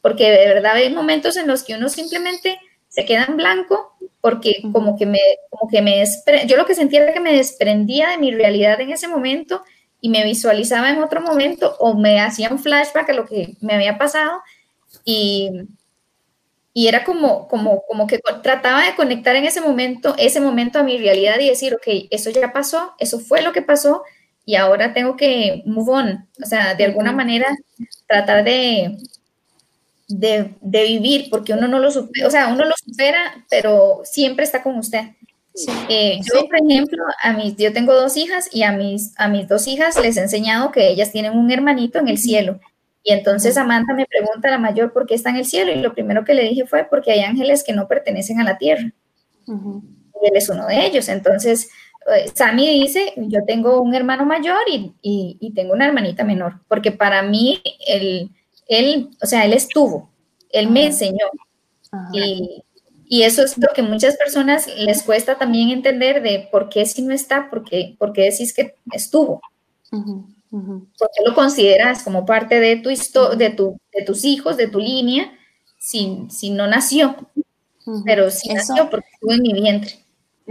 Porque 0.00 0.30
de 0.30 0.46
verdad 0.46 0.76
hay 0.76 0.92
momentos 0.92 1.36
en 1.36 1.48
los 1.48 1.64
que 1.64 1.74
uno 1.74 1.88
simplemente 1.88 2.58
se 2.88 3.04
queda 3.04 3.26
en 3.28 3.36
blanco 3.36 3.92
porque 4.20 4.62
como 4.72 4.96
que 4.96 5.06
me, 5.06 5.20
como 5.50 5.70
que 5.70 5.82
me, 5.82 6.04
yo 6.46 6.56
lo 6.56 6.66
que 6.66 6.74
sentía 6.74 7.02
era 7.02 7.12
que 7.12 7.20
me 7.20 7.34
desprendía 7.34 8.10
de 8.10 8.18
mi 8.18 8.32
realidad 8.32 8.80
en 8.80 8.90
ese 8.90 9.06
momento 9.06 9.62
y 10.00 10.08
me 10.08 10.24
visualizaba 10.24 10.90
en 10.90 11.02
otro 11.02 11.20
momento 11.20 11.76
o 11.78 11.94
me 11.94 12.20
hacía 12.20 12.50
un 12.50 12.58
flashback 12.58 13.10
a 13.10 13.14
lo 13.14 13.26
que 13.26 13.54
me 13.60 13.74
había 13.74 13.98
pasado 13.98 14.40
y, 15.04 15.50
y 16.72 16.88
era 16.88 17.04
como, 17.04 17.48
como, 17.48 17.82
como 17.88 18.06
que 18.06 18.20
trataba 18.42 18.84
de 18.84 18.94
conectar 18.94 19.34
en 19.36 19.44
ese 19.44 19.60
momento, 19.60 20.14
ese 20.18 20.40
momento 20.40 20.78
a 20.78 20.82
mi 20.82 20.98
realidad 20.98 21.38
y 21.40 21.48
decir, 21.48 21.74
ok, 21.74 22.06
eso 22.10 22.30
ya 22.30 22.52
pasó, 22.52 22.94
eso 22.98 23.18
fue 23.18 23.42
lo 23.42 23.52
que 23.52 23.62
pasó 23.62 24.02
y 24.44 24.56
ahora 24.56 24.94
tengo 24.94 25.16
que 25.16 25.62
move 25.66 25.92
on, 25.92 26.28
o 26.42 26.46
sea, 26.46 26.74
de 26.74 26.84
alguna 26.84 27.12
manera 27.12 27.46
tratar 28.06 28.44
de, 28.44 28.96
de, 30.08 30.54
de 30.60 30.82
vivir, 30.84 31.28
porque 31.30 31.52
uno 31.52 31.68
no 31.68 31.78
lo 31.78 31.90
supera, 31.90 32.26
o 32.26 32.30
sea, 32.30 32.48
uno 32.48 32.64
lo 32.64 32.74
supera, 32.76 33.44
pero 33.50 34.00
siempre 34.04 34.44
está 34.44 34.62
con 34.62 34.78
usted. 34.78 35.02
Eh, 35.88 36.20
yo, 36.22 36.46
por 36.46 36.56
ejemplo, 36.56 37.02
a 37.22 37.32
mis, 37.32 37.56
yo 37.56 37.72
tengo 37.72 37.92
dos 37.92 38.16
hijas 38.16 38.48
y 38.52 38.62
a 38.62 38.72
mis, 38.72 39.12
a 39.18 39.28
mis 39.28 39.48
dos 39.48 39.66
hijas 39.66 40.00
les 40.00 40.16
he 40.16 40.20
enseñado 40.20 40.70
que 40.70 40.88
ellas 40.88 41.10
tienen 41.10 41.36
un 41.36 41.50
hermanito 41.50 41.98
en 41.98 42.08
el 42.08 42.18
cielo. 42.18 42.60
Y 43.02 43.12
entonces 43.12 43.54
Samantha 43.54 43.94
me 43.94 44.06
pregunta 44.06 44.48
a 44.48 44.52
la 44.52 44.58
mayor 44.58 44.92
por 44.92 45.06
qué 45.06 45.14
está 45.14 45.30
en 45.30 45.36
el 45.36 45.44
cielo 45.44 45.72
y 45.72 45.76
lo 45.76 45.94
primero 45.94 46.24
que 46.24 46.34
le 46.34 46.42
dije 46.44 46.66
fue 46.66 46.84
porque 46.84 47.12
hay 47.12 47.20
ángeles 47.20 47.64
que 47.64 47.72
no 47.72 47.88
pertenecen 47.88 48.40
a 48.40 48.44
la 48.44 48.58
tierra. 48.58 48.92
Y 49.46 50.26
él 50.26 50.36
es 50.36 50.48
uno 50.48 50.66
de 50.66 50.86
ellos. 50.86 51.08
Entonces, 51.08 51.70
eh, 52.14 52.30
Sammy 52.34 52.80
dice, 52.80 53.12
yo 53.16 53.40
tengo 53.46 53.80
un 53.80 53.94
hermano 53.94 54.24
mayor 54.24 54.58
y, 54.66 54.94
y, 55.00 55.52
tengo 55.54 55.72
una 55.72 55.86
hermanita 55.86 56.24
menor, 56.24 56.60
porque 56.68 56.92
para 56.92 57.22
mí, 57.22 57.62
él, 57.86 58.30
él, 58.66 59.10
o 59.22 59.26
sea, 59.26 59.44
él 59.44 59.52
estuvo, 59.52 60.10
él 60.50 60.68
me 60.68 60.86
enseñó. 60.86 61.26
Y, 62.12 62.62
y 63.08 63.22
eso 63.22 63.42
es 63.42 63.56
lo 63.56 63.68
que 63.74 63.82
muchas 63.82 64.16
personas 64.16 64.66
les 64.76 65.02
cuesta 65.02 65.38
también 65.38 65.70
entender 65.70 66.22
de 66.22 66.48
por 66.52 66.68
qué 66.68 66.84
si 66.84 67.02
no 67.02 67.14
está, 67.14 67.48
por 67.48 67.64
qué, 67.64 67.96
decís 68.14 68.52
que 68.52 68.74
estuvo. 68.92 69.40
¿Por 70.50 71.10
qué 71.14 71.24
lo 71.24 71.34
consideras 71.34 72.02
como 72.02 72.24
parte 72.24 72.58
de 72.60 72.76
tu 72.76 72.88
de, 73.36 73.50
tu, 73.50 73.78
de 73.92 74.04
tus 74.04 74.24
hijos, 74.24 74.56
de 74.56 74.68
tu 74.68 74.78
línea, 74.78 75.32
si, 75.78 76.26
si 76.30 76.50
no 76.50 76.66
nació? 76.66 77.16
Pero 78.04 78.30
si 78.30 78.52
nació 78.52 78.88
porque 78.90 79.08
estuvo 79.12 79.32
en 79.32 79.42
mi 79.42 79.52
vientre. 79.52 80.04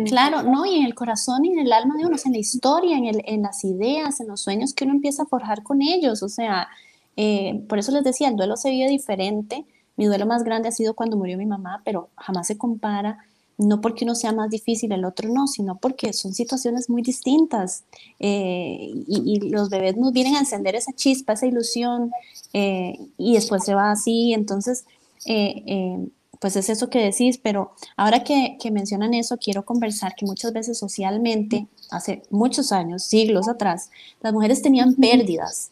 Claro, 0.05 0.43
no, 0.43 0.65
y 0.65 0.75
en 0.75 0.85
el 0.85 0.93
corazón 0.93 1.45
y 1.45 1.53
en 1.53 1.59
el 1.59 1.73
alma 1.73 1.95
de 1.97 2.05
uno, 2.05 2.15
en 2.23 2.31
la 2.31 2.37
historia, 2.37 2.97
en, 2.97 3.05
el, 3.05 3.21
en 3.25 3.41
las 3.41 3.63
ideas, 3.63 4.19
en 4.19 4.27
los 4.27 4.41
sueños 4.41 4.73
que 4.73 4.83
uno 4.83 4.93
empieza 4.93 5.23
a 5.23 5.27
forjar 5.27 5.63
con 5.63 5.81
ellos. 5.81 6.21
O 6.21 6.29
sea, 6.29 6.67
eh, 7.15 7.63
por 7.67 7.79
eso 7.79 7.91
les 7.91 8.03
decía, 8.03 8.27
el 8.27 8.35
duelo 8.35 8.57
se 8.57 8.69
vive 8.69 8.89
diferente 8.89 9.65
mi 9.97 10.05
duelo 10.05 10.27
más 10.27 10.43
grande 10.43 10.69
ha 10.69 10.71
sido 10.71 10.93
cuando 10.93 11.17
murió 11.17 11.37
mi 11.37 11.47
mamá, 11.47 11.81
pero 11.83 12.09
jamás 12.15 12.47
se 12.47 12.57
compara, 12.57 13.25
no 13.57 13.81
porque 13.81 14.05
uno 14.05 14.15
sea 14.15 14.31
más 14.31 14.49
difícil, 14.49 14.91
el 14.91 15.03
otro 15.05 15.29
no, 15.29 15.47
sino 15.47 15.77
porque 15.77 16.13
son 16.13 16.33
situaciones 16.33 16.89
muy 16.89 17.01
distintas. 17.01 17.83
Eh, 18.19 18.91
y, 19.07 19.49
los 19.49 19.69
bebés 19.69 19.97
nos 19.97 20.11
vienen 20.13 20.35
a 20.35 20.39
encender 20.39 20.75
esa 20.75 20.93
chispa, 20.93 21.33
esa 21.33 21.47
ilusión, 21.47 22.11
eh, 22.53 22.97
y 23.17 23.33
después 23.33 23.63
se 23.63 23.73
va 23.73 23.91
así. 23.91 24.33
Entonces, 24.33 24.85
eh, 25.25 26.07
pues 26.39 26.55
es 26.55 26.69
eso 26.69 26.89
que 26.89 26.99
decís, 26.99 27.39
pero 27.41 27.71
ahora 27.95 28.23
que, 28.23 28.57
que, 28.59 28.69
mencionan 28.69 29.15
eso, 29.15 29.37
quiero 29.37 29.65
conversar 29.65 30.13
que 30.15 30.25
muchas 30.25 30.53
veces 30.53 30.77
socialmente, 30.77 31.67
hace 31.89 32.21
muchos 32.29 32.71
años, 32.71 33.03
siglos 33.03 33.47
atrás, 33.47 33.89
las 34.21 34.33
mujeres 34.33 34.61
tenían 34.61 34.93
pérdidas 34.95 35.71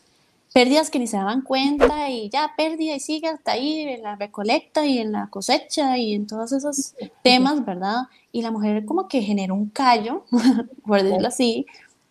pérdidas 0.56 0.90
que 0.90 1.00
ni 1.00 1.08
se 1.08 1.18
daban 1.18 1.42
cuenta 1.42 2.10
y 2.10 2.30
ya 2.30 2.54
pérdida 2.56 2.96
y 2.96 3.02
sigue 3.02 3.28
hasta 3.28 3.52
ahí 3.52 3.82
en 3.82 4.04
la 4.04 4.16
recolecta 4.16 4.86
y 4.86 5.00
en 5.00 5.12
la 5.12 5.28
cosecha 5.28 5.98
y 5.98 6.14
en 6.14 6.28
todos 6.28 6.54
esos 6.54 6.96
temas, 7.24 7.66
¿verdad? 7.66 8.04
Y 8.32 8.42
la 8.42 8.52
mujer 8.52 8.86
como 8.86 9.10
que 9.10 9.22
generó 9.22 9.54
un 9.54 9.68
callo, 9.68 10.24
por 10.88 11.04
decirlo 11.04 11.28
así, 11.28 11.66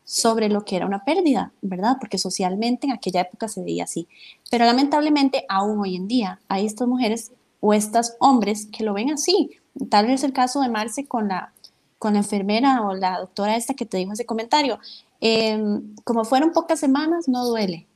sobre 0.05 0.51
lo 0.51 0.63
que 0.63 0.77
era 0.77 0.85
una 0.85 1.07
pérdida, 1.07 1.55
¿verdad? 1.63 1.97
Porque 1.99 2.19
socialmente 2.19 2.87
en 2.87 2.93
aquella 2.93 3.23
época 3.23 3.49
se 3.49 3.63
veía 3.63 3.85
así. 3.85 4.09
Pero 4.51 4.67
lamentablemente 4.67 5.47
aún 5.49 5.81
hoy 5.81 5.97
en 5.97 6.07
día 6.07 6.39
hay 6.47 6.67
estas 6.67 6.87
mujeres 6.87 7.33
o 7.61 7.73
estos 7.73 8.13
hombres 8.21 8.67
que 8.67 8.85
lo 8.85 8.93
ven 8.93 9.11
así. 9.11 9.53
Tal 9.89 10.07
vez 10.07 10.23
el 10.23 10.35
caso 10.35 10.61
de 10.61 10.69
Marce 10.69 11.07
con 11.07 11.29
la, 11.29 11.55
con 11.99 12.13
la 12.13 12.19
enfermera 12.19 12.83
o 12.83 12.93
la 12.93 13.21
doctora 13.21 13.57
esta 13.57 13.73
que 13.73 13.87
te 13.87 13.97
dijo 13.97 14.13
ese 14.13 14.27
comentario. 14.27 14.79
Em, 15.23 15.97
como 16.05 16.27
fueron 16.27 16.53
pocas 16.53 16.79
semanas, 16.79 17.27
no 17.27 17.47
duele 17.47 17.89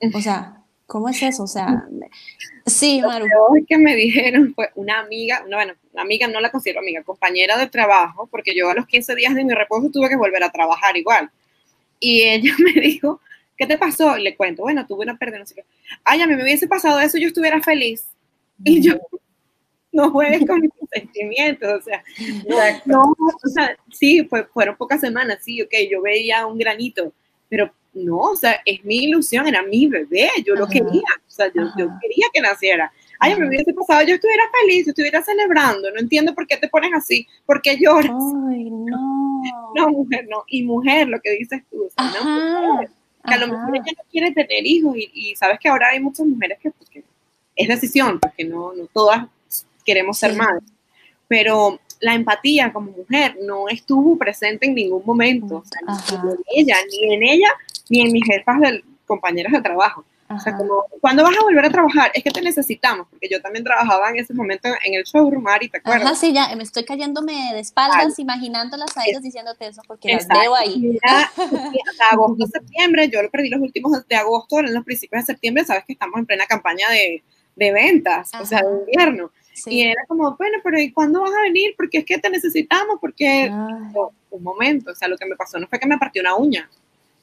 o 0.00 0.20
sea, 0.20 0.62
¿cómo 0.86 1.08
es 1.08 1.22
eso? 1.22 1.44
O 1.44 1.46
sea, 1.46 1.86
sí, 2.66 3.00
Maru. 3.00 3.26
Lo 3.26 3.66
que 3.66 3.78
me 3.78 3.94
dijeron 3.96 4.52
fue 4.54 4.70
una 4.74 5.00
amiga, 5.00 5.44
no, 5.48 5.56
bueno, 5.56 5.74
una 5.92 6.02
amiga 6.02 6.26
no 6.28 6.40
la 6.40 6.50
considero 6.50 6.80
amiga, 6.80 7.02
compañera 7.02 7.56
de 7.56 7.68
trabajo, 7.68 8.26
porque 8.30 8.54
yo 8.56 8.70
a 8.70 8.74
los 8.74 8.86
15 8.86 9.14
días 9.14 9.34
de 9.34 9.44
mi 9.44 9.54
reposo 9.54 9.90
tuve 9.90 10.08
que 10.08 10.16
volver 10.16 10.42
a 10.42 10.50
trabajar 10.50 10.96
igual. 10.96 11.30
Y 12.00 12.22
ella 12.28 12.54
me 12.58 12.80
dijo, 12.80 13.20
¿qué 13.56 13.66
te 13.66 13.78
pasó? 13.78 14.16
Y 14.16 14.22
le 14.22 14.36
cuento, 14.36 14.62
bueno, 14.62 14.86
tuve 14.86 15.04
una 15.04 15.18
pérdida, 15.18 15.38
no 15.38 15.46
sé 15.46 15.54
qué. 15.54 15.64
Ay, 16.04 16.20
a 16.20 16.26
mí 16.26 16.34
me 16.34 16.42
hubiese 16.42 16.66
pasado 16.66 17.00
eso, 17.00 17.18
yo 17.18 17.28
estuviera 17.28 17.62
feliz. 17.62 18.06
Y 18.64 18.80
yo, 18.80 18.98
no 19.92 20.10
juegues 20.10 20.46
con 20.46 20.60
mis 20.60 20.70
sentimientos, 20.92 21.80
o 21.80 21.82
sea, 21.82 22.02
no, 22.84 23.14
o 23.18 23.48
sea, 23.48 23.76
sí, 23.92 24.24
fue, 24.24 24.44
fueron 24.44 24.76
pocas 24.76 25.00
semanas, 25.00 25.38
sí, 25.42 25.62
ok, 25.62 25.72
yo 25.90 26.02
veía 26.02 26.46
un 26.46 26.58
granito, 26.58 27.12
pero 27.48 27.72
no, 28.04 28.18
o 28.18 28.36
sea, 28.36 28.60
es 28.64 28.84
mi 28.84 29.04
ilusión, 29.04 29.46
era 29.46 29.62
mi 29.62 29.86
bebé, 29.86 30.30
yo 30.44 30.54
lo 30.54 30.66
quería, 30.66 31.02
o 31.26 31.30
sea, 31.30 31.46
yo, 31.46 31.62
quería 32.00 32.26
que 32.32 32.40
naciera. 32.40 32.92
Ay, 33.20 33.34
me 33.36 33.48
hubiese 33.48 33.72
pasado, 33.74 34.06
yo 34.06 34.14
estuviera 34.14 34.44
feliz, 34.60 34.86
yo 34.86 34.90
estuviera 34.90 35.22
celebrando, 35.22 35.90
no 35.90 35.98
entiendo 35.98 36.34
por 36.34 36.46
qué 36.46 36.56
te 36.56 36.68
pones 36.68 36.90
así, 36.94 37.26
por 37.44 37.60
qué 37.60 37.76
lloras. 37.76 38.12
Ay, 38.50 38.70
no. 38.70 39.42
No, 39.74 39.90
mujer, 39.90 40.26
no. 40.28 40.42
Y 40.48 40.64
mujer, 40.64 41.08
lo 41.08 41.20
que 41.20 41.30
dices 41.32 41.62
tú, 41.70 41.84
o 41.84 41.90
sea, 41.90 42.10
no, 42.20 42.80
que 42.80 43.34
a 43.34 43.38
lo 43.38 43.46
mejor 43.48 43.76
ella 43.76 43.92
no 43.96 44.04
quiere 44.10 44.32
tener 44.32 44.66
hijos 44.66 44.96
y, 44.96 45.34
sabes 45.36 45.58
que 45.60 45.68
ahora 45.68 45.88
hay 45.90 46.00
muchas 46.00 46.26
mujeres 46.26 46.58
que, 46.60 46.70
porque 46.70 47.04
es 47.54 47.68
decisión, 47.68 48.18
porque 48.18 48.44
no, 48.44 48.72
no 48.72 48.86
todas 48.86 49.26
queremos 49.84 50.18
ser 50.18 50.34
madres, 50.34 50.64
pero 51.28 51.78
la 52.00 52.14
empatía 52.14 52.72
como 52.72 52.92
mujer 52.92 53.36
no 53.42 53.68
estuvo 53.68 54.16
presente 54.16 54.66
en 54.66 54.74
ningún 54.74 55.02
momento, 55.04 55.64
ni 55.86 56.30
en 56.30 56.38
ella, 56.54 56.76
ni 56.90 57.14
en 57.14 57.22
ella, 57.22 57.48
ni 57.88 58.00
en 58.02 58.12
mis 58.12 58.24
jefas 58.24 58.60
de 58.60 58.84
compañeras 59.06 59.52
de 59.52 59.60
trabajo. 59.62 60.04
O 60.30 60.38
sea, 60.38 60.54
como, 60.54 60.84
¿cuándo 61.00 61.22
vas 61.22 61.34
a 61.38 61.42
volver 61.42 61.64
a 61.64 61.70
trabajar? 61.70 62.10
Es 62.12 62.22
que 62.22 62.30
te 62.30 62.42
necesitamos, 62.42 63.06
porque 63.08 63.28
yo 63.30 63.40
también 63.40 63.64
trabajaba 63.64 64.10
en 64.10 64.18
ese 64.18 64.34
momento 64.34 64.68
en 64.84 64.92
el 64.92 65.04
showroom, 65.04 65.46
Ari, 65.48 65.70
¿te 65.70 65.78
acuerdas? 65.78 66.04
Ajá, 66.04 66.14
sí, 66.14 66.34
ya, 66.34 66.54
me 66.54 66.64
estoy 66.64 66.84
cayéndome 66.84 67.32
de 67.54 67.60
espaldas, 67.60 68.18
imaginándolas 68.18 68.94
a 68.98 69.04
ellas 69.06 69.22
diciéndote 69.22 69.68
eso, 69.68 69.80
porque 69.88 70.12
las 70.12 70.28
veo 70.28 70.54
ahí. 70.54 70.98
hasta 71.02 72.08
agosto, 72.12 72.46
septiembre, 72.46 73.08
yo 73.08 73.22
lo 73.22 73.30
perdí 73.30 73.48
los 73.48 73.60
últimos 73.60 74.06
de 74.06 74.16
agosto, 74.16 74.58
en 74.58 74.74
los 74.74 74.84
principios 74.84 75.22
de 75.22 75.32
septiembre, 75.32 75.64
sabes 75.64 75.84
que 75.86 75.94
estamos 75.94 76.18
en 76.18 76.26
plena 76.26 76.44
campaña 76.44 76.90
de, 76.90 77.22
de 77.56 77.72
ventas, 77.72 78.30
o 78.38 78.44
sea, 78.44 78.60
de 78.60 78.80
invierno. 78.80 79.30
Y 79.66 79.82
era 79.82 80.02
como, 80.06 80.36
bueno, 80.36 80.58
pero 80.62 80.78
¿y 80.78 80.92
cuándo 80.92 81.22
vas 81.22 81.32
a 81.32 81.42
venir? 81.42 81.74
Porque 81.76 81.98
es 81.98 82.04
que 82.04 82.18
te 82.18 82.30
necesitamos, 82.30 82.98
porque 83.00 83.50
un 83.50 84.42
momento, 84.42 84.92
o 84.92 84.94
sea, 84.94 85.08
lo 85.08 85.16
que 85.16 85.26
me 85.26 85.36
pasó 85.36 85.58
no 85.58 85.66
fue 85.66 85.78
que 85.80 85.88
me 85.88 85.98
partió 85.98 86.20
una 86.22 86.36
uña. 86.36 86.68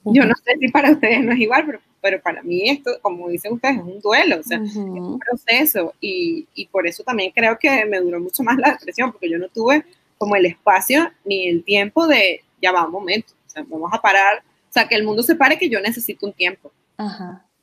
Yo 0.06 0.24
no 0.26 0.34
sé 0.44 0.56
si 0.60 0.68
para 0.70 0.92
ustedes 0.92 1.24
no 1.24 1.32
es 1.32 1.40
igual, 1.40 1.64
pero, 1.66 1.80
pero 2.02 2.22
para 2.22 2.44
mí 2.44 2.70
esto, 2.70 2.92
como 3.02 3.28
dicen 3.30 3.54
ustedes, 3.54 3.78
es 3.78 3.84
un 3.84 4.00
duelo, 4.00 4.40
o 4.40 4.44
sea, 4.44 4.60
es 4.64 4.76
un 4.76 5.20
proceso 5.20 5.94
y, 6.00 6.48
y, 6.54 6.68
por 6.68 6.86
eso 6.86 7.04
también 7.04 7.32
creo 7.34 7.58
que 7.58 7.86
me 7.86 8.00
duró 8.00 8.20
mucho 8.20 8.44
más 8.44 8.58
la 8.58 8.72
depresión, 8.72 9.12
porque 9.12 9.30
yo 9.30 9.40
no 9.40 9.48
tuve 9.50 9.84
como 10.18 10.36
el 10.36 10.46
espacio 10.46 11.12
ni 11.24 11.48
el 11.48 11.64
tiempo 11.64 12.08
de, 12.08 12.42
ya 12.62 12.72
va 12.72 12.86
un 12.86 12.92
momento, 12.92 13.34
o 13.48 13.50
sea, 13.50 13.66
vamos 13.68 13.90
a 13.92 14.02
parar, 14.02 14.44
o 14.70 14.74
sea, 14.74 14.88
que 14.88 14.96
el 14.96 15.04
mundo 15.04 15.24
se 15.24 15.36
pare 15.36 15.58
que 15.58 15.70
yo 15.70 15.80
necesito 15.82 16.26
un 16.26 16.34
tiempo. 16.34 16.72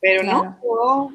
pero 0.01 0.25
no, 0.25 0.59
hubo, 0.63 1.13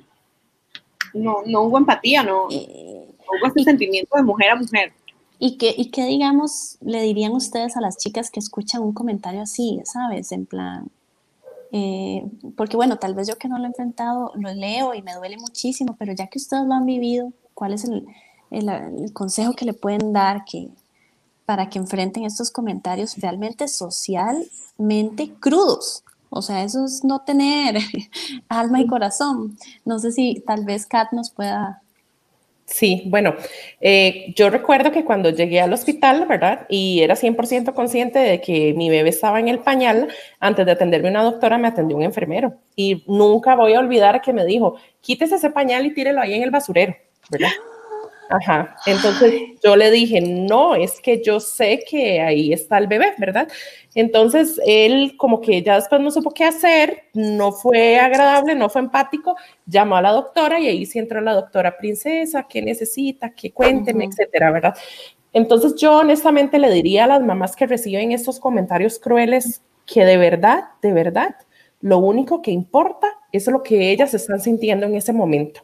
no, 1.13 1.37
no 1.45 1.61
hubo 1.63 1.77
empatía, 1.77 2.23
no, 2.23 2.45
hubo 2.45 3.47
ese 3.47 3.63
sentimiento 3.63 4.15
de 4.15 4.23
mujer 4.23 4.51
a 4.51 4.55
mujer. 4.55 4.93
¿Y 5.39 5.57
qué, 5.57 5.73
¿Y 5.77 5.91
qué, 5.91 6.05
digamos, 6.05 6.77
le 6.81 7.01
dirían 7.01 7.31
ustedes 7.33 7.77
a 7.77 7.81
las 7.81 7.97
chicas 7.97 8.31
que 8.31 8.39
escuchan 8.39 8.81
un 8.81 8.93
comentario 8.93 9.41
así, 9.41 9.79
¿sabes? 9.85 10.31
En 10.31 10.47
plan, 10.47 10.89
eh, 11.71 12.23
porque 12.55 12.77
bueno, 12.77 12.97
tal 12.97 13.13
vez 13.13 13.27
yo 13.27 13.37
que 13.37 13.47
no 13.47 13.57
lo 13.57 13.65
he 13.65 13.67
enfrentado, 13.67 14.31
lo 14.35 14.53
leo 14.53 14.93
y 14.93 15.01
me 15.01 15.13
duele 15.13 15.37
muchísimo, 15.37 15.95
pero 15.97 16.13
ya 16.13 16.27
que 16.27 16.39
ustedes 16.39 16.65
lo 16.65 16.73
han 16.73 16.85
vivido, 16.85 17.33
¿cuál 17.53 17.73
es 17.73 17.83
el, 17.85 18.05
el, 18.51 19.13
consejo 19.13 19.53
que 19.53 19.65
le 19.65 19.73
pueden 19.73 20.13
dar 20.13 20.45
que, 20.45 20.69
para 21.45 21.69
que 21.69 21.79
enfrenten 21.79 22.23
estos 22.23 22.51
comentarios 22.51 23.17
realmente 23.17 23.67
socialmente 23.67 25.33
crudos? 25.39 26.03
O 26.29 26.41
sea, 26.41 26.63
eso 26.63 26.85
es 26.85 27.03
no 27.03 27.19
tener 27.19 27.77
alma 28.49 28.81
y 28.81 28.87
corazón. 28.87 29.57
No 29.85 29.99
sé 29.99 30.11
si 30.11 30.43
tal 30.45 30.65
vez 30.65 30.85
Kat 30.85 31.11
nos 31.13 31.31
pueda 31.31 31.81
Sí, 32.69 33.03
bueno, 33.05 33.33
eh, 33.79 34.33
yo 34.35 34.49
recuerdo 34.49 34.91
que 34.91 35.05
cuando 35.05 35.29
llegué 35.29 35.61
al 35.61 35.71
hospital, 35.71 36.25
¿verdad? 36.27 36.65
Y 36.67 36.99
era 37.01 37.15
100% 37.15 37.73
consciente 37.73 38.19
de 38.19 38.41
que 38.41 38.73
mi 38.73 38.89
bebé 38.89 39.09
estaba 39.09 39.39
en 39.39 39.47
el 39.47 39.59
pañal, 39.59 40.09
antes 40.41 40.65
de 40.65 40.73
atenderme 40.73 41.09
una 41.09 41.23
doctora 41.23 41.57
me 41.57 41.69
atendió 41.69 41.95
un 41.95 42.03
enfermero. 42.03 42.55
Y 42.75 43.05
nunca 43.07 43.55
voy 43.55 43.73
a 43.73 43.79
olvidar 43.79 44.21
que 44.21 44.33
me 44.33 44.43
dijo, 44.45 44.75
quítese 44.99 45.35
ese 45.35 45.49
pañal 45.49 45.85
y 45.85 45.93
tírelo 45.93 46.19
ahí 46.19 46.33
en 46.33 46.43
el 46.43 46.51
basurero, 46.51 46.93
¿verdad? 47.31 47.51
Ajá. 48.29 48.75
Entonces 48.85 49.33
yo 49.63 49.75
le 49.75 49.89
dije, 49.89 50.19
no, 50.21 50.75
es 50.75 50.99
que 50.99 51.21
yo 51.23 51.39
sé 51.39 51.83
que 51.89 52.19
ahí 52.21 52.51
está 52.51 52.77
el 52.77 52.87
bebé, 52.87 53.13
¿verdad? 53.17 53.47
Entonces 53.95 54.59
él 54.65 55.15
como 55.17 55.39
que 55.39 55.61
ya 55.61 55.75
después 55.75 56.01
no 56.01 56.11
supo 56.11 56.31
qué 56.31 56.43
hacer, 56.43 57.03
no 57.13 57.51
fue 57.51 57.97
agradable, 57.97 58.55
no 58.55 58.69
fue 58.69 58.81
empático, 58.81 59.35
llamó 59.65 59.95
a 59.95 60.01
la 60.01 60.11
doctora 60.11 60.59
y 60.59 60.67
ahí 60.67 60.85
sí 60.85 60.99
entró 60.99 61.21
la 61.21 61.33
doctora 61.33 61.77
princesa, 61.77 62.45
qué 62.49 62.61
necesita, 62.61 63.29
qué 63.33 63.51
cuénteme, 63.51 64.05
etcétera, 64.05 64.51
¿verdad? 64.51 64.75
Entonces 65.33 65.75
yo 65.75 65.97
honestamente 65.97 66.59
le 66.59 66.69
diría 66.71 67.05
a 67.05 67.07
las 67.07 67.21
mamás 67.21 67.55
que 67.55 67.67
reciben 67.67 68.11
estos 68.11 68.39
comentarios 68.39 68.99
crueles 68.99 69.61
que 69.85 70.03
de 70.03 70.17
verdad, 70.17 70.65
de 70.81 70.91
verdad, 70.93 71.35
lo 71.79 71.99
único 71.99 72.41
que 72.41 72.51
importa 72.51 73.07
es 73.31 73.47
lo 73.47 73.63
que 73.63 73.91
ellas 73.91 74.13
están 74.13 74.41
sintiendo 74.41 74.85
en 74.85 74.95
ese 74.95 75.13
momento 75.13 75.61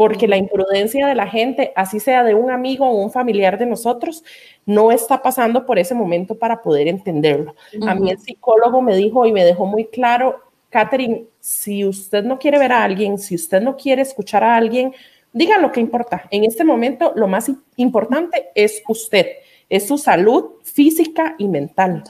porque 0.00 0.26
la 0.26 0.38
imprudencia 0.38 1.06
de 1.06 1.14
la 1.14 1.26
gente, 1.26 1.74
así 1.76 2.00
sea 2.00 2.24
de 2.24 2.34
un 2.34 2.50
amigo 2.50 2.88
o 2.88 3.04
un 3.04 3.10
familiar 3.10 3.58
de 3.58 3.66
nosotros, 3.66 4.24
no 4.64 4.92
está 4.92 5.20
pasando 5.20 5.66
por 5.66 5.78
ese 5.78 5.94
momento 5.94 6.38
para 6.38 6.62
poder 6.62 6.88
entenderlo. 6.88 7.54
A 7.86 7.94
mí 7.94 8.10
el 8.10 8.18
psicólogo 8.18 8.80
me 8.80 8.96
dijo 8.96 9.26
y 9.26 9.32
me 9.32 9.44
dejó 9.44 9.66
muy 9.66 9.84
claro, 9.84 10.40
Catherine, 10.70 11.26
si 11.38 11.84
usted 11.84 12.24
no 12.24 12.38
quiere 12.38 12.58
ver 12.58 12.72
a 12.72 12.82
alguien, 12.82 13.18
si 13.18 13.34
usted 13.34 13.60
no 13.60 13.76
quiere 13.76 14.00
escuchar 14.00 14.42
a 14.42 14.56
alguien, 14.56 14.94
diga 15.34 15.58
lo 15.58 15.70
que 15.70 15.80
importa. 15.80 16.26
En 16.30 16.44
este 16.44 16.64
momento 16.64 17.12
lo 17.14 17.28
más 17.28 17.50
importante 17.76 18.52
es 18.54 18.82
usted, 18.88 19.26
es 19.68 19.86
su 19.86 19.98
salud 19.98 20.52
física 20.62 21.34
y 21.36 21.46
mental. 21.46 22.04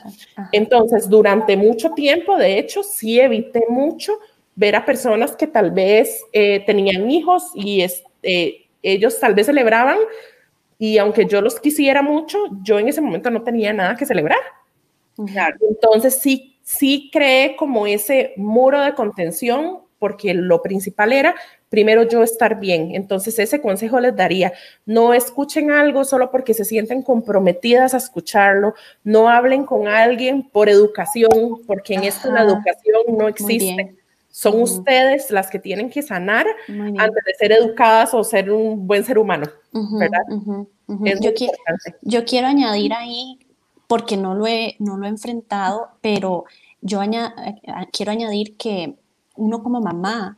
Entonces, 0.53 1.09
durante 1.09 1.57
mucho 1.57 1.89
tiempo, 1.89 2.37
de 2.37 2.57
hecho, 2.57 2.83
sí 2.83 3.19
evité 3.19 3.65
mucho 3.67 4.13
ver 4.61 4.75
a 4.75 4.85
personas 4.85 5.35
que 5.35 5.47
tal 5.47 5.71
vez 5.71 6.23
eh, 6.33 6.63
tenían 6.67 7.09
hijos 7.09 7.51
y 7.55 7.83
eh, 8.21 8.67
ellos 8.83 9.19
tal 9.19 9.33
vez 9.33 9.47
celebraban 9.47 9.97
y 10.77 10.99
aunque 10.99 11.25
yo 11.25 11.41
los 11.41 11.59
quisiera 11.59 12.03
mucho, 12.03 12.37
yo 12.61 12.77
en 12.77 12.87
ese 12.87 13.01
momento 13.01 13.31
no 13.31 13.41
tenía 13.41 13.73
nada 13.73 13.95
que 13.95 14.05
celebrar. 14.05 14.37
Entonces 15.67 16.19
sí, 16.19 16.59
sí 16.61 17.09
creé 17.11 17.55
como 17.55 17.87
ese 17.87 18.33
muro 18.37 18.81
de 18.81 18.93
contención 18.93 19.79
porque 19.97 20.35
lo 20.35 20.61
principal 20.61 21.11
era 21.11 21.35
primero 21.69 22.03
yo 22.03 22.21
estar 22.21 22.59
bien. 22.59 22.93
Entonces 22.93 23.39
ese 23.39 23.61
consejo 23.61 23.99
les 23.99 24.15
daría, 24.15 24.53
no 24.85 25.15
escuchen 25.15 25.71
algo 25.71 26.03
solo 26.03 26.29
porque 26.29 26.53
se 26.53 26.65
sienten 26.65 27.01
comprometidas 27.01 27.95
a 27.95 27.97
escucharlo, 27.97 28.75
no 29.03 29.27
hablen 29.27 29.65
con 29.65 29.87
alguien 29.87 30.47
por 30.49 30.69
educación, 30.69 31.61
porque 31.65 31.95
en 31.95 32.03
esto 32.03 32.31
la 32.31 32.43
educación 32.43 33.03
no 33.07 33.27
existe. 33.27 34.00
Son 34.31 34.61
ustedes 34.61 35.29
las 35.29 35.49
que 35.49 35.59
tienen 35.59 35.89
que 35.89 36.01
sanar 36.01 36.47
antes 36.67 37.23
de 37.25 37.33
ser 37.37 37.51
educadas 37.51 38.13
o 38.13 38.23
ser 38.23 38.49
un 38.49 38.87
buen 38.87 39.03
ser 39.03 39.17
humano, 39.17 39.45
¿verdad? 39.71 40.21
yo, 41.21 41.33
quiero, 41.33 41.53
yo, 42.01 42.25
quiero, 42.25 42.47
añadir 42.47 42.93
ahí, 42.93 43.39
porque 43.87 44.15
no 44.15 44.33
lo 44.33 44.47
he, 44.47 44.77
no 44.79 44.97
lo 44.97 45.05
he 45.05 45.09
enfrentado, 45.09 45.89
pero 46.01 46.45
yo 46.81 47.01
quiero 47.91 48.11
añadir 48.11 48.55
que 48.55 48.95
uno 49.35 49.61
como 49.61 49.81
mamá 49.81 50.37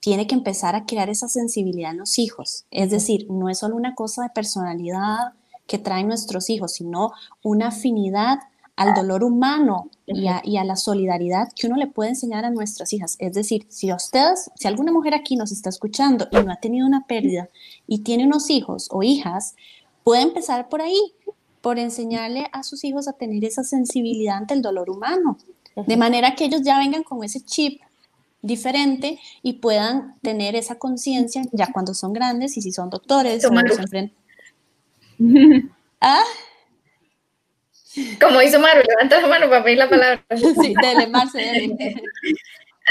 tiene 0.00 0.26
que 0.26 0.34
empezar 0.34 0.74
a 0.74 0.84
crear 0.84 1.10
esa 1.10 1.28
sensibilidad 1.28 1.92
en 1.92 1.98
los 1.98 2.18
hijos. 2.18 2.64
Es 2.70 2.90
decir, 2.90 3.26
no 3.30 3.48
es 3.48 3.58
solo 3.58 3.76
una 3.76 3.94
cosa 3.94 4.22
de 4.22 4.30
personalidad 4.30 5.34
que 5.66 5.78
traen 5.78 6.08
nuestros 6.08 6.50
hijos, 6.50 6.72
sino 6.72 7.12
una 7.42 7.68
afinidad 7.68 8.38
al 8.76 8.94
dolor 8.94 9.22
humano 9.22 9.90
y 10.06 10.26
a, 10.28 10.64
la 10.64 10.76
solidaridad 10.76 11.48
que 11.54 11.66
uno 11.66 11.76
le 11.76 11.86
puede 11.86 12.10
enseñar 12.10 12.44
a 12.44 12.50
nuestras 12.50 12.92
hijas. 12.92 13.16
Es 13.18 13.34
decir, 13.34 13.66
si 13.68 13.90
a 13.90 13.96
ustedes, 13.96 14.50
si 14.56 14.66
alguna 14.66 14.92
mujer 14.92 15.14
aquí 15.14 15.36
nos 15.36 15.52
está 15.52 15.68
escuchando 15.68 16.26
y 16.30 16.36
no 16.36 16.52
ha 16.52 16.56
tenido 16.56 16.86
una 16.86 17.06
pérdida 17.06 17.48
y 17.86 17.98
tiene 17.98 18.26
unos 18.26 18.50
hijos 18.50 18.88
o 18.90 19.02
hijas, 19.02 19.54
puede 20.04 20.22
empezar 20.22 20.68
por 20.68 20.80
ahí, 20.80 21.00
por 21.60 21.78
enseñarle 21.78 22.48
a 22.52 22.62
sus 22.62 22.84
hijos 22.84 23.08
a 23.08 23.12
tener 23.12 23.44
esa 23.44 23.62
sensibilidad 23.62 24.36
ante 24.36 24.54
el 24.54 24.62
dolor 24.62 24.90
humano, 24.90 25.38
de 25.76 25.96
manera 25.96 26.34
que 26.34 26.46
ellos 26.46 26.62
ya 26.62 26.78
vengan 26.78 27.02
con 27.02 27.22
ese 27.24 27.40
chip 27.40 27.80
diferente 28.42 29.20
y 29.42 29.54
puedan 29.54 30.18
tener 30.20 30.56
esa 30.56 30.78
conciencia 30.78 31.42
ya 31.52 31.70
cuando 31.72 31.94
son 31.94 32.12
grandes 32.12 32.56
y 32.56 32.62
si 32.62 32.72
son 32.72 32.90
doctores. 32.90 33.42
¿Ah? 36.00 36.24
Como 38.20 38.40
hizo 38.40 38.58
Maru, 38.58 38.82
levanta 38.86 39.20
la 39.20 39.26
mano 39.26 39.48
para 39.48 39.64
pedir 39.64 39.78
la 39.78 39.88
palabra. 39.88 40.24
Sí, 40.62 40.74
dele, 40.80 41.06
Marce, 41.08 41.38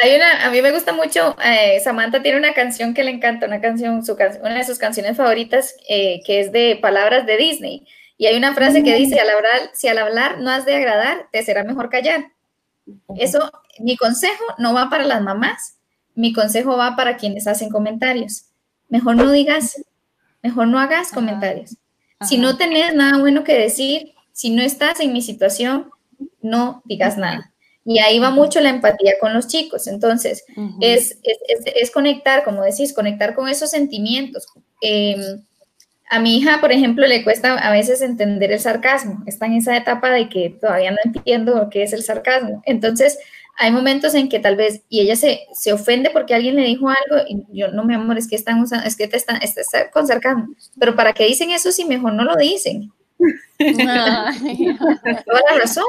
Hay 0.01 0.15
una, 0.15 0.45
a 0.45 0.49
mí 0.51 0.61
me 0.61 0.71
gusta 0.71 0.93
mucho, 0.93 1.35
eh, 1.43 1.79
Samantha 1.83 2.21
tiene 2.21 2.37
una 2.37 2.53
canción 2.53 2.93
que 2.93 3.03
le 3.03 3.11
encanta, 3.11 3.45
una 3.45 3.59
canción, 3.59 4.05
su, 4.05 4.13
una 4.13 4.55
de 4.55 4.63
sus 4.63 4.77
canciones 4.77 5.17
favoritas, 5.17 5.75
eh, 5.89 6.21
que 6.25 6.39
es 6.39 6.51
de 6.53 6.79
palabras 6.81 7.25
de 7.25 7.35
Disney. 7.35 7.85
Y 8.17 8.27
hay 8.27 8.37
una 8.37 8.53
frase 8.53 8.83
que 8.83 8.95
dice, 8.95 9.19
al 9.19 9.29
hablar, 9.29 9.71
si 9.73 9.89
al 9.89 9.97
hablar 9.97 10.39
no 10.39 10.49
has 10.49 10.65
de 10.65 10.75
agradar, 10.75 11.27
te 11.31 11.43
será 11.43 11.63
mejor 11.63 11.89
callar. 11.89 12.31
Eso, 13.17 13.51
mi 13.79 13.97
consejo 13.97 14.43
no 14.57 14.73
va 14.73 14.89
para 14.89 15.03
las 15.03 15.21
mamás, 15.21 15.77
mi 16.15 16.31
consejo 16.31 16.77
va 16.77 16.95
para 16.95 17.17
quienes 17.17 17.47
hacen 17.47 17.69
comentarios. 17.69 18.45
Mejor 18.89 19.15
no 19.17 19.31
digas, 19.31 19.83
mejor 20.41 20.67
no 20.67 20.79
hagas 20.79 21.11
comentarios. 21.11 21.77
Si 22.21 22.37
no 22.37 22.57
tenés 22.57 22.93
nada 22.93 23.17
bueno 23.17 23.43
que 23.43 23.57
decir, 23.57 24.13
si 24.33 24.49
no 24.49 24.61
estás 24.61 24.99
en 24.99 25.13
mi 25.13 25.21
situación, 25.21 25.89
no 26.41 26.81
digas 26.85 27.17
nada. 27.17 27.51
Y 27.83 27.99
ahí 27.99 28.19
va 28.19 28.29
mucho 28.29 28.59
la 28.59 28.69
empatía 28.69 29.13
con 29.19 29.33
los 29.33 29.47
chicos. 29.47 29.87
Entonces, 29.87 30.45
es, 30.81 31.17
es, 31.23 31.91
conectar, 31.91 32.43
como 32.43 32.61
decís, 32.61 32.93
conectar 32.93 33.33
con 33.33 33.47
esos 33.47 33.71
sentimientos. 33.71 34.45
Em, 34.81 35.43
a 36.09 36.19
mi 36.19 36.37
hija, 36.37 36.59
por 36.61 36.71
ejemplo, 36.71 37.07
le 37.07 37.23
cuesta 37.23 37.55
a 37.55 37.71
veces 37.71 38.01
entender 38.01 38.51
el 38.51 38.59
sarcasmo. 38.59 39.23
Está 39.25 39.47
en 39.47 39.53
esa 39.53 39.75
etapa 39.75 40.11
de 40.11 40.29
que 40.29 40.55
todavía 40.61 40.91
no 40.91 40.97
entiendo 41.03 41.69
qué 41.71 41.83
es 41.83 41.93
el 41.93 42.03
sarcasmo. 42.03 42.61
Entonces, 42.65 43.17
hay 43.57 43.71
momentos 43.71 44.13
en 44.13 44.29
que 44.29 44.39
tal 44.39 44.55
vez, 44.55 44.81
y 44.89 45.01
ella 45.01 45.15
se, 45.15 45.41
se 45.53 45.73
ofende 45.73 46.09
porque 46.11 46.35
alguien 46.35 46.55
le 46.55 46.63
dijo 46.63 46.87
algo, 46.89 47.25
y 47.27 47.45
yo, 47.51 47.69
no, 47.69 47.83
mi 47.83 47.95
amor, 47.95 48.17
es 48.17 48.27
que 48.27 48.35
están 48.35 48.61
usando, 48.61 48.85
es 48.85 48.95
que 48.95 49.07
te 49.07 49.17
están, 49.17 49.41
está 49.41 49.89
con 49.89 50.05
sarcasmo. 50.05 50.47
Pero 50.79 50.95
¿para 50.95 51.13
qué 51.13 51.25
dicen 51.25 51.49
eso 51.51 51.71
si 51.71 51.85
mejor 51.85 52.13
no 52.13 52.23
lo 52.25 52.35
dicen? 52.35 52.91
Toda 55.25 55.41
la 55.51 55.59
razón. 55.59 55.85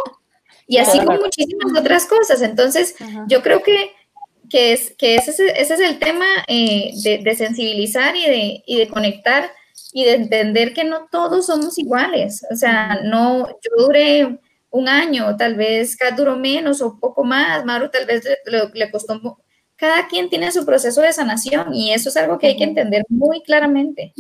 Y 0.67 0.79
así 0.79 0.99
con 1.05 1.19
muchísimas 1.19 1.79
otras 1.79 2.07
cosas. 2.07 2.43
Entonces, 2.43 2.95
yo 3.27 3.43
creo 3.43 3.63
que, 3.63 3.93
que, 4.49 4.73
es, 4.73 4.95
que 4.97 5.17
ese, 5.17 5.31
ese 5.31 5.75
es 5.75 5.81
el 5.81 5.99
tema 5.99 6.27
eh, 6.47 6.93
de, 7.23 7.35
sensibilizar 7.35 8.17
y 8.17 8.27
de, 8.27 8.63
y 8.67 8.79
de 8.79 8.89
conectar 8.89 9.51
y 9.93 10.05
de 10.05 10.15
entender 10.15 10.73
que 10.73 10.85
no 10.85 11.09
todos 11.11 11.47
somos 11.47 11.79
iguales. 11.79 12.47
O 12.51 12.57
sea, 12.57 13.01
no, 13.05 13.49
yo 13.49 13.87
duré 13.87 14.39
un 14.71 14.89
año, 14.89 15.37
tal 15.37 15.55
vez 15.55 15.97
Kat 15.97 16.15
duró 16.17 16.37
menos 16.37 16.81
o 16.81 16.99
poco 16.99 17.25
más, 17.25 17.65
Maru 17.65 17.91
tal 17.91 18.07
vez 18.07 18.25
le, 18.47 18.71
le 18.73 18.91
costó 18.91 19.21
cada 19.83 20.07
quien 20.07 20.31
tiene 20.31 20.53
su 20.53 20.65
proceso 20.65 21.01
de 21.01 21.13
sanación 21.13 21.75
y 21.75 21.93
eso 21.93 22.09
es 22.09 22.17
algo 22.17 22.39
que 22.39 22.47
hay 22.47 22.57
que 22.57 22.65
entender 22.65 23.03
muy 23.09 23.43
claramente. 23.43 24.13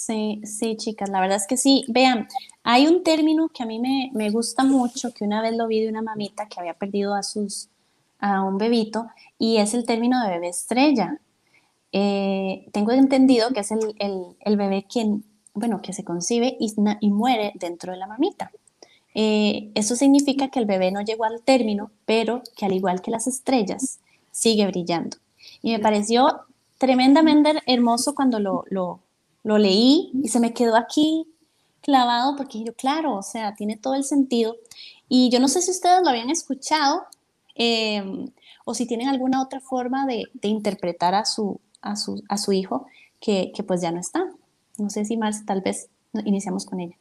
Sí, 0.00 0.40
sí, 0.44 0.76
chicas, 0.76 1.10
la 1.10 1.20
verdad 1.20 1.36
es 1.36 1.46
que 1.46 1.58
sí. 1.58 1.84
Vean, 1.88 2.26
hay 2.62 2.86
un 2.86 3.02
término 3.04 3.50
que 3.50 3.62
a 3.62 3.66
mí 3.66 3.78
me, 3.78 4.10
me 4.14 4.30
gusta 4.30 4.64
mucho, 4.64 5.12
que 5.12 5.24
una 5.24 5.42
vez 5.42 5.54
lo 5.54 5.66
vi 5.66 5.82
de 5.82 5.90
una 5.90 6.00
mamita 6.00 6.48
que 6.48 6.58
había 6.58 6.72
perdido 6.72 7.14
a, 7.14 7.22
sus, 7.22 7.68
a 8.18 8.42
un 8.42 8.56
bebito, 8.56 9.08
y 9.38 9.58
es 9.58 9.74
el 9.74 9.84
término 9.84 10.22
de 10.22 10.30
bebé 10.30 10.48
estrella. 10.48 11.20
Eh, 11.92 12.66
tengo 12.72 12.92
entendido 12.92 13.50
que 13.50 13.60
es 13.60 13.72
el, 13.72 13.94
el, 13.98 14.36
el, 14.40 14.56
bebé 14.56 14.86
quien, 14.90 15.22
bueno, 15.52 15.82
que 15.82 15.92
se 15.92 16.02
concibe 16.02 16.56
y, 16.58 16.72
y 17.00 17.10
muere 17.10 17.52
dentro 17.56 17.92
de 17.92 17.98
la 17.98 18.06
mamita. 18.06 18.50
Eh, 19.14 19.70
eso 19.74 19.96
significa 19.96 20.48
que 20.48 20.60
el 20.60 20.66
bebé 20.66 20.92
no 20.92 21.02
llegó 21.02 21.24
al 21.24 21.42
término, 21.42 21.90
pero 22.06 22.42
que 22.56 22.64
al 22.64 22.72
igual 22.72 23.02
que 23.02 23.10
las 23.10 23.26
estrellas, 23.26 24.00
sigue 24.30 24.66
brillando. 24.66 25.18
Y 25.60 25.72
me 25.72 25.78
pareció 25.78 26.40
tremendamente 26.78 27.52
hermoso 27.66 28.14
cuando 28.14 28.40
lo, 28.40 28.64
lo, 28.70 29.00
lo 29.50 29.58
leí 29.58 30.12
y 30.22 30.28
se 30.28 30.38
me 30.38 30.54
quedó 30.54 30.76
aquí 30.76 31.26
clavado 31.80 32.36
porque 32.36 32.62
yo, 32.62 32.72
claro, 32.74 33.16
o 33.16 33.22
sea, 33.22 33.56
tiene 33.56 33.76
todo 33.76 33.94
el 33.96 34.04
sentido. 34.04 34.54
Y 35.08 35.28
yo 35.30 35.40
no 35.40 35.48
sé 35.48 35.60
si 35.60 35.72
ustedes 35.72 36.02
lo 36.04 36.10
habían 36.10 36.30
escuchado 36.30 37.02
eh, 37.56 38.28
o 38.64 38.74
si 38.74 38.86
tienen 38.86 39.08
alguna 39.08 39.42
otra 39.42 39.58
forma 39.58 40.06
de, 40.06 40.22
interpretar 40.42 41.16
a 41.16 41.24
su, 41.24 41.60
a 41.82 41.96
su, 41.96 42.22
a 42.28 42.38
su 42.38 42.52
hijo 42.52 42.86
que, 43.18 43.50
que, 43.52 43.64
pues 43.64 43.80
ya 43.80 43.90
no 43.90 43.98
está. 43.98 44.24
No 44.78 44.88
sé 44.88 45.04
si 45.04 45.16
Marce, 45.16 45.44
tal 45.44 45.62
vez 45.62 45.88
iniciamos 46.24 46.64
con 46.64 46.78
ella. 46.78 46.96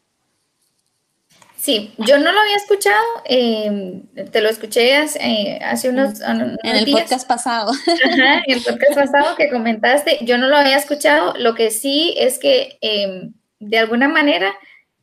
Sí, 1.61 1.93
yo 1.97 2.17
no 2.19 2.31
lo 2.31 2.39
había 2.39 2.55
escuchado, 2.55 3.03
eh, 3.25 4.01
te 4.31 4.39
lo 4.39 4.47
escuché 4.47 4.95
hace, 4.95 5.19
eh, 5.21 5.59
hace 5.61 5.89
unos, 5.89 6.21
En 6.21 6.57
el 6.63 6.85
días. 6.85 7.01
podcast 7.01 7.27
pasado. 7.27 7.71
Ajá, 7.73 8.41
en 8.47 8.57
el 8.57 8.63
podcast 8.63 8.93
pasado 8.95 9.35
que 9.35 9.49
comentaste, 9.49 10.19
yo 10.21 10.37
no 10.37 10.47
lo 10.47 10.55
había 10.55 10.77
escuchado, 10.77 11.33
lo 11.37 11.55
que 11.55 11.69
sí 11.71 12.15
es 12.17 12.39
que 12.39 12.77
eh, 12.81 13.29
de 13.59 13.77
alguna 13.77 14.07
manera 14.07 14.53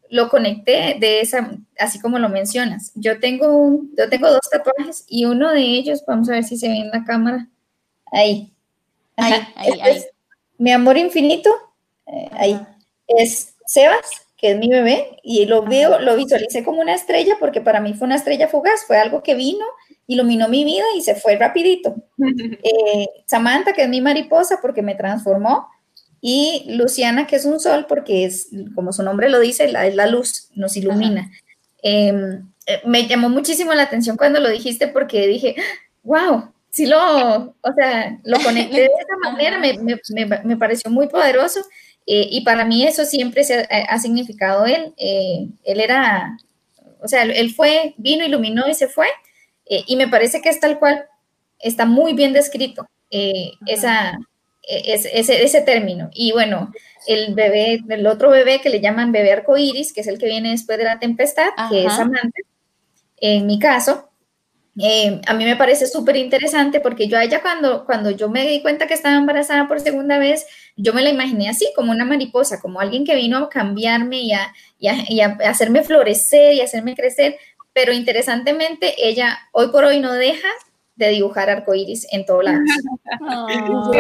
lo 0.08 0.30
conecté 0.30 0.96
de 0.98 1.20
esa, 1.20 1.50
así 1.78 2.00
como 2.00 2.18
lo 2.18 2.30
mencionas. 2.30 2.90
Yo 2.94 3.20
tengo, 3.20 3.48
un, 3.54 3.94
yo 3.98 4.08
tengo 4.08 4.30
dos 4.30 4.48
tatuajes 4.50 5.04
y 5.08 5.26
uno 5.26 5.52
de 5.52 5.60
ellos, 5.60 6.04
vamos 6.06 6.30
a 6.30 6.32
ver 6.32 6.44
si 6.44 6.56
se 6.56 6.68
ve 6.68 6.76
en 6.78 6.88
la 6.90 7.04
cámara, 7.04 7.48
ahí, 8.12 8.50
Ahí, 9.18 9.32
ahí, 9.56 9.70
este 9.72 9.82
ahí. 9.82 10.02
mi 10.56 10.72
amor 10.72 10.96
infinito, 10.96 11.50
eh, 12.06 12.30
ahí. 12.32 12.60
Es 13.08 13.54
Sebas, 13.66 14.25
que 14.46 14.52
es 14.52 14.58
mi 14.58 14.68
bebé, 14.68 15.18
y 15.24 15.44
lo 15.46 15.62
veo, 15.62 15.98
lo 15.98 16.14
visualicé 16.14 16.62
como 16.62 16.80
una 16.80 16.94
estrella 16.94 17.34
porque 17.40 17.60
para 17.60 17.80
mí 17.80 17.94
fue 17.94 18.06
una 18.06 18.14
estrella 18.14 18.46
fugaz, 18.46 18.84
fue 18.86 18.96
algo 18.96 19.20
que 19.20 19.34
vino, 19.34 19.64
iluminó 20.06 20.46
mi 20.48 20.64
vida 20.64 20.84
y 20.96 21.00
se 21.02 21.16
fue 21.16 21.36
rapidito. 21.36 21.96
Eh, 22.62 23.08
Samantha, 23.26 23.72
que 23.72 23.82
es 23.82 23.88
mi 23.88 24.00
mariposa 24.00 24.60
porque 24.62 24.82
me 24.82 24.94
transformó, 24.94 25.68
y 26.20 26.64
Luciana, 26.68 27.26
que 27.26 27.34
es 27.34 27.44
un 27.44 27.58
sol 27.58 27.86
porque 27.88 28.24
es, 28.24 28.50
como 28.76 28.92
su 28.92 29.02
nombre 29.02 29.28
lo 29.30 29.40
dice, 29.40 29.66
la, 29.66 29.84
es 29.86 29.96
la 29.96 30.06
luz, 30.06 30.48
nos 30.54 30.76
ilumina. 30.76 31.28
Eh, 31.82 32.40
me 32.84 33.06
llamó 33.08 33.28
muchísimo 33.28 33.74
la 33.74 33.82
atención 33.82 34.16
cuando 34.16 34.38
lo 34.38 34.48
dijiste 34.48 34.86
porque 34.86 35.26
dije, 35.26 35.56
wow, 36.04 36.52
sí 36.70 36.86
lo, 36.86 37.56
o 37.60 37.72
sea, 37.76 38.18
lo 38.22 38.38
conecté 38.40 38.76
de 38.76 38.84
esa 39.00 39.30
manera, 39.30 39.58
me, 39.58 39.76
me, 39.78 40.26
me 40.44 40.56
pareció 40.56 40.88
muy 40.90 41.08
poderoso 41.08 41.64
eh, 42.06 42.28
y 42.30 42.42
para 42.42 42.64
mí 42.64 42.86
eso 42.86 43.04
siempre 43.04 43.42
se 43.44 43.66
ha, 43.70 43.84
ha 43.88 43.98
significado 43.98 44.64
él. 44.64 44.94
Eh, 44.96 45.48
él 45.64 45.80
era, 45.80 46.38
o 47.00 47.08
sea, 47.08 47.22
él 47.22 47.52
fue, 47.52 47.94
vino, 47.96 48.24
iluminó 48.24 48.68
y 48.68 48.74
se 48.74 48.88
fue. 48.88 49.08
Eh, 49.66 49.82
y 49.86 49.96
me 49.96 50.08
parece 50.08 50.40
que 50.40 50.48
es 50.48 50.60
tal 50.60 50.78
cual, 50.78 51.04
está 51.58 51.84
muy 51.86 52.12
bien 52.12 52.32
descrito 52.32 52.86
esa, 53.10 54.18
ese, 54.62 55.18
ese, 55.18 55.42
ese, 55.42 55.62
término. 55.62 56.10
Y 56.12 56.32
bueno, 56.32 56.70
el 57.06 57.34
bebé, 57.34 57.80
el 57.88 58.06
otro 58.06 58.30
bebé 58.30 58.60
que 58.60 58.68
le 58.68 58.80
llaman 58.80 59.10
bebé 59.10 59.32
arcoíris, 59.32 59.92
que 59.92 60.02
es 60.02 60.06
el 60.06 60.18
que 60.18 60.26
viene 60.26 60.50
después 60.50 60.78
de 60.78 60.84
la 60.84 60.98
tempestad, 60.98 61.48
Ajá. 61.56 61.70
que 61.70 61.86
es 61.86 61.92
amante, 61.92 62.42
en 63.18 63.46
mi 63.46 63.58
caso, 63.58 64.10
eh, 64.78 65.20
a 65.26 65.34
mí 65.34 65.44
me 65.44 65.56
parece 65.56 65.86
súper 65.86 66.16
interesante 66.16 66.80
porque 66.80 67.08
yo 67.08 67.16
a 67.16 67.24
ella 67.24 67.40
cuando, 67.40 67.84
cuando 67.86 68.10
yo 68.10 68.28
me 68.28 68.46
di 68.46 68.60
cuenta 68.60 68.86
que 68.86 68.94
estaba 68.94 69.16
embarazada 69.16 69.68
por 69.68 69.80
segunda 69.80 70.18
vez, 70.18 70.46
yo 70.76 70.92
me 70.92 71.02
la 71.02 71.10
imaginé 71.10 71.48
así, 71.48 71.72
como 71.74 71.92
una 71.92 72.04
mariposa, 72.04 72.60
como 72.60 72.80
alguien 72.80 73.04
que 73.04 73.14
vino 73.14 73.38
a 73.38 73.48
cambiarme 73.48 74.20
y 74.20 74.32
a, 74.32 74.52
y 74.78 74.88
a, 74.88 74.96
y 75.08 75.20
a 75.20 75.36
hacerme 75.48 75.82
florecer 75.82 76.54
y 76.54 76.60
hacerme 76.60 76.94
crecer, 76.94 77.36
pero 77.72 77.92
interesantemente 77.92 78.94
ella 78.98 79.38
hoy 79.52 79.68
por 79.68 79.84
hoy 79.84 80.00
no 80.00 80.12
deja 80.12 80.48
de 80.96 81.10
dibujar 81.10 81.50
arcoíris 81.50 82.06
en 82.12 82.26
todo 82.26 82.42
lado. 82.42 82.60
Oh. 83.28 83.90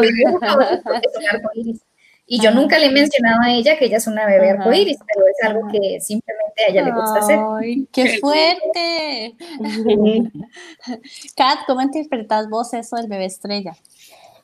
Y 2.28 2.40
yo 2.40 2.50
nunca 2.50 2.78
le 2.78 2.86
he 2.86 2.90
mencionado 2.90 3.40
a 3.42 3.52
ella 3.52 3.78
que 3.78 3.84
ella 3.84 3.98
es 3.98 4.06
una 4.08 4.26
bebé 4.26 4.50
arcoíris, 4.50 4.98
pero 5.06 5.26
es 5.28 5.48
algo 5.48 5.68
que 5.68 6.00
simplemente 6.00 6.64
a 6.66 6.70
ella 6.70 6.82
le 6.82 6.92
gusta 6.92 7.20
hacer. 7.20 7.38
¡Ay, 7.60 7.86
qué 7.92 8.18
fuerte! 8.18 9.36
Kat, 11.36 11.60
¿cómo 11.68 11.82
interpretas 11.82 12.48
vos 12.48 12.74
eso 12.74 12.96
del 12.96 13.06
bebé 13.06 13.26
estrella? 13.26 13.76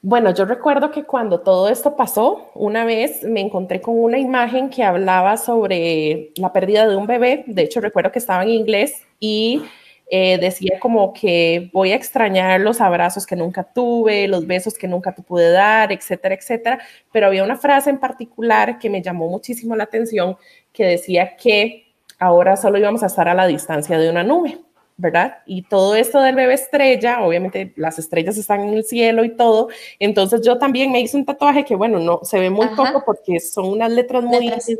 Bueno, 0.00 0.32
yo 0.32 0.44
recuerdo 0.44 0.90
que 0.92 1.04
cuando 1.04 1.40
todo 1.40 1.68
esto 1.68 1.96
pasó, 1.96 2.50
una 2.54 2.84
vez 2.84 3.24
me 3.24 3.40
encontré 3.40 3.80
con 3.80 3.98
una 3.98 4.18
imagen 4.18 4.70
que 4.70 4.84
hablaba 4.84 5.36
sobre 5.36 6.32
la 6.36 6.52
pérdida 6.52 6.88
de 6.88 6.96
un 6.96 7.06
bebé. 7.06 7.44
De 7.46 7.62
hecho, 7.62 7.80
recuerdo 7.80 8.12
que 8.12 8.18
estaba 8.18 8.44
en 8.44 8.50
inglés 8.50 9.02
y 9.20 9.62
eh, 10.14 10.36
decía 10.36 10.78
como 10.78 11.14
que 11.14 11.70
voy 11.72 11.92
a 11.92 11.96
extrañar 11.96 12.60
los 12.60 12.82
abrazos 12.82 13.24
que 13.24 13.34
nunca 13.34 13.62
tuve, 13.62 14.28
los 14.28 14.46
besos 14.46 14.74
que 14.74 14.86
nunca 14.86 15.14
te 15.14 15.22
pude 15.22 15.50
dar, 15.50 15.90
etcétera, 15.90 16.34
etcétera. 16.34 16.80
Pero 17.10 17.28
había 17.28 17.42
una 17.42 17.56
frase 17.56 17.88
en 17.88 17.98
particular 17.98 18.78
que 18.78 18.90
me 18.90 19.00
llamó 19.00 19.30
muchísimo 19.30 19.74
la 19.74 19.84
atención 19.84 20.36
que 20.70 20.84
decía 20.84 21.34
que 21.34 21.94
ahora 22.18 22.58
solo 22.58 22.76
íbamos 22.76 23.02
a 23.02 23.06
estar 23.06 23.26
a 23.26 23.32
la 23.32 23.46
distancia 23.46 23.98
de 23.98 24.10
una 24.10 24.22
nube. 24.22 24.60
¿verdad? 24.98 25.38
Y 25.46 25.62
todo 25.62 25.96
esto 25.96 26.20
del 26.20 26.36
bebé 26.36 26.52
estrella, 26.52 27.22
obviamente 27.22 27.72
las 27.76 27.98
estrellas 27.98 28.36
están 28.36 28.60
en 28.60 28.74
el 28.74 28.84
cielo 28.84 29.24
y 29.24 29.34
todo, 29.34 29.68
entonces 29.98 30.42
yo 30.42 30.58
también 30.58 30.92
me 30.92 31.00
hice 31.00 31.16
un 31.16 31.24
tatuaje 31.24 31.64
que, 31.64 31.74
bueno, 31.74 31.98
no 31.98 32.20
se 32.22 32.38
ve 32.38 32.50
muy 32.50 32.66
Ajá. 32.66 32.76
poco 32.76 33.02
porque 33.06 33.40
son 33.40 33.64
unas 33.64 33.90
letras 33.90 34.22
muy 34.22 34.44
letras 34.44 34.70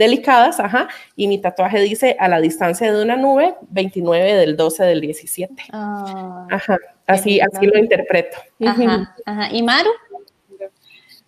delicadas, 0.00 0.58
ajá, 0.58 0.88
y 1.14 1.28
mi 1.28 1.38
tatuaje 1.38 1.78
dice 1.80 2.16
a 2.18 2.26
la 2.26 2.40
distancia 2.40 2.90
de 2.90 3.02
una 3.02 3.16
nube, 3.16 3.54
29 3.68 4.34
del 4.34 4.56
12 4.56 4.84
del 4.84 5.00
17. 5.02 5.62
Oh, 5.72 6.46
ajá, 6.50 6.78
así, 7.06 7.38
así 7.38 7.66
lo 7.66 7.78
interpreto. 7.78 8.38
Ajá, 8.64 9.14
ajá. 9.26 9.48
¿Y 9.52 9.62
Maru? 9.62 9.90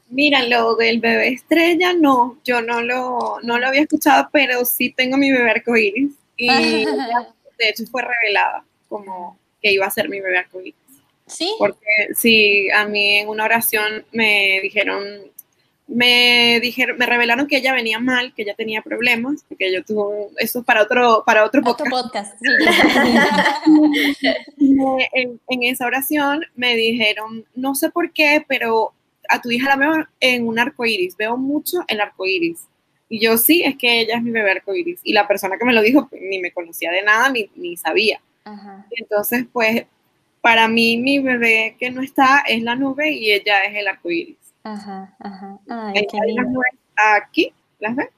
Mira, 0.09 0.43
lo 0.43 0.75
del 0.77 1.01
bebé 1.01 1.29
estrella, 1.29 1.93
no, 1.93 2.39
yo 2.45 2.63
no 2.63 2.83
lo, 2.83 3.39
no 3.43 3.59
lo 3.59 3.67
había 3.67 3.83
escuchado, 3.83 4.29
pero 4.33 4.65
sí 4.65 4.93
tengo 4.97 5.17
mi 5.17 5.31
bebé 5.31 5.51
arcoíris 5.51 6.13
y 6.37 6.47
de 7.59 7.69
hecho 7.69 7.85
fue 7.91 8.03
revelada 8.03 8.65
como 8.89 9.39
que 9.63 9.73
iba 9.73 9.87
a 9.87 9.91
ser 9.91 10.09
mi 10.09 10.21
bebé 10.21 10.39
arcoíris. 10.39 10.75
Sí. 11.27 11.55
Porque 11.59 12.09
sí, 12.15 12.71
a 12.71 12.87
mí 12.87 13.17
en 13.17 13.29
una 13.29 13.45
oración 13.45 14.05
me 14.13 14.61
dijeron 14.63 15.32
me 15.95 16.59
dijeron, 16.61 16.97
me 16.99 17.07
revelaron 17.07 17.47
que 17.47 17.59
ella 17.59 17.75
venía 17.75 17.99
mal, 17.99 18.33
que 18.35 18.43
ella 18.43 18.55
tenía 18.55 18.83
problemas, 18.83 19.45
porque 19.49 19.73
yo 19.73 19.85
tuve 19.85 20.29
eso 20.39 20.63
para 20.63 20.83
otro, 20.83 21.23
para 21.27 21.45
otro 21.45 21.63
podcast. 21.63 21.93
Otro 21.93 22.03
podcast 22.03 22.39
sí. 22.41 22.49
en, 25.13 25.41
en, 25.49 25.63
esa 25.63 25.87
oración 25.87 26.45
me 26.55 26.75
dijeron, 26.77 27.45
no 27.55 27.75
sé 27.75 27.91
por 27.91 28.13
qué, 28.13 28.45
pero 28.49 28.93
a 29.29 29.41
tu 29.41 29.51
hija 29.51 29.69
la 29.69 29.77
veo 29.77 30.07
en 30.21 30.47
un 30.47 30.59
arco 30.59 30.85
iris, 30.85 31.17
veo 31.17 31.37
mucho 31.37 31.79
el 31.89 32.01
arco 32.01 32.27
iris. 32.27 32.67
Y 33.09 33.21
yo 33.21 33.37
sí, 33.37 33.63
es 33.63 33.77
que 33.77 34.01
ella 34.01 34.17
es 34.17 34.23
mi 34.23 34.31
bebé 34.31 34.53
arco 34.53 34.75
iris. 34.75 35.01
Y 35.05 35.13
la 35.13 35.29
persona 35.29 35.59
que 35.59 35.67
me 35.67 35.75
lo 35.75 35.83
dijo 35.83 36.09
pues, 36.09 36.23
ni 36.23 36.39
me 36.39 36.53
conocía 36.53 36.91
de 36.91 37.03
nada, 37.03 37.29
ni, 37.31 37.51
ni 37.57 37.77
sabía. 37.77 38.21
Ajá. 38.45 38.87
Entonces, 38.91 39.45
pues, 39.53 39.85
para 40.41 40.67
mí 40.67 40.97
mi 40.97 41.19
bebé 41.19 41.77
que 41.79 41.91
no 41.91 42.03
está 42.03 42.43
es 42.49 42.63
la 42.63 42.75
nube 42.75 43.11
y 43.11 43.33
ella 43.33 43.65
es 43.65 43.77
el 43.77 43.89
arco 43.89 44.11
iris. 44.11 44.42
Ajá, 44.65 45.15
ajá. 45.19 45.59
Ay, 45.69 46.07
qué 46.11 46.19
lindo. 46.27 46.61
Aquí, 46.97 47.53
¿las 47.81 47.97
ves? 47.97 48.09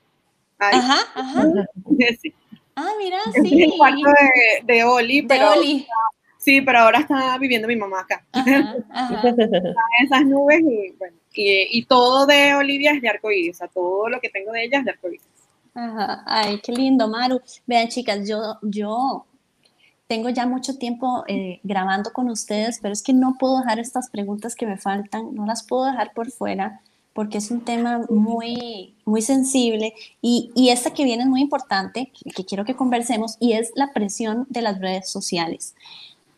Ahí. 0.58 0.78
Ajá, 0.78 0.96
ajá. 1.14 1.44
Sí. 2.20 2.34
Ah, 2.76 2.90
mira, 2.98 3.18
Este 3.26 3.42
sí. 3.42 3.62
Es 3.62 3.72
el 3.72 3.78
cuarto 3.78 4.00
de, 4.66 4.74
de 4.74 4.84
Oli, 4.84 5.20
De 5.20 5.26
pero 5.28 5.52
Oli. 5.52 5.86
sí, 6.38 6.60
pero 6.60 6.80
ahora 6.80 6.98
está 7.00 7.38
viviendo 7.38 7.68
mi 7.68 7.76
mamá 7.76 8.00
acá. 8.00 8.24
Ajá, 8.32 8.74
ajá. 8.90 9.28
Están 9.28 9.74
esas 10.02 10.26
nubes 10.26 10.60
y 10.60 10.92
bueno, 10.98 11.16
y, 11.32 11.78
y 11.78 11.84
todo 11.86 12.26
de 12.26 12.54
Olivia 12.54 12.92
es 12.92 13.00
de 13.00 13.08
arcoíris, 13.08 13.56
o 13.56 13.58
sea, 13.58 13.68
todo 13.68 14.08
lo 14.08 14.20
que 14.20 14.28
tengo 14.28 14.52
de 14.52 14.64
ella 14.64 14.78
es 14.80 14.84
de 14.86 14.90
arcoíris. 14.90 15.22
Ajá. 15.74 16.22
Ay, 16.26 16.60
qué 16.60 16.72
lindo, 16.72 17.08
Maru. 17.08 17.40
Vean, 17.66 17.88
chicas, 17.88 18.28
yo, 18.28 18.58
yo 18.62 19.24
tengo 20.06 20.28
ya 20.28 20.46
mucho 20.46 20.76
tiempo 20.76 21.24
eh, 21.28 21.60
grabando 21.62 22.12
con 22.12 22.28
ustedes, 22.28 22.78
pero 22.80 22.92
es 22.92 23.02
que 23.02 23.12
no 23.12 23.36
puedo 23.38 23.58
dejar 23.58 23.78
estas 23.78 24.10
preguntas 24.10 24.54
que 24.54 24.66
me 24.66 24.76
faltan, 24.76 25.34
no 25.34 25.46
las 25.46 25.62
puedo 25.64 25.86
dejar 25.86 26.12
por 26.12 26.30
fuera 26.30 26.80
porque 27.14 27.38
es 27.38 27.50
un 27.50 27.60
tema 27.60 28.04
muy, 28.10 28.94
muy 29.04 29.22
sensible 29.22 29.94
y, 30.20 30.50
y 30.54 30.70
esta 30.70 30.90
que 30.90 31.04
viene 31.04 31.22
es 31.22 31.28
muy 31.28 31.40
importante, 31.40 32.10
que 32.34 32.44
quiero 32.44 32.64
que 32.64 32.74
conversemos, 32.74 33.36
y 33.38 33.52
es 33.52 33.70
la 33.76 33.92
presión 33.92 34.46
de 34.50 34.62
las 34.62 34.80
redes 34.80 35.08
sociales. 35.08 35.74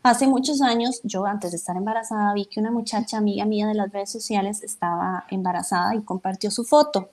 hace 0.02 0.28
muchos 0.28 0.60
años, 0.62 1.00
yo 1.02 1.24
antes 1.24 1.50
de 1.52 1.56
estar 1.56 1.76
embarazada, 1.76 2.34
vi 2.34 2.44
que 2.44 2.60
una 2.60 2.70
muchacha 2.70 3.16
amiga 3.16 3.44
mía 3.46 3.66
de 3.66 3.74
las 3.74 3.90
redes 3.90 4.10
sociales 4.10 4.62
estaba 4.62 5.24
embarazada 5.30 5.94
y 5.96 6.02
compartió 6.02 6.50
su 6.50 6.64
foto 6.64 7.08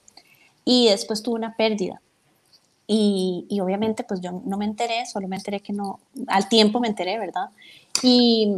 y 0.64 0.88
después 0.90 1.22
tuvo 1.22 1.36
una 1.36 1.56
pérdida. 1.56 2.00
Y, 2.86 3.46
y, 3.48 3.60
obviamente 3.60 4.04
pues 4.04 4.20
yo 4.20 4.42
no 4.44 4.58
me 4.58 4.66
enteré, 4.66 5.06
solo 5.06 5.26
me 5.26 5.36
enteré 5.36 5.60
que 5.60 5.72
no, 5.72 6.00
al 6.26 6.48
tiempo 6.48 6.80
me 6.80 6.88
enteré, 6.88 7.18
¿verdad? 7.18 7.48
Y, 8.02 8.52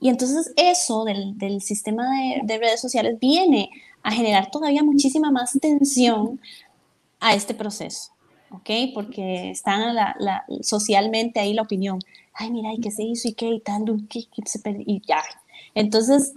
y 0.00 0.08
entonces 0.08 0.52
eso 0.56 1.04
del, 1.04 1.36
del 1.36 1.60
sistema 1.60 2.08
de, 2.10 2.40
de, 2.44 2.58
redes 2.58 2.80
sociales 2.80 3.18
viene 3.20 3.70
a 4.02 4.12
generar 4.12 4.50
todavía 4.50 4.82
muchísima 4.82 5.30
más 5.30 5.58
tensión 5.60 6.40
a 7.20 7.34
este 7.34 7.52
proceso, 7.52 8.12
¿ok? 8.50 8.70
Porque 8.94 9.50
está 9.50 9.92
la, 9.92 10.16
la, 10.18 10.44
socialmente 10.62 11.40
ahí 11.40 11.52
la 11.52 11.62
opinión, 11.62 11.98
ay, 12.32 12.50
mira, 12.50 12.72
¿y 12.72 12.80
qué 12.80 12.90
se 12.90 13.02
hizo? 13.02 13.28
¿Y 13.28 13.34
qué? 13.34 13.48
Y 13.48 13.60
tal, 13.60 13.84
¿qué, 14.08 14.24
qué 14.34 14.42
se? 14.46 14.60
Y 14.86 15.02
ya. 15.06 15.22
Entonces, 15.74 16.32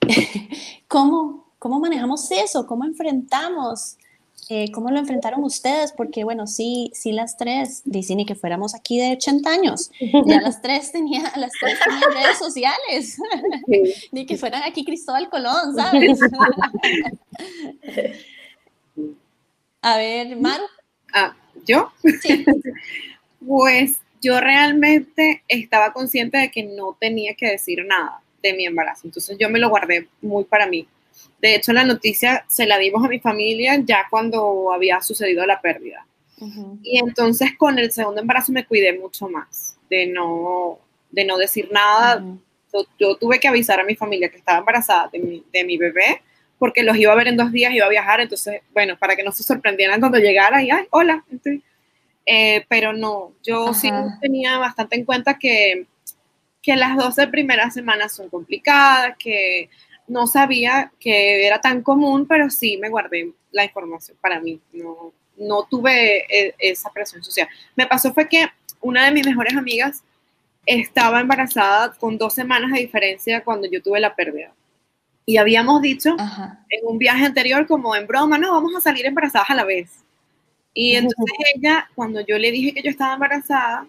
¿cómo, 0.88 1.46
¿cómo 1.58 1.80
manejamos 1.80 2.30
eso? 2.30 2.66
¿Cómo 2.66 2.84
enfrentamos 2.84 3.96
eh, 4.54 4.70
¿Cómo 4.70 4.90
lo 4.90 4.98
enfrentaron 4.98 5.42
ustedes? 5.44 5.92
Porque, 5.92 6.24
bueno, 6.24 6.46
sí, 6.46 6.90
sí 6.92 7.12
las 7.12 7.38
tres, 7.38 7.80
dicen 7.86 8.18
ni 8.18 8.26
que 8.26 8.34
fuéramos 8.34 8.74
aquí 8.74 8.98
de 8.98 9.12
80 9.12 9.48
años, 9.48 9.90
ya 9.98 10.42
las 10.42 10.60
tres 10.60 10.92
tenían, 10.92 11.24
las 11.36 11.52
tres 11.58 11.78
tenían 11.82 12.12
redes 12.12 12.36
sociales, 12.36 13.16
ni 14.12 14.26
que 14.26 14.36
fueran 14.36 14.62
aquí 14.64 14.84
Cristóbal 14.84 15.30
Colón, 15.30 15.74
¿sabes? 15.74 16.20
A 19.80 19.96
ver, 19.96 20.36
Maru. 20.36 20.64
Ah, 21.14 21.34
¿yo? 21.64 21.90
Sí. 22.20 22.44
pues 23.46 24.02
yo 24.20 24.38
realmente 24.38 25.44
estaba 25.48 25.94
consciente 25.94 26.36
de 26.36 26.50
que 26.50 26.64
no 26.64 26.94
tenía 27.00 27.32
que 27.32 27.52
decir 27.52 27.86
nada 27.86 28.20
de 28.42 28.52
mi 28.52 28.66
embarazo, 28.66 29.06
entonces 29.06 29.38
yo 29.40 29.48
me 29.48 29.58
lo 29.58 29.70
guardé 29.70 30.10
muy 30.20 30.44
para 30.44 30.66
mí. 30.66 30.86
De 31.40 31.56
hecho, 31.56 31.72
la 31.72 31.84
noticia 31.84 32.44
se 32.48 32.66
la 32.66 32.78
dimos 32.78 33.04
a 33.04 33.08
mi 33.08 33.18
familia 33.18 33.80
ya 33.84 34.06
cuando 34.08 34.72
había 34.72 35.00
sucedido 35.00 35.44
la 35.46 35.60
pérdida. 35.60 36.06
Y 36.82 36.98
entonces 36.98 37.52
con 37.56 37.78
el 37.78 37.92
segundo 37.92 38.20
embarazo 38.20 38.50
me 38.50 38.66
cuidé 38.66 38.98
mucho 38.98 39.28
más 39.28 39.76
de 39.88 40.06
no, 40.06 40.78
de 41.10 41.24
no 41.24 41.36
decir 41.36 41.68
nada. 41.70 42.24
yo, 42.98 43.16
tuve 43.16 43.38
que 43.38 43.46
avisar 43.46 43.78
a 43.78 43.84
mi 43.84 43.94
familia 43.94 44.28
que 44.28 44.38
estaba 44.38 44.58
embarazada 44.58 45.08
de 45.12 45.20
mi, 45.20 45.44
de 45.52 45.64
mi, 45.64 45.76
bebé 45.76 46.20
porque 46.58 46.82
los 46.82 46.96
iba 46.96 47.12
a 47.12 47.16
ver 47.16 47.28
en 47.28 47.36
dos 47.36 47.52
días, 47.52 47.72
iba 47.74 47.86
a 47.86 47.90
viajar, 47.90 48.20
entonces, 48.20 48.60
bueno, 48.72 48.96
para 48.96 49.16
que 49.16 49.24
no 49.24 49.32
se 49.32 49.42
sorprendieran 49.42 49.98
cuando 49.98 50.18
llegara 50.18 50.62
y, 50.62 50.70
ay, 50.70 50.86
hola. 50.90 51.24
Eh, 52.24 52.64
pero 52.68 52.92
no, 52.92 53.32
yo 53.42 53.74
sí 53.74 53.90
tenía 54.20 54.58
bastante 54.58 54.96
en 54.96 55.04
cuenta 55.04 55.38
que, 55.38 55.86
que 56.62 56.76
las 56.76 56.96
12 56.96 57.26
primeras 57.28 57.74
semanas 57.74 58.14
son 58.14 58.28
complicadas, 58.28 59.16
que 59.18 59.70
no 60.06 60.26
sabía 60.26 60.92
que 60.98 61.46
era 61.46 61.60
tan 61.60 61.82
común, 61.82 62.26
pero 62.26 62.50
sí 62.50 62.76
me 62.76 62.88
guardé 62.88 63.32
la 63.50 63.64
información 63.64 64.16
para 64.20 64.40
mí. 64.40 64.60
No, 64.72 65.12
no 65.36 65.64
tuve 65.64 66.24
e, 66.28 66.54
esa 66.58 66.90
presión 66.90 67.22
social. 67.22 67.48
Me 67.76 67.86
pasó 67.86 68.12
fue 68.12 68.28
que 68.28 68.46
una 68.80 69.04
de 69.04 69.12
mis 69.12 69.26
mejores 69.26 69.56
amigas 69.56 70.02
estaba 70.66 71.20
embarazada 71.20 71.92
con 71.94 72.18
dos 72.18 72.34
semanas 72.34 72.72
de 72.72 72.80
diferencia 72.80 73.42
cuando 73.42 73.68
yo 73.70 73.82
tuve 73.82 74.00
la 74.00 74.14
pérdida. 74.14 74.52
Y 75.24 75.36
habíamos 75.36 75.80
dicho 75.82 76.16
en 76.68 76.86
un 76.86 76.98
viaje 76.98 77.24
anterior, 77.24 77.66
como 77.66 77.94
en 77.94 78.06
broma, 78.06 78.38
no, 78.38 78.52
vamos 78.52 78.74
a 78.76 78.80
salir 78.80 79.06
embarazadas 79.06 79.50
a 79.50 79.54
la 79.54 79.64
vez. 79.64 80.02
Y 80.74 80.96
entonces 80.96 81.36
ella, 81.54 81.88
cuando 81.94 82.20
yo 82.22 82.38
le 82.38 82.50
dije 82.50 82.72
que 82.72 82.82
yo 82.82 82.90
estaba 82.90 83.14
embarazada, 83.14 83.86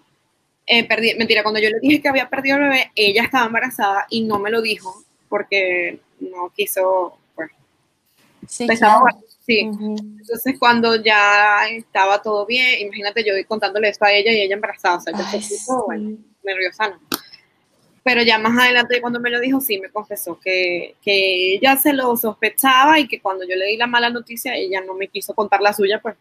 eh, 0.67 0.87
perdí, 0.87 1.15
mentira, 1.15 1.41
cuando 1.41 1.59
yo 1.59 1.69
le 1.69 1.79
dije 1.79 2.01
que 2.01 2.09
había 2.09 2.29
perdido 2.29 2.57
el 2.57 2.63
bebé, 2.63 2.91
ella 2.95 3.23
estaba 3.23 3.47
embarazada 3.47 4.05
y 4.09 4.23
no 4.23 4.39
me 4.39 4.51
lo 4.51 4.61
dijo 4.61 5.03
porque 5.33 5.99
no 6.19 6.51
quiso, 6.55 7.17
pues, 7.33 7.49
sí, 8.47 8.67
sí. 9.43 9.59
Entonces 9.61 10.59
cuando 10.59 10.95
ya 10.97 11.67
estaba 11.69 12.21
todo 12.21 12.45
bien, 12.45 12.81
imagínate 12.81 13.23
yo 13.25 13.33
contándole 13.47 13.89
esto 13.89 14.05
a 14.05 14.11
ella 14.11 14.31
y 14.31 14.41
ella 14.41 14.53
embarazada, 14.53 14.97
o 14.97 15.01
sea, 15.01 15.17
se 15.17 15.37
puso, 15.37 15.85
bueno, 15.87 16.19
nerviosa, 16.43 16.89
¿no? 16.89 16.99
Pero 18.03 18.21
ya 18.21 18.37
más 18.37 18.55
adelante 18.63 19.01
cuando 19.01 19.19
me 19.19 19.31
lo 19.31 19.39
dijo, 19.39 19.59
sí 19.59 19.79
me 19.79 19.89
confesó 19.89 20.39
que, 20.39 20.97
que 21.01 21.55
ella 21.55 21.77
se 21.77 21.93
lo 21.93 22.15
sospechaba 22.15 22.99
y 22.99 23.07
que 23.07 23.19
cuando 23.19 23.43
yo 23.43 23.55
le 23.55 23.65
di 23.65 23.77
la 23.77 23.87
mala 23.87 24.11
noticia, 24.11 24.53
ella 24.53 24.81
no 24.81 24.93
me 24.93 25.07
quiso 25.07 25.33
contar 25.33 25.61
la 25.61 25.73
suya, 25.73 25.99
pues, 25.99 26.15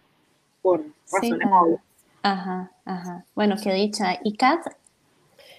por 0.63 0.83
razones 1.13 1.49
obvias. 1.53 1.83
Ajá, 2.23 2.73
ajá. 2.87 3.27
Bueno, 3.35 3.57
qué 3.63 3.75
dicha. 3.75 4.19
¿Y 4.25 4.39
Kat? 4.39 4.69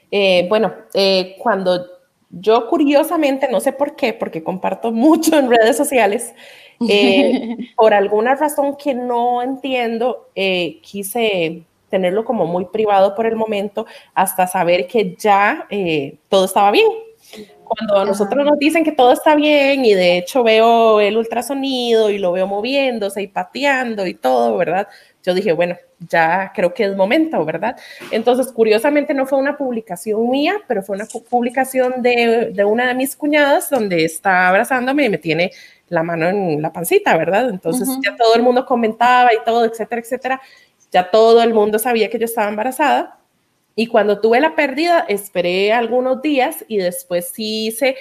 Eh, 0.09 0.47
bueno, 0.49 0.73
eh, 0.95 1.35
cuando 1.37 1.92
yo 2.39 2.67
curiosamente, 2.67 3.47
no 3.49 3.59
sé 3.59 3.73
por 3.73 3.95
qué, 3.95 4.13
porque 4.13 4.43
comparto 4.43 4.91
mucho 4.91 5.37
en 5.37 5.51
redes 5.51 5.77
sociales, 5.77 6.33
eh, 6.89 7.55
por 7.77 7.93
alguna 7.93 8.35
razón 8.35 8.75
que 8.75 8.95
no 8.95 9.43
entiendo, 9.43 10.29
eh, 10.35 10.79
quise 10.81 11.63
tenerlo 11.89 12.25
como 12.25 12.47
muy 12.47 12.65
privado 12.65 13.13
por 13.13 13.27
el 13.27 13.35
momento 13.35 13.85
hasta 14.15 14.47
saber 14.47 14.87
que 14.87 15.15
ya 15.15 15.67
eh, 15.69 16.17
todo 16.27 16.45
estaba 16.45 16.71
bien. 16.71 16.87
Cuando 17.63 18.05
nosotros 18.05 18.45
nos 18.45 18.57
dicen 18.57 18.83
que 18.83 18.91
todo 18.91 19.11
está 19.13 19.35
bien 19.35 19.85
y 19.85 19.93
de 19.93 20.17
hecho 20.17 20.43
veo 20.43 20.99
el 20.99 21.17
ultrasonido 21.17 22.09
y 22.09 22.17
lo 22.17 22.31
veo 22.31 22.47
moviéndose 22.47 23.21
y 23.21 23.27
pateando 23.27 24.05
y 24.07 24.15
todo, 24.15 24.57
¿verdad? 24.57 24.87
Yo 25.23 25.33
dije, 25.33 25.53
bueno, 25.53 25.77
ya 26.09 26.51
creo 26.53 26.73
que 26.73 26.83
es 26.83 26.95
momento, 26.95 27.43
¿verdad? 27.45 27.77
Entonces, 28.11 28.51
curiosamente 28.51 29.13
no 29.13 29.25
fue 29.25 29.39
una 29.39 29.57
publicación 29.57 30.29
mía, 30.29 30.55
pero 30.67 30.83
fue 30.83 30.97
una 30.97 31.05
publicación 31.05 32.01
de, 32.01 32.51
de 32.53 32.65
una 32.65 32.87
de 32.87 32.93
mis 32.93 33.15
cuñadas 33.15 33.69
donde 33.69 34.03
está 34.03 34.49
abrazándome 34.49 35.05
y 35.05 35.09
me 35.09 35.17
tiene 35.17 35.51
la 35.87 36.03
mano 36.03 36.27
en 36.27 36.61
la 36.61 36.73
pancita, 36.73 37.15
¿verdad? 37.17 37.49
Entonces 37.49 37.87
ya 38.03 38.15
todo 38.17 38.35
el 38.35 38.41
mundo 38.41 38.65
comentaba 38.65 39.33
y 39.33 39.37
todo, 39.45 39.65
etcétera, 39.65 40.01
etcétera. 40.01 40.41
Ya 40.91 41.09
todo 41.09 41.41
el 41.41 41.53
mundo 41.53 41.79
sabía 41.79 42.09
que 42.09 42.19
yo 42.19 42.25
estaba 42.25 42.49
embarazada. 42.49 43.19
Y 43.75 43.87
cuando 43.87 44.19
tuve 44.19 44.39
la 44.39 44.55
pérdida, 44.55 45.05
esperé 45.07 45.73
algunos 45.73 46.21
días 46.21 46.63
y 46.67 46.77
después 46.77 47.29
sí 47.33 47.67
hice 47.67 47.95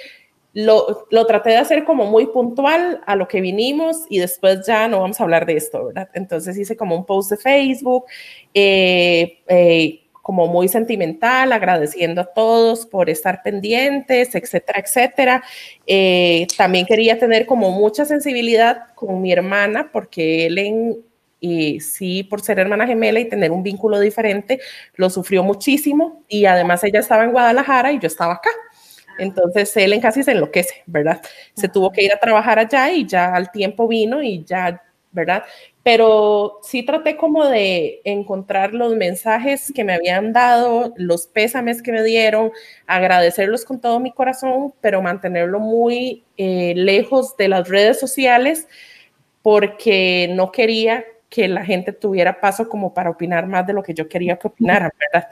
lo, 0.54 1.06
lo, 1.10 1.26
traté 1.26 1.50
de 1.50 1.56
hacer 1.56 1.84
como 1.84 2.06
muy 2.06 2.26
puntual 2.26 3.00
a 3.06 3.16
lo 3.16 3.26
que 3.26 3.40
vinimos 3.40 4.04
y 4.10 4.18
después 4.18 4.66
ya 4.66 4.86
no 4.86 5.00
vamos 5.00 5.18
a 5.20 5.24
hablar 5.24 5.46
de 5.46 5.56
esto, 5.56 5.86
¿verdad? 5.86 6.10
Entonces 6.12 6.58
hice 6.58 6.76
como 6.76 6.94
un 6.96 7.06
post 7.06 7.30
de 7.30 7.36
Facebook, 7.38 8.04
eh, 8.52 9.40
eh, 9.48 10.02
como 10.22 10.46
muy 10.46 10.68
sentimental, 10.68 11.52
agradeciendo 11.52 12.20
a 12.20 12.26
todos 12.26 12.86
por 12.86 13.10
estar 13.10 13.42
pendientes, 13.42 14.34
etcétera, 14.34 14.80
etcétera. 14.80 15.44
Eh, 15.86 16.46
también 16.56 16.86
quería 16.86 17.18
tener 17.18 17.46
como 17.46 17.70
mucha 17.72 18.04
sensibilidad 18.04 18.94
con 18.94 19.20
mi 19.20 19.32
hermana, 19.32 19.90
porque 19.90 20.46
Ellen, 20.46 20.98
y 21.40 21.80
sí, 21.80 22.22
por 22.22 22.40
ser 22.40 22.60
hermana 22.60 22.86
gemela 22.86 23.18
y 23.18 23.28
tener 23.28 23.50
un 23.50 23.62
vínculo 23.64 23.98
diferente, 23.98 24.60
lo 24.94 25.10
sufrió 25.10 25.42
muchísimo 25.42 26.22
y 26.28 26.44
además 26.44 26.84
ella 26.84 27.00
estaba 27.00 27.24
en 27.24 27.32
Guadalajara 27.32 27.90
y 27.92 27.98
yo 27.98 28.06
estaba 28.06 28.34
acá. 28.34 28.50
Entonces 29.22 29.76
él 29.76 29.92
en 29.92 30.00
casi 30.00 30.24
se 30.24 30.32
enloquece, 30.32 30.82
¿verdad? 30.86 31.20
Se 31.54 31.68
tuvo 31.68 31.92
que 31.92 32.02
ir 32.02 32.12
a 32.12 32.18
trabajar 32.18 32.58
allá 32.58 32.90
y 32.92 33.06
ya 33.06 33.34
al 33.34 33.52
tiempo 33.52 33.86
vino 33.86 34.20
y 34.20 34.44
ya, 34.44 34.82
¿verdad? 35.12 35.44
Pero 35.84 36.58
sí 36.62 36.82
traté 36.82 37.16
como 37.16 37.46
de 37.46 38.00
encontrar 38.04 38.74
los 38.74 38.96
mensajes 38.96 39.72
que 39.72 39.84
me 39.84 39.94
habían 39.94 40.32
dado, 40.32 40.92
los 40.96 41.28
pésames 41.28 41.82
que 41.82 41.92
me 41.92 42.02
dieron, 42.02 42.50
agradecerlos 42.88 43.64
con 43.64 43.80
todo 43.80 44.00
mi 44.00 44.10
corazón, 44.12 44.74
pero 44.80 45.00
mantenerlo 45.02 45.60
muy 45.60 46.24
eh, 46.36 46.74
lejos 46.74 47.36
de 47.36 47.48
las 47.48 47.68
redes 47.68 48.00
sociales 48.00 48.66
porque 49.42 50.30
no 50.34 50.50
quería 50.50 51.04
que 51.32 51.48
la 51.48 51.64
gente 51.64 51.92
tuviera 51.92 52.38
paso 52.38 52.68
como 52.68 52.92
para 52.92 53.08
opinar 53.08 53.46
más 53.46 53.66
de 53.66 53.72
lo 53.72 53.82
que 53.82 53.94
yo 53.94 54.06
quería 54.06 54.38
que 54.38 54.48
opinaran, 54.48 54.90
¿verdad? 55.00 55.30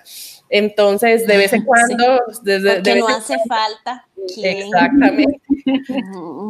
Entonces, 0.49 1.27
de 1.27 1.37
vez 1.37 1.53
en 1.53 1.63
cuando... 1.63 2.23
Desde, 2.43 2.77
Porque 2.77 2.95
no 2.97 3.09
hace 3.09 3.37
falta. 3.47 4.09
Exactamente. 4.43 5.41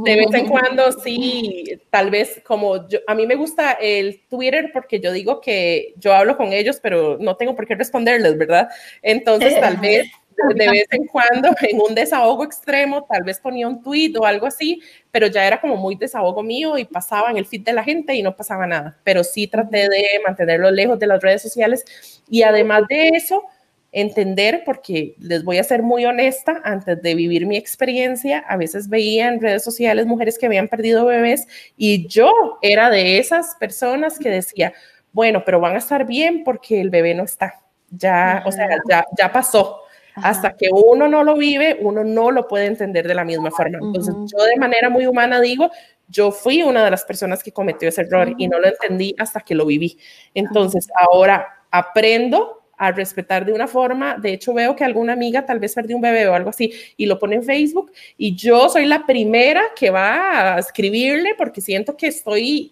De 0.05 0.17
vez 0.17 0.33
en 0.35 0.47
cuando 0.47 0.93
sí, 0.93 1.81
tal 1.91 2.11
vez 2.11 2.41
como 2.47 2.89
yo, 2.89 3.01
a 3.09 3.15
mí 3.17 3.27
me 3.27 3.35
gusta 3.35 3.73
el 3.73 4.23
Twitter 4.29 4.71
porque 4.73 5.01
yo 5.01 5.11
digo 5.11 5.41
que 5.41 5.95
yo 5.97 6.15
hablo 6.15 6.37
con 6.37 6.53
ellos, 6.53 6.79
pero 6.81 7.19
no 7.19 7.37
tengo 7.37 7.57
por 7.57 7.67
qué 7.67 7.75
responderles, 7.75 8.39
¿verdad? 8.39 8.69
Entonces, 9.03 9.61
tal 9.61 9.79
vez 9.79 10.09
de 10.55 10.69
vez 10.69 10.87
en 10.91 11.07
cuando, 11.07 11.51
en 11.61 11.81
un 11.81 11.95
desahogo 11.95 12.45
extremo, 12.45 13.05
tal 13.05 13.23
vez 13.25 13.41
ponía 13.41 13.69
un 13.69 13.83
tweet 13.83 14.15
o 14.19 14.25
algo 14.25 14.47
así, 14.47 14.81
pero 15.11 15.27
ya 15.27 15.47
era 15.47 15.61
como 15.61 15.77
muy 15.77 15.97
desahogo 15.97 16.43
mío 16.43 16.79
y 16.79 16.85
pasaba 16.85 17.31
en 17.31 17.37
el 17.37 17.47
feed 17.47 17.63
de 17.63 17.73
la 17.73 17.85
gente 17.85 18.15
y 18.15 18.23
no 18.23 18.37
pasaba 18.37 18.67
nada. 18.67 18.99
Pero 19.05 19.25
sí 19.25 19.47
traté 19.47 19.89
de 19.89 20.05
mantenerlo 20.27 20.71
lejos 20.71 20.99
de 20.99 21.07
las 21.07 21.23
redes 21.23 21.43
sociales 21.43 22.23
y 22.29 22.43
además 22.43 22.83
de 22.89 23.09
eso, 23.09 23.45
entender, 23.93 24.63
porque 24.65 25.15
les 25.19 25.43
voy 25.45 25.59
a 25.59 25.65
ser 25.65 25.83
muy 25.83 26.05
honesta, 26.05 26.61
antes 26.65 27.03
de 27.03 27.15
vivir 27.15 27.47
mi 27.47 27.57
experiencia, 27.57 28.39
a 28.39 28.57
veces 28.57 28.89
veía 28.89 29.29
en 29.29 29.41
redes 29.41 29.65
sociales 29.65 30.07
mujeres 30.07 30.39
que 30.39 30.47
habían 30.47 30.69
perdido 30.69 31.07
bebés 31.07 31.49
y 31.77 32.07
yo 32.07 32.31
era 32.63 32.91
de 32.91 33.19
esas 33.19 33.57
personas 33.57 34.19
que 34.19 34.31
decía, 34.31 34.73
bueno, 35.13 35.43
pero 35.45 35.61
van 35.61 35.75
a 35.75 35.79
estar 35.79 36.07
bien 36.07 36.45
porque 36.45 36.81
el 36.81 36.91
bebé 36.91 37.15
no 37.15 37.25
está, 37.25 37.61
ya, 37.91 38.45
o 38.47 38.53
sea, 38.53 38.69
ya, 38.89 39.05
ya 39.19 39.33
pasó. 39.33 39.81
Hasta 40.17 40.57
que 40.57 40.69
uno 40.73 41.09
no 41.09 41.25
lo 41.25 41.37
vive, 41.37 41.79
uno 41.81 42.05
no 42.05 42.31
lo 42.31 42.47
puede 42.49 42.67
entender 42.67 43.07
de 43.07 43.15
la 43.15 43.25
misma 43.25 43.51
forma. 43.51 43.79
Entonces, 43.81 44.15
yo 44.27 44.45
de 44.45 44.57
manera 44.57 44.91
muy 44.91 45.07
humana 45.07 45.41
digo, 45.41 45.71
yo 46.09 46.33
fui 46.33 46.63
una 46.63 46.85
de 46.85 46.91
las 46.91 47.05
personas 47.05 47.43
que 47.43 47.53
cometió 47.53 47.89
ese 47.89 48.03
error 48.03 48.35
y 48.37 48.49
no 48.49 48.59
lo 48.59 48.67
entendí 48.67 49.15
hasta 49.19 49.41
que 49.41 49.55
lo 49.55 49.67
viví. 49.67 49.99
Entonces, 50.35 50.89
ahora 51.01 51.65
aprendo 51.71 52.60
a 52.81 52.93
respetar 52.93 53.45
de 53.45 53.53
una 53.53 53.69
forma. 53.69 54.17
De 54.17 54.33
hecho, 54.33 54.55
veo 54.55 54.75
que 54.75 54.85
alguna 54.85 55.13
amiga 55.13 55.45
tal 55.45 55.59
vez 55.59 55.75
perdió 55.75 55.97
un 55.97 56.03
bebé 56.03 56.27
o 56.27 56.35
algo 56.35 56.49
así 56.49 56.73
y 56.97 57.05
lo 57.05 57.19
pone 57.19 57.37
en 57.37 57.43
Facebook 57.43 57.93
y 58.17 58.35
yo 58.35 58.71
soy 58.71 58.87
la 58.87 59.05
primera 59.05 59.61
que 59.77 59.91
va 59.91 60.55
a 60.55 60.59
escribirle 60.59 61.35
porque 61.37 61.61
siento 61.61 61.95
que 61.95 62.07
estoy 62.07 62.71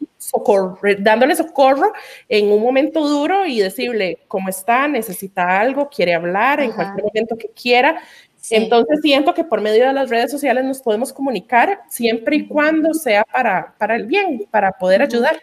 dándole 1.00 1.36
socorro 1.36 1.92
en 2.26 2.50
un 2.50 2.62
momento 2.62 3.06
duro 3.06 3.44
y 3.44 3.60
decirle 3.60 4.20
cómo 4.28 4.48
está, 4.48 4.88
necesita 4.88 5.60
algo, 5.60 5.90
quiere 5.90 6.14
hablar 6.14 6.60
en 6.60 6.72
cualquier 6.72 7.04
momento 7.04 7.36
que 7.36 7.50
quiera. 7.50 8.00
Entonces 8.48 9.00
siento 9.02 9.34
que 9.34 9.44
por 9.44 9.60
medio 9.60 9.86
de 9.86 9.92
las 9.92 10.08
redes 10.08 10.30
sociales 10.30 10.64
nos 10.64 10.80
podemos 10.80 11.12
comunicar 11.12 11.82
siempre 11.90 12.36
y 12.36 12.48
cuando 12.48 12.94
sea 12.94 13.24
para, 13.24 13.74
para 13.76 13.94
el 13.94 14.06
bien, 14.06 14.46
para 14.50 14.72
poder 14.72 15.02
ayudar. 15.02 15.38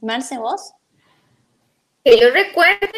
Marce, 0.00 0.38
vos 0.38 0.72
que 2.04 2.18
yo 2.18 2.30
recuerde, 2.30 2.90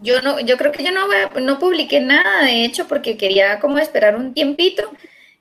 yo 0.00 0.22
no, 0.22 0.38
yo 0.40 0.56
creo 0.56 0.72
que 0.72 0.84
yo 0.84 0.92
no, 0.92 1.08
no 1.40 1.58
publiqué 1.58 2.00
nada, 2.00 2.44
de 2.44 2.64
hecho, 2.64 2.86
porque 2.86 3.16
quería 3.16 3.58
como 3.58 3.78
esperar 3.78 4.16
un 4.16 4.32
tiempito. 4.32 4.90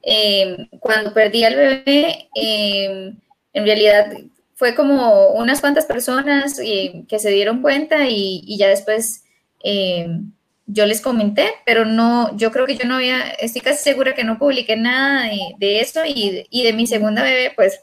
Em, 0.02 0.68
cuando 0.80 1.14
perdí 1.14 1.43
al 1.43 1.56
bebé, 1.56 2.30
em, 2.36 3.18
en 3.54 3.66
realidad 3.66 4.14
fue 4.56 4.74
como 4.74 5.30
unas 5.30 5.62
cuantas 5.62 5.86
personas 5.86 6.60
eh, 6.64 7.04
que 7.08 7.20
se 7.20 7.30
dieron 7.30 7.62
cuenta 7.62 8.08
y, 8.08 8.58
ya 8.58 8.70
después 8.70 9.24
em, 9.64 10.32
yo 10.66 10.86
les 10.86 11.02
comenté, 11.02 11.54
pero 11.66 11.86
no, 11.86 12.36
yo 12.38 12.52
creo 12.52 12.66
que 12.66 12.76
yo 12.78 12.86
no 12.88 12.95
había, 12.95 13.22
estoy 13.39 13.62
casi 13.62 13.84
segura 13.84 14.16
que 14.16 14.24
no 14.24 14.39
publiqué 14.39 14.76
nada 14.76 15.30
de, 15.60 15.80
eso 15.82 16.06
y, 16.06 16.48
y, 16.50 16.64
de 16.64 16.74
mi 16.74 16.88
segunda 16.88 17.24
bebé, 17.24 17.54
pues 17.56 17.82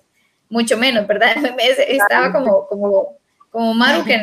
mucho 0.49 0.77
menos, 0.77 1.07
¿verdad? 1.07 1.37
Estaba 1.89 2.33
como, 2.33 2.67
como 2.67 3.19
como 3.55 3.73
Maru, 3.73 4.05
que 4.05 4.19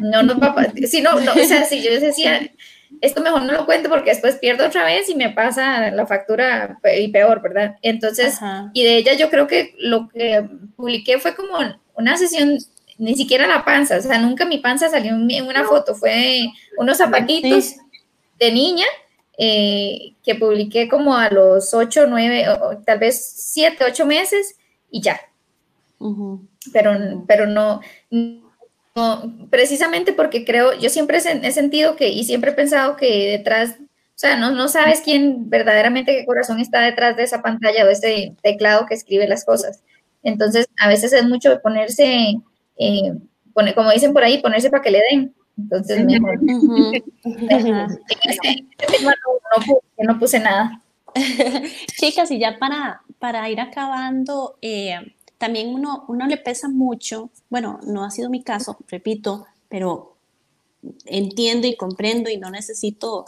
no 0.00 0.24
nos 0.24 0.42
va 0.42 0.48
a 0.48 0.86
si 0.88 1.02
no, 1.02 1.20
no, 1.20 1.32
o 1.32 1.44
sea, 1.44 1.64
si 1.64 1.80
yo 1.84 2.00
decía, 2.00 2.50
esto 3.00 3.22
mejor 3.22 3.42
no 3.42 3.52
lo 3.52 3.64
cuento 3.64 3.88
porque 3.88 4.10
después 4.10 4.34
pierdo 4.40 4.66
otra 4.66 4.84
vez 4.84 5.08
y 5.08 5.14
me 5.14 5.30
pasa 5.30 5.92
la 5.92 6.04
factura 6.04 6.80
y 6.98 7.06
peor, 7.06 7.40
¿verdad? 7.40 7.76
Entonces, 7.82 8.40
y 8.72 8.82
de 8.82 8.96
ella 8.96 9.14
yo 9.14 9.30
creo 9.30 9.46
que 9.46 9.76
lo 9.78 10.08
que 10.08 10.44
publiqué 10.74 11.20
fue 11.20 11.36
como 11.36 11.58
una 11.94 12.16
sesión, 12.16 12.58
ni 12.98 13.14
siquiera 13.14 13.46
la 13.46 13.64
panza, 13.64 13.98
o 13.98 14.02
sea, 14.02 14.18
nunca 14.18 14.46
mi 14.46 14.58
panza 14.58 14.88
salió 14.88 15.12
en 15.12 15.46
una 15.46 15.62
foto, 15.62 15.94
fue 15.94 16.40
unos 16.76 16.96
zapatitos 16.96 17.76
de 18.40 18.50
niña 18.50 18.86
eh, 19.38 20.16
que 20.24 20.34
publiqué 20.34 20.88
como 20.88 21.16
a 21.16 21.30
los 21.30 21.72
8, 21.72 22.06
9, 22.08 22.46
tal 22.84 22.98
vez 22.98 23.32
7, 23.36 23.84
8 23.86 24.06
meses 24.06 24.56
y 24.90 25.02
ya. 25.02 25.20
Pero, 26.72 27.24
pero 27.28 27.46
no, 27.46 27.80
precisamente 29.50 30.12
porque 30.12 30.44
creo, 30.44 30.78
yo 30.78 30.90
siempre 30.90 31.18
he 31.18 31.52
sentido 31.52 31.96
que 31.96 32.10
y 32.10 32.24
siempre 32.24 32.50
he 32.50 32.54
pensado 32.54 32.96
que 32.96 33.30
detrás, 33.30 33.76
o 33.80 34.16
sea, 34.16 34.36
no, 34.36 34.50
no 34.50 34.68
sabes 34.68 35.00
quién 35.00 35.48
verdaderamente, 35.48 36.16
qué 36.16 36.26
corazón 36.26 36.60
está 36.60 36.80
detrás 36.80 37.16
de 37.16 37.22
esa 37.22 37.42
pantalla 37.42 37.84
o 37.84 37.88
ese 37.88 38.34
teclado 38.42 38.86
que 38.86 38.94
escribe 38.94 39.26
las 39.26 39.44
cosas. 39.44 39.82
Entonces, 40.22 40.68
a 40.78 40.88
veces 40.88 41.12
es 41.12 41.24
mucho 41.28 41.60
ponerse, 41.62 42.34
eh, 42.78 43.12
como 43.74 43.90
dicen 43.90 44.12
por 44.12 44.22
ahí, 44.24 44.38
ponerse 44.40 44.70
para 44.70 44.82
que 44.82 44.90
le 44.90 45.00
den. 45.10 45.34
Entonces, 45.58 46.04
mejor. 46.04 46.38
no, 49.98 50.18
puse 50.18 50.38
nada. 50.38 50.80
Chicas, 51.98 52.30
y 52.30 52.38
ya 52.38 52.58
para, 52.58 53.02
para 53.18 53.48
ir 53.50 53.60
acabando, 53.60 54.56
eh, 54.62 54.98
también 55.42 55.74
uno, 55.74 56.04
uno 56.06 56.28
le 56.28 56.36
pesa 56.36 56.68
mucho, 56.68 57.28
bueno, 57.50 57.80
no 57.84 58.04
ha 58.04 58.12
sido 58.12 58.30
mi 58.30 58.44
caso, 58.44 58.76
repito, 58.86 59.44
pero 59.68 60.14
entiendo 61.04 61.66
y 61.66 61.74
comprendo 61.74 62.30
y 62.30 62.36
no 62.36 62.48
necesito 62.48 63.24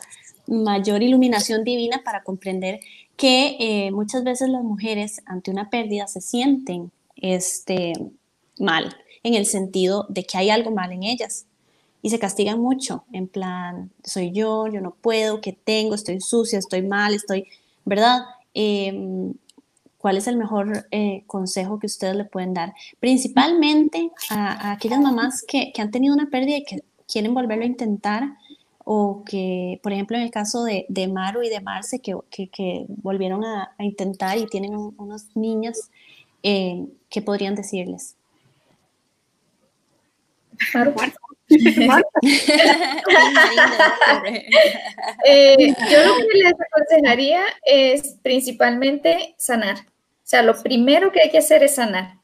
mayor 0.47 1.03
iluminación 1.03 1.65
divina 1.65 2.03
para 2.05 2.23
comprender 2.23 2.79
que 3.17 3.57
eh, 3.59 3.91
muchas 3.91 4.23
veces 4.23 4.49
las 4.49 4.63
mujeres 4.63 5.23
ante 5.27 5.51
una 5.51 5.71
pérdida 5.71 6.07
se 6.07 6.21
sienten 6.21 6.93
este, 7.17 7.95
mal, 8.61 8.97
en 9.25 9.35
el 9.35 9.45
sentido 9.45 10.07
de 10.09 10.23
que 10.23 10.39
hay 10.39 10.51
algo 10.51 10.71
mal 10.71 10.93
en 10.93 11.03
ellas 11.03 11.47
y 12.01 12.11
se 12.11 12.21
castigan 12.21 12.61
mucho, 12.61 13.03
en 13.11 13.27
plan, 13.27 13.91
soy 14.05 14.31
yo, 14.31 14.69
yo 14.69 14.81
no 14.81 14.93
puedo, 14.93 15.41
¿qué 15.41 15.53
tengo? 15.53 15.97
Estoy 15.97 16.21
sucia, 16.21 16.61
estoy 16.61 16.83
mal, 16.83 17.13
estoy, 17.13 17.49
¿verdad? 17.85 18.21
Em, 18.55 19.35
cuál 20.05 20.19
es 20.19 20.27
el 20.27 20.37
mejor 20.37 20.87
eh, 20.91 21.25
consejo 21.27 21.79
que 21.79 21.87
ustedes 21.87 22.15
le 22.15 22.27
pueden 22.27 22.53
dar, 22.53 22.75
principalmente 23.01 24.11
a, 24.29 24.73
aquellas 24.73 25.01
mamás 25.01 25.43
que, 25.49 25.73
han 25.79 25.91
tenido 25.91 26.13
una 26.13 26.29
pérdida 26.29 26.59
y 26.59 26.65
que 26.65 26.85
quieren 27.11 27.33
volverlo 27.33 27.65
a 27.65 27.69
intentar, 27.69 28.37
o 28.85 29.25
que, 29.25 29.81
por 29.83 29.95
ejemplo, 29.95 30.19
en 30.19 30.25
el 30.25 30.31
caso 30.31 30.63
de, 30.63 31.09
Maru 31.11 31.43
y 31.43 31.49
de 31.49 31.63
Marce, 31.63 32.01
que, 32.01 32.85
volvieron 32.89 33.47
a, 33.47 33.75
intentar 33.79 34.37
y 34.37 34.45
tienen 34.45 34.75
unas 34.75 35.35
niñas, 35.35 35.91
eh, 36.43 36.85
¿qué 37.09 37.23
podrían 37.23 37.55
decirles? 37.55 38.15
Eh, 45.27 45.75
yo 45.91 46.05
lo 46.07 46.15
que 46.17 46.39
les 46.39 46.53
aconsejaría 46.53 47.43
es 47.65 48.17
principalmente 48.23 49.35
sanar. 49.39 49.77
Sea, 50.35 50.43
lo 50.43 50.61
primero 50.61 51.13
que 51.13 51.21
hay 51.21 51.31
que 51.31 51.39
hacer 51.39 51.63
es 51.63 51.77
sanar. 51.77 52.17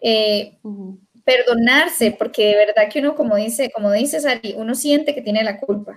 Eh, 0.00 0.58
perdonarse, 1.24 2.10
porque 2.10 2.48
de 2.48 2.56
verdad 2.56 2.90
que 2.92 2.98
uno, 2.98 3.14
como 3.14 3.36
dice, 3.36 3.70
como 3.70 3.92
dice 3.92 4.18
Sari, 4.18 4.54
uno 4.56 4.74
siente 4.74 5.14
que 5.14 5.22
tiene 5.22 5.44
la 5.44 5.60
culpa. 5.60 5.96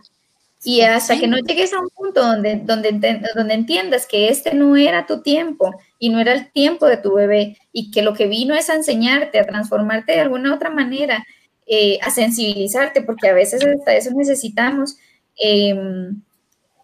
Y 0.64 0.82
hasta 0.82 1.20
que 1.20 1.26
no 1.26 1.38
llegues 1.40 1.74
a 1.74 1.80
un 1.80 1.90
punto 1.90 2.22
donde, 2.22 2.58
donde, 2.58 3.20
donde 3.34 3.54
entiendas 3.56 4.06
que 4.06 4.30
este 4.30 4.54
no 4.54 4.76
era 4.76 5.08
tu 5.08 5.24
tiempo 5.24 5.76
y 5.98 6.10
no 6.10 6.20
era 6.20 6.34
el 6.34 6.52
tiempo 6.52 6.86
de 6.86 6.98
tu 6.98 7.16
bebé 7.16 7.58
y 7.72 7.90
que 7.90 8.04
lo 8.04 8.14
que 8.14 8.28
vino 8.28 8.54
es 8.54 8.70
a 8.70 8.76
enseñarte, 8.76 9.40
a 9.40 9.48
transformarte 9.48 10.12
de 10.12 10.20
alguna 10.20 10.54
otra 10.54 10.70
manera, 10.70 11.26
eh, 11.66 11.98
a 12.04 12.12
sensibilizarte, 12.12 13.02
porque 13.02 13.28
a 13.28 13.34
veces 13.34 13.66
hasta 13.66 13.96
eso 13.96 14.12
necesitamos. 14.14 14.98
Em, 15.36 16.22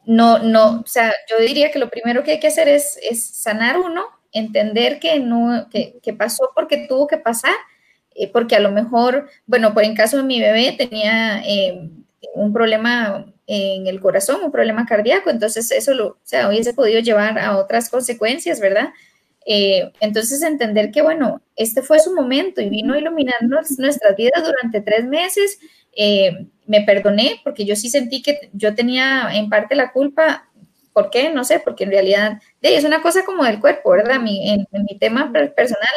no, 0.06 0.40
no, 0.40 0.82
o 0.82 0.88
sea, 0.88 1.14
yo 1.30 1.38
diría 1.38 1.70
que 1.70 1.78
lo 1.78 1.92
primero 1.92 2.24
que 2.24 2.32
hay 2.32 2.40
que 2.40 2.48
hacer 2.48 2.68
es, 2.68 2.98
es 3.04 3.24
sanar 3.24 3.78
uno 3.78 4.21
entender 4.32 5.00
que 5.00 5.20
no, 5.20 5.68
que, 5.70 6.14
pasó 6.14 6.50
porque 6.56 6.86
tuvo 6.88 7.08
que 7.08 7.18
pasar, 7.18 7.54
eh, 8.16 8.30
porque 8.32 8.56
a 8.56 8.60
lo 8.60 8.72
mejor, 8.72 9.30
bueno, 9.46 9.74
por 9.74 9.84
en 9.84 9.96
caso 9.96 10.18
de 10.18 10.24
mi 10.24 10.40
bebé 10.40 10.76
tenía 10.78 11.42
eh, 11.46 11.90
un 12.36 12.54
problema 12.54 13.26
en 13.48 13.88
el 13.88 14.00
corazón, 14.00 14.44
un 14.44 14.52
problema 14.52 14.86
cardíaco, 14.86 15.30
entonces 15.30 15.72
eso 15.72 15.94
lo, 15.94 16.08
o 16.08 16.18
sea, 16.24 16.48
hubiese 16.48 16.74
podido 16.74 17.00
llevar 17.02 17.38
a 17.40 17.58
otras 17.58 17.90
consecuencias, 17.90 18.60
¿verdad? 18.60 18.90
Eh, 19.46 19.92
entonces 20.00 20.42
entender 20.44 20.92
que, 20.92 21.02
bueno, 21.02 21.42
este 21.56 21.82
fue 21.82 22.00
su 22.00 22.14
momento 22.14 22.62
y 22.62 22.70
vino 22.70 22.94
a 22.94 23.00
iluminarnos 23.00 23.78
nuestras 23.80 24.16
vidas 24.16 24.44
durante 24.44 24.82
tres 24.82 25.06
meses. 25.06 25.60
me 26.68 26.82
perdoné 26.84 27.42
porque 27.44 27.66
yo 27.66 27.76
sí 27.76 27.90
sentí 27.90 28.22
que 28.22 28.50
yo 28.54 28.74
tenía 28.76 29.30
en 29.34 29.50
parte 29.50 29.76
la 29.76 29.92
culpa 29.92 30.51
¿Por 30.94 31.10
qué? 31.10 31.30
No 31.30 31.46
sé, 31.46 31.60
porque 31.60 31.86
en 31.86 31.92
realidad 31.92 32.42
es 32.62 32.84
una 32.84 33.02
cosa 33.02 33.24
como 33.24 33.46
del 33.46 33.62
cuerpo, 33.62 33.92
¿verdad? 33.92 34.20
Mi, 34.20 34.52
en, 34.52 34.68
mi 34.72 34.98
tema 35.00 35.32
personal, 35.32 35.90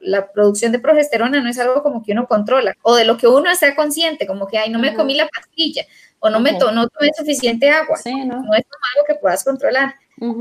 la, 0.00 0.32
producción 0.32 0.72
de 0.72 0.78
progesterona 0.78 1.42
no 1.42 1.50
es 1.50 1.58
algo 1.58 1.82
como 1.82 2.02
que 2.02 2.12
uno 2.12 2.26
controla, 2.26 2.74
o 2.82 2.96
de 2.96 3.04
lo 3.04 3.18
que 3.18 3.26
uno 3.26 3.50
está 3.50 3.74
consciente, 3.74 4.26
como 4.26 4.46
que, 4.46 4.56
ay, 4.56 4.70
no 4.70 4.78
me 4.78 4.94
comí 4.94 5.14
la 5.14 5.28
pastilla, 5.28 5.84
o 6.18 6.30
no 6.30 6.40
me 6.40 6.52
no 6.52 6.88
tomé 6.88 7.10
suficiente 7.16 7.68
agua. 7.68 7.98
no. 8.06 8.54
es 8.54 8.64
algo 8.94 9.06
que 9.06 9.16
puedas 9.16 9.44
controlar. 9.44 9.94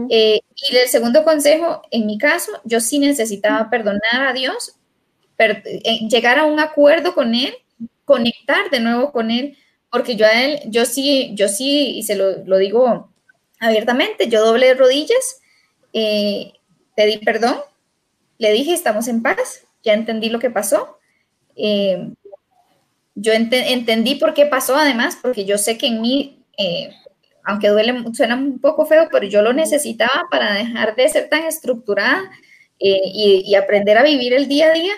Eh, 0.09 0.39
y 0.55 0.75
el 0.77 0.87
segundo 0.87 1.25
consejo, 1.25 1.81
en 1.91 2.05
mi 2.05 2.17
caso, 2.17 2.53
yo 2.63 2.79
sí 2.79 2.97
necesitaba 2.99 3.69
perdonar 3.69 4.27
a 4.27 4.33
Dios, 4.33 4.77
eh, 5.37 6.07
llegar 6.09 6.39
a 6.39 6.45
un 6.45 6.61
acuerdo 6.61 7.13
con 7.13 7.35
Él, 7.35 7.53
conectar 8.05 8.69
de 8.69 8.79
nuevo 8.79 9.11
con 9.11 9.31
Él, 9.31 9.57
porque 9.91 10.15
yo 10.15 10.25
a 10.25 10.31
Él, 10.31 10.61
yo 10.67 10.85
sí, 10.85 11.31
yo 11.35 11.49
sí, 11.49 11.97
y 11.97 12.03
se 12.03 12.15
lo, 12.15 12.37
lo 12.45 12.57
digo 12.57 13.11
abiertamente. 13.59 14.27
Yo 14.27 14.45
doblé 14.45 14.73
rodillas, 14.73 15.41
eh, 15.93 16.53
pedí 16.95 17.17
perdón, 17.19 17.57
le 18.37 18.51
dije, 18.51 18.73
estamos 18.73 19.07
en 19.07 19.21
paz, 19.21 19.65
ya 19.83 19.93
entendí 19.93 20.29
lo 20.29 20.39
que 20.39 20.49
pasó. 20.49 20.99
Eh, 21.55 22.09
yo 23.15 23.31
entendí 23.31 24.15
por 24.15 24.33
qué 24.33 24.45
pasó, 24.45 24.75
además, 24.75 25.17
porque 25.21 25.45
yo 25.45 25.57
sé 25.57 25.77
que 25.77 25.87
en 25.87 26.01
mí, 26.01 26.43
eh, 26.57 26.89
aunque 27.45 27.69
duele, 27.69 28.03
suena 28.13 28.35
un 28.35 28.59
poco 28.59 28.85
feo, 28.85 29.07
pero 29.09 29.25
yo 29.25 29.41
lo 29.41 29.53
necesitaba 29.53 30.23
para 30.29 30.53
dejar 30.53 30.95
de 30.95 31.07
ser 31.07 31.29
tan 31.29 31.45
estructurada 31.45 32.29
y, 32.77 33.43
y, 33.45 33.55
aprender 33.55 33.97
a 33.97 34.03
vivir 34.03 34.33
el 34.33 34.49
día 34.49 34.67
a 34.67 34.73
día. 34.73 34.93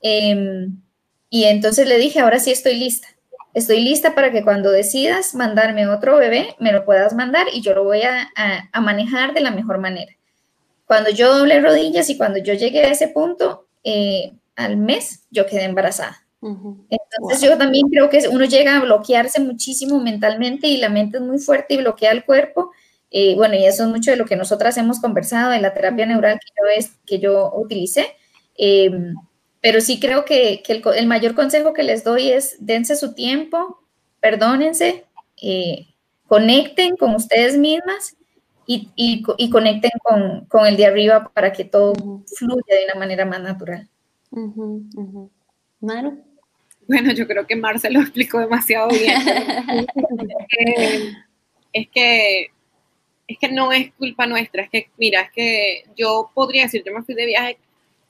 Em, 0.00 0.80
y 1.28 1.44
entonces 1.44 1.86
le 1.86 1.98
dije, 1.98 2.20
ahora 2.20 2.38
sí 2.38 2.50
estoy 2.50 2.74
lista. 2.74 3.08
Estoy 3.54 3.80
lista 3.80 4.14
para 4.14 4.32
que 4.32 4.42
cuando 4.42 4.70
decidas 4.70 5.34
mandarme 5.34 5.86
otro 5.88 6.16
bebé, 6.16 6.54
me 6.58 6.72
lo 6.72 6.84
puedas 6.84 7.14
mandar 7.14 7.46
y 7.52 7.60
yo 7.60 7.74
lo 7.74 7.84
voy 7.84 8.02
a, 8.02 8.28
a 8.72 8.80
manejar 8.80 9.34
de 9.34 9.40
la 9.40 9.50
mejor 9.50 9.78
manera. 9.78 10.12
Cuando 10.86 11.10
yo 11.10 11.36
doble 11.36 11.60
rodillas 11.60 12.10
y 12.10 12.18
cuando 12.18 12.38
yo 12.38 12.54
llegué 12.54 12.84
a 12.84 12.90
ese 12.90 13.08
punto, 13.08 13.66
eh, 13.84 14.32
al 14.56 14.76
mes 14.76 15.24
yo 15.30 15.46
quedé 15.46 15.64
embarazada. 15.64 16.18
Entonces 16.42 17.40
yo 17.40 17.56
también 17.56 17.88
creo 17.88 18.10
que 18.10 18.26
uno 18.28 18.44
llega 18.44 18.76
a 18.76 18.80
bloquearse 18.80 19.40
muchísimo 19.40 20.00
mentalmente 20.00 20.66
y 20.66 20.78
la 20.78 20.88
mente 20.88 21.18
es 21.18 21.22
muy 21.22 21.38
fuerte 21.38 21.74
y 21.74 21.76
bloquea 21.78 22.10
el 22.10 22.24
cuerpo. 22.24 22.72
Eh, 23.12 23.34
bueno, 23.36 23.54
y 23.54 23.64
eso 23.64 23.84
es 23.84 23.88
mucho 23.90 24.10
de 24.10 24.16
lo 24.16 24.24
que 24.24 24.36
nosotras 24.36 24.76
hemos 24.76 25.00
conversado 25.00 25.52
en 25.52 25.62
la 25.62 25.72
terapia 25.72 26.04
neural 26.04 26.38
que 26.40 26.52
yo, 26.60 26.68
es, 26.76 26.90
que 27.06 27.20
yo 27.20 27.52
utilicé. 27.54 28.16
Em, 28.56 29.14
pero 29.62 29.80
sí 29.80 29.98
creo 30.00 30.26
que, 30.26 30.62
que 30.62 30.74
el, 30.74 30.82
el, 30.96 31.06
mayor 31.06 31.34
consejo 31.34 31.72
que 31.72 31.84
les 31.84 32.04
doy 32.04 32.30
es 32.30 32.56
dense 32.58 32.96
su 32.96 33.14
tiempo, 33.14 33.80
perdónense, 34.20 35.04
eh, 35.40 35.86
conecten 36.26 36.96
con 36.96 37.14
ustedes 37.14 37.56
mismas 37.56 38.16
y, 38.66 38.90
y, 38.96 39.22
y 39.38 39.50
conecten 39.50 39.92
con, 40.02 40.46
con, 40.46 40.66
el 40.66 40.76
de 40.76 40.86
arriba 40.86 41.30
para 41.32 41.52
que 41.52 41.64
todo 41.64 41.94
fluya 42.36 42.76
de 42.76 42.86
una 42.86 42.98
manera 42.98 43.24
más 43.24 43.40
natural. 43.40 43.88
Maru. 45.80 46.24
Bueno, 46.88 47.12
yo 47.12 47.28
creo 47.28 47.46
que 47.46 47.54
Marce 47.54 47.88
lo 47.90 48.00
explicó 48.00 48.40
demasiado 48.40 48.88
bien. 48.88 49.14
es 51.72 51.88
que 51.88 52.48
es 53.28 53.38
que 53.38 53.48
no 53.48 53.72
es 53.72 53.92
culpa 53.94 54.26
nuestra, 54.26 54.64
es 54.64 54.70
que, 54.70 54.90
mira, 54.98 55.22
es 55.22 55.30
que 55.30 55.84
yo 55.96 56.30
podría 56.34 56.64
decir, 56.64 56.82
yo 56.84 56.92
me 56.92 57.02
fui 57.02 57.14
de 57.14 57.26
viaje 57.26 57.58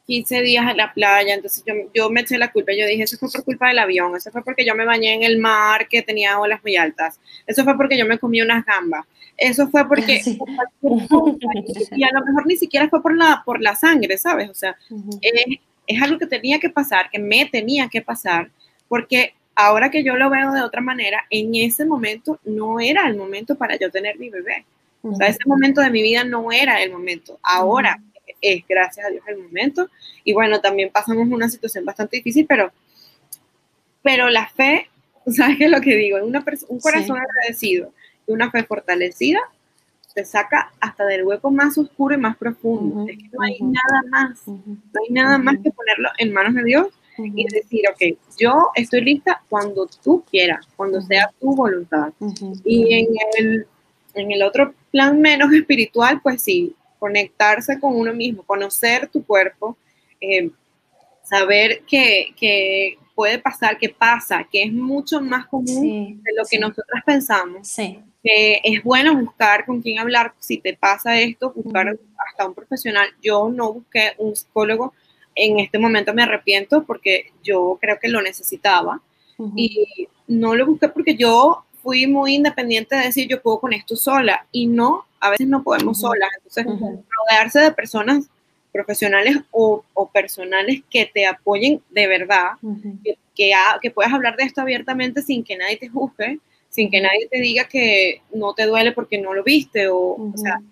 15 0.07 0.43
días 0.43 0.67
a 0.67 0.75
la 0.75 0.93
playa, 0.93 1.35
entonces 1.35 1.63
yo, 1.67 1.75
yo 1.95 2.11
me 2.11 2.23
eché 2.23 2.37
la 2.37 2.51
culpa, 2.51 2.73
yo 2.73 2.87
dije, 2.87 3.05
eso 3.05 3.17
fue 3.19 3.31
por 3.31 3.45
culpa 3.45 3.69
del 3.69 3.79
avión, 3.79 4.17
eso 4.17 4.31
fue 4.31 4.43
porque 4.43 4.65
yo 4.65 4.75
me 4.75 4.85
bañé 4.85 5.15
en 5.15 5.23
el 5.23 5.39
mar 5.39 5.89
que 5.89 6.03
tenía 6.03 6.39
olas 6.39 6.61
muy 6.63 6.77
altas, 6.77 7.21
eso 7.47 7.65
fue 7.65 7.77
porque 7.77 7.97
yo 7.97 8.07
me 8.07 8.19
comí 8.19 8.41
unas 8.43 8.65
gambas, 8.65 9.07
eso 9.37 9.69
fue 9.69 9.87
porque, 9.87 10.21
y 11.93 12.05
a 12.05 12.11
lo 12.13 12.25
mejor 12.25 12.47
ni 12.47 12.57
siquiera 12.57 12.89
fue 12.89 13.03
por 13.03 13.17
la, 13.17 13.43
por 13.45 13.61
la 13.61 13.75
sangre, 13.77 14.19
¿sabes? 14.19 14.51
O 14.51 14.55
sea, 14.55 14.77
es, 15.21 15.59
es 15.87 16.03
algo 16.03 16.19
que 16.19 16.27
tenía 16.27 16.59
que 16.59 16.71
pasar, 16.71 17.09
que 17.11 17.19
me 17.19 17.47
tenía 17.47 17.89
que 17.89 18.03
pasar, 18.03 18.51
porque 18.89 19.35
ahora 19.55 19.91
que 19.91 20.03
yo 20.03 20.17
lo 20.17 20.31
veo 20.31 20.53
de 20.53 20.63
otra 20.63 20.81
manera, 20.81 21.25
en 21.31 21.55
ese 21.55 21.85
momento 21.85 22.41
no 22.45 22.81
era 22.81 23.07
el 23.07 23.17
momento 23.17 23.55
para 23.55 23.77
yo 23.77 23.91
tener 23.91 24.19
mi 24.19 24.31
bebé. 24.31 24.65
O 25.05 25.17
sea, 25.17 25.27
ese 25.27 25.41
momento 25.47 25.81
de 25.81 25.91
mi 25.91 26.01
vida 26.01 26.23
no 26.23 26.53
era 26.53 26.81
el 26.81 26.93
momento. 26.93 27.39
Ahora 27.43 28.01
es, 28.41 28.65
gracias 28.69 29.07
a 29.07 29.11
Dios, 29.11 29.25
el 29.29 29.39
momento. 29.39 29.89
Y 30.25 30.33
bueno, 30.33 30.61
también 30.61 30.91
pasamos 30.91 31.29
una 31.29 31.49
situación 31.49 31.85
bastante 31.85 32.17
difícil, 32.17 32.47
pero, 32.47 32.73
pero 34.03 34.29
la 34.29 34.49
fe, 34.49 34.89
¿sabes 35.27 35.59
qué 35.59 35.65
es 35.67 35.71
lo 35.71 35.81
que 35.81 35.97
digo? 35.97 36.19
Una 36.25 36.45
un 36.69 36.81
corazón 36.81 37.19
agradecido 37.19 37.93
y 38.27 38.33
una 38.33 38.51
fe 38.51 38.65
fortalecida 38.65 39.41
te 40.15 40.25
saca 40.25 40.73
hasta 40.81 41.07
del 41.07 41.25
hueco 41.25 41.51
más 41.51 41.77
oscuro 41.79 42.15
y 42.15 42.19
más 42.19 42.37
profundo. 42.37 43.07
es 43.09 43.17
que 43.17 43.29
no 43.33 43.43
hay 43.43 43.59
nada 43.61 44.03
más, 44.11 44.47
no 44.47 45.01
hay 45.03 45.11
nada 45.11 45.39
más 45.39 45.57
que 45.63 45.71
ponerlo 45.71 46.11
en 46.19 46.33
manos 46.33 46.55
de 46.55 46.65
Dios 46.65 46.89
y 47.19 47.47
decir, 47.49 47.83
ok, 47.91 48.19
yo 48.39 48.71
estoy 48.75 49.03
lista 49.03 49.43
cuando 49.49 49.89
tú 50.03 50.25
quieras, 50.31 50.67
cuando 50.77 51.01
sea 51.01 51.31
tu 51.41 51.55
voluntad. 51.55 52.13
Y 52.65 52.95
en 52.95 53.07
el, 53.39 53.67
en 54.15 54.33
el 54.33 54.43
otro 54.43 54.75
plan 54.91 55.21
menos 55.21 55.53
espiritual, 55.53 56.21
pues 56.23 56.43
sí, 56.43 56.75
conectarse 57.03 57.81
con 57.81 57.97
uno 57.97 58.15
mismo, 58.15 58.45
conocer 58.45 59.09
tu 59.09 59.27
cuerpo, 59.27 59.77
eh, 60.21 60.51
saber 61.25 61.83
que, 61.85 62.33
que, 62.37 62.97
puede 63.17 63.41
pasar, 63.41 63.77
que 63.77 63.89
pasa, 63.89 64.47
que 64.51 64.63
es 64.63 64.73
mucho 64.73 65.21
más 65.21 65.47
común 65.47 66.23
de 66.23 66.31
lo 66.37 66.45
que 66.49 66.61
nosotras 66.61 67.03
pensamos. 67.05 67.67
Sí. 67.67 67.99
Que 68.23 68.61
es 68.63 68.85
bueno 68.85 69.17
buscar 69.17 69.67
con 69.67 69.83
quién 69.83 69.99
hablar. 69.99 70.33
Si 70.39 70.59
te 70.59 70.77
pasa 70.77 71.19
esto, 71.19 71.53
buscar 71.53 71.89
hasta 72.29 72.47
un 72.47 72.55
profesional. 72.55 73.09
Yo 73.21 73.51
no 73.51 73.73
busqué 73.73 74.13
un 74.19 74.37
psicólogo, 74.37 74.95
en 75.35 75.59
este 75.59 75.81
momento 75.81 76.15
me 76.15 76.23
arrepiento 76.23 76.85
porque 76.85 77.33
yo 77.43 77.79
creo 77.81 77.99
que 78.01 78.09
lo 78.09 78.23
necesitaba. 78.23 79.03
Y 79.57 80.09
no 80.29 80.55
lo 80.55 80.67
busqué 80.67 80.89
porque 80.89 81.17
yo 81.17 81.65
fui 81.83 82.07
muy 82.07 82.35
independiente 82.35 82.97
de 82.97 83.05
decir 83.05 83.29
yo 83.29 83.43
puedo 83.43 83.61
con 83.61 83.73
esto 83.73 83.97
sola. 83.97 84.47
Y 84.53 84.67
no, 84.67 85.07
a 85.21 85.31
veces 85.31 85.47
no 85.47 85.63
podemos 85.63 86.01
solas. 86.01 86.31
Entonces, 86.37 86.67
rodearse 86.67 87.61
de 87.61 87.73
personas 87.73 88.27
profesionales 88.73 89.37
o, 89.51 89.85
personales 90.13 90.83
que 90.91 91.07
te 91.07 91.27
apoyen 91.27 91.83
de 91.91 92.07
verdad, 92.07 92.53
que, 93.05 93.19
que, 93.35 93.53
que 93.81 93.91
puedas 93.91 94.13
hablar 94.13 94.37
de 94.37 94.45
esto 94.45 94.61
abiertamente 94.61 95.23
sin 95.23 95.45
que 95.45 95.57
nadie 95.57 95.77
te 95.77 95.89
juzgue 95.89 96.41
sin 96.73 96.91
que 96.91 97.03
nadie 97.03 97.29
te 97.31 97.39
diga 97.39 97.65
que 97.65 98.23
no 98.33 98.55
te 98.55 98.65
duele 98.65 98.93
porque 98.93 99.19
no 99.19 99.35
lo 99.35 99.45
viste, 99.45 99.89
o, 99.89 99.99
o 99.99 100.33
sea, 100.37 100.63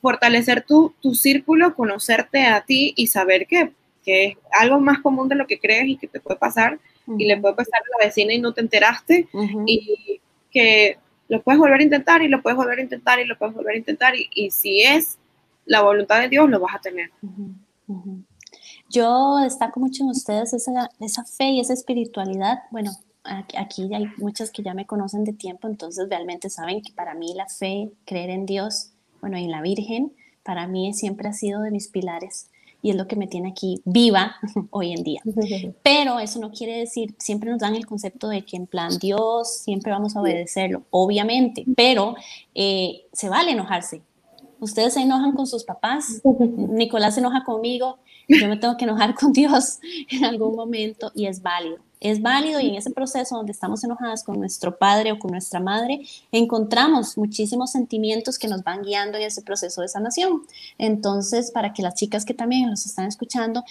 fortalecer 0.00 0.62
tu, 0.62 0.94
tu, 1.02 1.14
círculo, 1.14 1.74
conocerte 1.74 2.46
a 2.46 2.62
ti 2.62 2.94
y 2.96 3.08
saber 3.08 3.46
que, 3.46 3.72
que, 4.02 4.24
es 4.24 4.36
algo 4.58 4.80
más 4.80 5.00
común 5.00 5.28
de 5.28 5.34
lo 5.34 5.46
que 5.46 5.60
crees 5.60 5.86
y 5.86 5.98
que 5.98 6.08
te 6.08 6.18
puede 6.18 6.38
pasar, 6.38 6.78
y 7.18 7.26
le 7.26 7.36
puede 7.36 7.54
pasar 7.54 7.80
a 7.80 7.98
la 7.98 8.06
vecina 8.06 8.32
y 8.32 8.40
no 8.40 8.54
te 8.54 8.62
enteraste, 8.62 9.28
y 9.66 10.20
que 10.50 10.98
lo 11.28 11.42
puedes 11.42 11.58
volver 11.58 11.80
a 11.80 11.82
intentar 11.82 12.22
y 12.22 12.28
lo 12.28 12.42
puedes 12.42 12.56
volver 12.56 12.78
a 12.78 12.82
intentar 12.82 13.20
y 13.20 13.26
lo 13.26 13.36
puedes 13.36 13.54
volver 13.54 13.74
a 13.74 13.78
intentar, 13.78 14.16
y, 14.16 14.28
y 14.34 14.50
si 14.50 14.82
es 14.82 15.18
la 15.66 15.82
voluntad 15.82 16.20
de 16.20 16.28
Dios, 16.28 16.48
lo 16.48 16.60
vas 16.60 16.74
a 16.74 16.80
tener. 16.80 17.10
Yo 18.88 19.36
destaco 19.42 19.80
mucho 19.80 20.02
en 20.04 20.10
ustedes 20.10 20.54
esa, 20.54 20.88
esa 21.00 21.24
fe 21.24 21.50
y 21.50 21.60
esa 21.60 21.74
espiritualidad. 21.74 22.60
Bueno, 22.70 22.90
aquí 23.22 23.94
hay 23.94 24.06
muchas 24.16 24.50
que 24.50 24.62
ya 24.62 24.72
me 24.72 24.86
conocen 24.86 25.24
de 25.24 25.34
tiempo, 25.34 25.68
entonces 25.68 26.08
realmente 26.08 26.48
saben 26.48 26.82
que 26.82 26.92
para 26.92 27.14
mí 27.14 27.34
la 27.34 27.46
fe, 27.48 27.90
creer 28.06 28.30
en 28.30 28.46
Dios, 28.46 28.92
bueno, 29.20 29.38
y 29.38 29.44
en 29.44 29.50
la 29.50 29.60
Virgen, 29.60 30.12
para 30.42 30.66
mí 30.66 30.94
siempre 30.94 31.28
ha 31.28 31.34
sido 31.34 31.60
de 31.60 31.70
mis 31.70 31.88
pilares 31.88 32.50
y 32.82 32.90
es 32.90 32.96
lo 32.96 33.06
que 33.06 33.16
me 33.16 33.26
tiene 33.26 33.50
aquí 33.50 33.80
viva 33.84 34.36
hoy 34.70 34.92
en 34.92 35.02
día. 35.02 35.22
Pero 35.82 36.18
eso 36.18 36.38
no 36.38 36.50
quiere 36.50 36.78
decir, 36.78 37.14
siempre 37.18 37.50
nos 37.50 37.60
dan 37.60 37.74
el 37.74 37.86
concepto 37.86 38.28
de 38.28 38.44
que 38.44 38.56
en 38.56 38.66
plan 38.66 38.98
Dios, 38.98 39.58
siempre 39.58 39.92
vamos 39.92 40.16
a 40.16 40.20
obedecerlo, 40.20 40.82
obviamente, 40.90 41.64
pero 41.76 42.14
eh, 42.54 43.02
se 43.12 43.28
vale 43.28 43.52
enojarse. 43.52 44.02
Ustedes 44.60 44.94
se 44.94 45.00
enojan 45.00 45.32
con 45.32 45.46
sus 45.46 45.64
papás, 45.64 46.20
Nicolás 46.24 47.14
se 47.14 47.20
enoja 47.20 47.44
conmigo, 47.44 47.98
yo 48.28 48.48
me 48.48 48.56
tengo 48.56 48.76
que 48.76 48.84
enojar 48.84 49.14
con 49.14 49.32
Dios 49.32 49.78
en 50.10 50.24
algún 50.24 50.54
momento 50.54 51.12
y 51.14 51.26
es 51.26 51.42
válido 51.42 51.78
es 52.00 52.22
válido 52.22 52.60
y 52.60 52.68
en 52.68 52.76
ese 52.76 52.90
proceso 52.90 53.36
donde 53.36 53.52
estamos 53.52 53.82
enojadas 53.82 54.22
con 54.22 54.38
nuestro 54.38 54.78
padre 54.78 55.12
o 55.12 55.18
con 55.18 55.32
nuestra 55.32 55.60
madre, 55.60 56.02
encontramos 56.32 57.18
muchísimos 57.18 57.72
sentimientos 57.72 58.38
que 58.38 58.48
nos 58.48 58.62
van 58.62 58.82
guiando 58.82 59.18
en 59.18 59.24
ese 59.24 59.42
proceso 59.42 59.82
de 59.82 59.88
sanación. 59.88 60.42
Entonces, 60.78 61.50
para 61.50 61.72
que 61.72 61.82
las 61.82 61.94
chicas 61.94 62.24
que 62.24 62.34
también 62.34 62.68
nos 62.68 62.86
están 62.86 63.06
escuchando, 63.06 63.64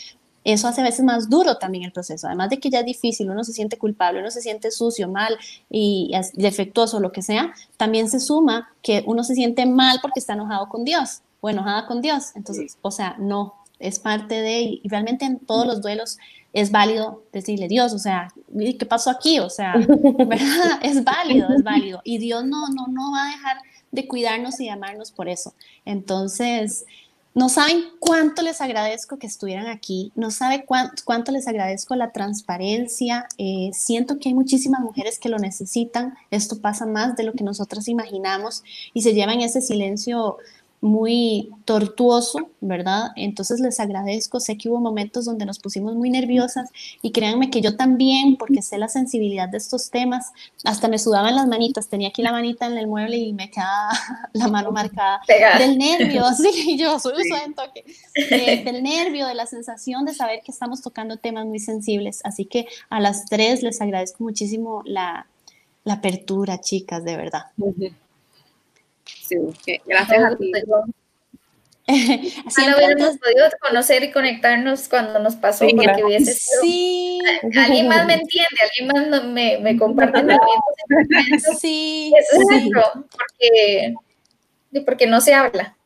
eso 0.47 0.69
hace 0.69 0.79
a 0.79 0.85
veces 0.85 1.03
más 1.03 1.29
duro 1.29 1.57
también 1.57 1.83
el 1.83 1.91
proceso. 1.91 2.25
Además 2.27 2.49
de 2.49 2.59
que 2.59 2.69
ya 2.69 2.79
es 2.79 2.85
difícil, 2.85 3.29
uno 3.29 3.43
se 3.43 3.51
siente 3.51 3.77
culpable, 3.77 4.21
uno 4.21 4.31
se 4.31 4.41
siente 4.41 4.71
sucio, 4.71 5.09
mal 5.09 5.37
y 5.69 6.13
defectuoso, 6.35 7.01
lo 7.01 7.11
que 7.11 7.21
sea, 7.21 7.53
también 7.75 8.09
se 8.09 8.21
suma 8.21 8.71
que 8.81 9.03
uno 9.05 9.25
se 9.25 9.35
siente 9.35 9.65
mal 9.65 9.99
porque 10.01 10.21
está 10.21 10.33
enojado 10.33 10.69
con 10.69 10.85
Dios 10.85 11.21
o 11.41 11.49
enojada 11.49 11.85
con 11.85 12.01
Dios. 12.01 12.31
Entonces, 12.35 12.77
o 12.81 12.91
sea, 12.91 13.17
no, 13.19 13.55
es 13.77 13.99
parte 13.99 14.41
de, 14.41 14.79
y 14.81 14.87
realmente 14.87 15.25
en 15.25 15.37
todos 15.39 15.67
los 15.67 15.81
duelos 15.81 16.17
es 16.53 16.71
válido 16.71 17.23
decirle, 17.33 17.67
Dios, 17.67 17.91
o 17.91 17.99
sea, 17.99 18.33
¿qué 18.79 18.85
pasó 18.85 19.09
aquí? 19.09 19.39
O 19.39 19.49
sea, 19.49 19.73
¿verdad? 19.99 20.79
Es 20.81 21.03
válido, 21.03 21.49
es 21.49 21.61
válido. 21.61 21.99
Y 22.05 22.19
Dios 22.19 22.45
no, 22.45 22.69
no, 22.69 22.87
no 22.87 23.11
va 23.11 23.27
a 23.27 23.31
dejar 23.31 23.57
de 23.91 24.07
cuidarnos 24.07 24.61
y 24.61 24.65
de 24.65 24.71
amarnos 24.71 25.11
por 25.11 25.27
eso. 25.27 25.53
Entonces, 25.83 26.85
no 27.37 27.49
saben 27.49 27.83
cuánto 27.99 28.41
les 28.41 28.61
agradezco 28.61 29.19
que 29.19 29.27
estuvieran 29.27 29.67
aquí, 29.67 30.11
no 30.15 30.31
saben 30.31 30.63
cuánto, 30.65 31.31
les 31.31 31.47
agradezco 31.47 31.95
la 31.95 32.11
transparencia. 32.11 33.27
Eh, 33.37 33.69
siento 33.73 34.17
que 34.17 34.29
hay 34.29 34.33
muchísimas 34.33 34.81
mujeres 34.81 35.19
que 35.19 35.29
lo 35.29 35.37
necesitan. 35.37 36.15
Esto 36.31 36.59
pasa 36.59 36.87
más 36.87 37.15
de 37.15 37.21
lo 37.21 37.33
que 37.33 37.43
nosotras 37.43 37.87
imaginamos 37.89 38.63
y 38.91 39.03
se 39.03 39.13
llevan 39.13 39.41
ese 39.41 39.61
silencio 39.61 40.37
muy 40.79 41.49
tortuoso, 41.65 42.49
¿verdad? 42.61 43.09
Entonces 43.15 43.59
les 43.59 43.79
agradezco, 43.79 44.39
sé 44.39 44.57
que 44.57 44.69
hubo 44.69 44.79
momentos 44.79 45.25
donde 45.25 45.45
nos 45.45 45.59
pusimos 45.59 45.95
muy 45.95 46.09
nerviosas 46.09 46.69
y 47.01 47.11
créanme 47.11 47.49
que 47.49 47.61
yo 47.61 47.75
también, 47.75 48.35
porque 48.37 48.61
sé 48.61 48.77
la 48.77 48.87
sensibilidad 48.87 49.49
de 49.49 49.57
estos 49.57 49.89
temas, 49.89 50.31
hasta 50.63 50.87
me 50.87 50.99
sudaban 50.99 51.35
las 51.35 51.47
manitas, 51.47 51.87
tenía 51.87 52.09
aquí 52.09 52.21
la 52.21 52.31
manita 52.31 52.67
en 52.67 52.77
el 52.77 52.87
mueble 52.87 53.17
y 53.17 53.33
me 53.33 53.49
quedaba 53.49 53.89
la 54.33 54.47
mano 54.47 54.71
marcada 54.71 55.21
del 55.57 55.77
nervio, 55.77 56.23
sí, 56.37 56.77
yo 56.77 56.99
soy 56.99 57.23
un 57.45 57.53
toque, 57.55 57.83
eh, 58.15 58.63
del 58.63 58.83
nervio, 58.83 59.27
de 59.27 59.33
la 59.33 59.47
sensación 59.47 60.05
de 60.05 60.13
saber 60.13 60.41
que 60.43 60.51
estamos 60.51 60.81
tocando 60.81 61.17
temas 61.17 61.45
muy 61.47 61.59
sensibles, 61.59 62.21
así 62.23 62.45
que 62.45 62.67
a 62.89 62.99
las 62.99 63.25
tres 63.25 63.63
les 63.63 63.81
agradezco 63.81 64.23
muchísimo 64.23 64.83
la, 64.85 65.27
la 65.83 65.93
apertura, 65.95 66.61
chicas, 66.61 67.03
de 67.03 67.17
verdad 67.17 67.45
gracias 69.85 70.23
a 70.23 70.35
ti. 70.35 70.51
Siempre 72.49 72.75
hubiéramos 72.75 73.17
podido 73.17 73.47
conocer 73.61 74.03
y 74.03 74.11
conectarnos 74.11 74.89
cuando 74.89 75.19
nos 75.19 75.37
pasó, 75.37 75.65
sí, 75.65 75.73
porque 75.73 76.03
hubiese 76.03 76.33
sido, 76.33 76.61
sí. 76.61 77.19
alguien 77.57 77.87
más 77.87 78.05
me 78.05 78.15
entiende, 78.15 78.57
alguien 78.61 79.09
más 79.09 79.23
me, 79.23 79.57
me 79.59 79.77
comparte 79.77 80.21
mismo 80.23 80.37
Sí, 81.57 82.11
Eso 82.17 82.41
es 82.41 82.63
sí. 82.63 82.71
porque, 82.73 83.93
porque 84.85 85.07
no 85.07 85.21
se 85.21 85.33
habla. 85.33 85.77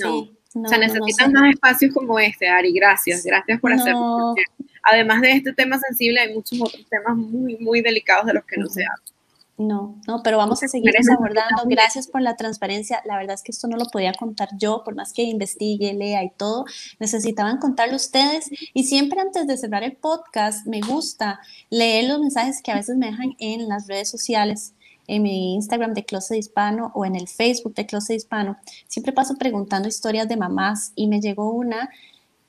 No. 0.00 0.30
o 0.64 0.68
sea, 0.68 0.78
necesitan 0.78 1.32
más 1.32 1.50
espacios 1.52 1.92
como 1.92 2.18
este, 2.18 2.48
Ari. 2.48 2.72
Gracias, 2.72 3.22
gracias 3.22 3.60
por 3.60 3.70
hacerlo. 3.70 4.34
Además 4.82 5.20
de 5.20 5.32
este 5.32 5.52
tema 5.52 5.78
sensible, 5.78 6.20
hay 6.20 6.32
muchos 6.32 6.58
otros 6.58 6.86
temas 6.88 7.16
muy, 7.16 7.58
muy 7.58 7.82
delicados 7.82 8.24
de 8.24 8.32
los 8.32 8.44
que 8.46 8.56
no 8.56 8.66
se 8.66 8.82
habla. 8.82 9.13
No, 9.56 10.00
no, 10.08 10.20
pero 10.24 10.36
vamos 10.36 10.60
a 10.64 10.68
seguir 10.68 10.92
abordando. 11.12 11.62
Gracias 11.66 12.08
por 12.08 12.20
la 12.20 12.34
transparencia. 12.34 13.00
La 13.04 13.16
verdad 13.16 13.34
es 13.34 13.42
que 13.42 13.52
esto 13.52 13.68
no 13.68 13.76
lo 13.76 13.84
podía 13.84 14.12
contar 14.12 14.48
yo, 14.58 14.82
por 14.84 14.96
más 14.96 15.12
que 15.12 15.22
investigue, 15.22 15.94
lea 15.94 16.24
y 16.24 16.30
todo. 16.30 16.64
Necesitaban 16.98 17.58
contarlo 17.58 17.94
ustedes. 17.94 18.50
Y 18.72 18.84
siempre 18.84 19.20
antes 19.20 19.46
de 19.46 19.56
cerrar 19.56 19.84
el 19.84 19.96
podcast, 19.96 20.66
me 20.66 20.80
gusta 20.80 21.38
leer 21.70 22.08
los 22.08 22.18
mensajes 22.18 22.62
que 22.62 22.72
a 22.72 22.76
veces 22.76 22.96
me 22.96 23.06
dejan 23.06 23.36
en 23.38 23.68
las 23.68 23.86
redes 23.86 24.10
sociales, 24.10 24.74
en 25.06 25.22
mi 25.22 25.54
Instagram 25.54 25.94
de 25.94 26.04
Closet 26.04 26.36
Hispano 26.36 26.90
o 26.92 27.04
en 27.04 27.14
el 27.14 27.28
Facebook 27.28 27.74
de 27.74 27.86
Closet 27.86 28.16
Hispano. 28.16 28.56
Siempre 28.88 29.12
paso 29.12 29.36
preguntando 29.36 29.86
historias 29.86 30.28
de 30.28 30.36
mamás 30.36 30.90
y 30.96 31.06
me 31.06 31.20
llegó 31.20 31.50
una 31.50 31.90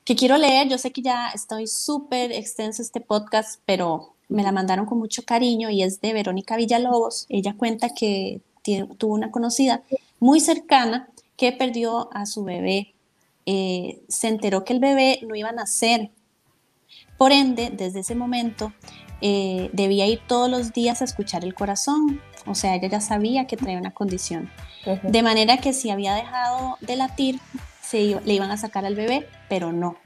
que 0.04 0.16
quiero 0.16 0.38
leer. 0.38 0.68
Yo 0.68 0.78
sé 0.78 0.90
que 0.90 1.02
ya 1.02 1.28
estoy 1.28 1.68
súper 1.68 2.32
extenso 2.32 2.82
este 2.82 3.00
podcast, 3.00 3.60
pero 3.64 4.15
me 4.28 4.42
la 4.42 4.52
mandaron 4.52 4.86
con 4.86 4.98
mucho 4.98 5.24
cariño 5.24 5.70
y 5.70 5.82
es 5.82 6.00
de 6.00 6.12
Verónica 6.12 6.56
Villalobos. 6.56 7.26
Ella 7.28 7.54
cuenta 7.56 7.90
que 7.90 8.40
tuvo 8.98 9.14
una 9.14 9.30
conocida 9.30 9.82
muy 10.18 10.40
cercana 10.40 11.08
que 11.36 11.52
perdió 11.52 12.08
a 12.12 12.26
su 12.26 12.44
bebé. 12.44 12.94
Eh, 13.44 14.02
se 14.08 14.28
enteró 14.28 14.64
que 14.64 14.72
el 14.72 14.80
bebé 14.80 15.20
no 15.22 15.36
iba 15.36 15.50
a 15.50 15.52
nacer. 15.52 16.10
Por 17.16 17.32
ende, 17.32 17.70
desde 17.70 18.00
ese 18.00 18.14
momento, 18.14 18.72
eh, 19.20 19.70
debía 19.72 20.06
ir 20.06 20.20
todos 20.26 20.50
los 20.50 20.72
días 20.72 21.00
a 21.00 21.04
escuchar 21.04 21.44
el 21.44 21.54
corazón. 21.54 22.20
O 22.46 22.54
sea, 22.54 22.74
ella 22.74 22.88
ya 22.88 23.00
sabía 23.00 23.46
que 23.46 23.56
traía 23.56 23.78
una 23.78 23.94
condición. 23.94 24.50
De 25.02 25.22
manera 25.22 25.56
que 25.58 25.72
si 25.72 25.90
había 25.90 26.14
dejado 26.14 26.78
de 26.80 26.96
latir, 26.96 27.40
se 27.82 28.20
le 28.24 28.34
iban 28.34 28.50
a 28.50 28.56
sacar 28.56 28.84
al 28.84 28.94
bebé, 28.94 29.28
pero 29.48 29.72
no. 29.72 29.96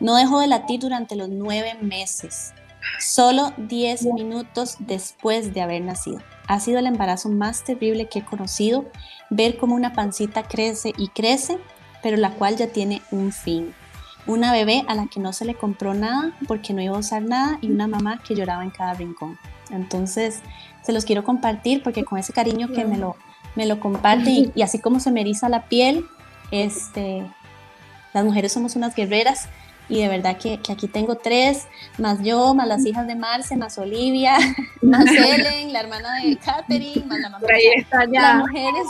No 0.00 0.14
dejó 0.16 0.40
de 0.40 0.46
latir 0.46 0.80
durante 0.80 1.16
los 1.16 1.28
nueve 1.28 1.74
meses 1.80 2.52
solo 2.98 3.52
10 3.56 4.04
minutos 4.14 4.76
después 4.80 5.54
de 5.54 5.60
haber 5.60 5.82
nacido. 5.82 6.20
Ha 6.46 6.60
sido 6.60 6.78
el 6.78 6.86
embarazo 6.86 7.28
más 7.28 7.64
terrible 7.64 8.08
que 8.08 8.20
he 8.20 8.24
conocido, 8.24 8.86
ver 9.30 9.56
cómo 9.56 9.74
una 9.74 9.92
pancita 9.92 10.42
crece 10.42 10.92
y 10.96 11.08
crece, 11.08 11.58
pero 12.02 12.16
la 12.16 12.30
cual 12.30 12.56
ya 12.56 12.68
tiene 12.68 13.02
un 13.10 13.32
fin. 13.32 13.74
Una 14.26 14.52
bebé 14.52 14.84
a 14.86 14.94
la 14.94 15.06
que 15.06 15.20
no 15.20 15.32
se 15.32 15.44
le 15.44 15.54
compró 15.54 15.94
nada 15.94 16.36
porque 16.46 16.72
no 16.72 16.82
iba 16.82 16.96
a 16.96 17.00
usar 17.00 17.22
nada 17.22 17.58
y 17.60 17.70
una 17.70 17.88
mamá 17.88 18.20
que 18.22 18.34
lloraba 18.34 18.62
en 18.62 18.70
cada 18.70 18.94
rincón. 18.94 19.38
Entonces, 19.70 20.40
se 20.82 20.92
los 20.92 21.04
quiero 21.04 21.24
compartir 21.24 21.82
porque 21.82 22.04
con 22.04 22.18
ese 22.18 22.32
cariño 22.32 22.68
que 22.68 22.84
me 22.84 22.98
lo, 22.98 23.16
me 23.56 23.66
lo 23.66 23.80
comparte 23.80 24.30
y, 24.30 24.52
y 24.54 24.62
así 24.62 24.78
como 24.78 25.00
se 25.00 25.10
me 25.10 25.22
eriza 25.22 25.48
la 25.48 25.68
piel, 25.68 26.06
este, 26.50 27.24
las 28.12 28.24
mujeres 28.24 28.52
somos 28.52 28.76
unas 28.76 28.94
guerreras 28.94 29.48
y 29.88 30.00
de 30.00 30.08
verdad 30.08 30.38
que, 30.38 30.58
que, 30.58 30.72
aquí 30.72 30.88
tengo 30.88 31.16
tres, 31.16 31.66
más 31.98 32.22
yo, 32.22 32.54
más 32.54 32.66
las 32.66 32.84
hijas 32.86 33.06
de 33.06 33.14
Marce, 33.14 33.56
más 33.56 33.78
Olivia, 33.78 34.36
más 34.82 35.06
Ellen, 35.10 35.72
la 35.72 35.80
hermana 35.80 36.16
de 36.22 36.36
Katherine, 36.36 37.04
más 37.06 37.20
la 37.20 37.30
mamá. 37.30 37.46
Ahí 37.52 37.66
está 37.76 38.04
ya. 38.04 38.20
Las 38.20 38.36
mujeres, 38.38 38.86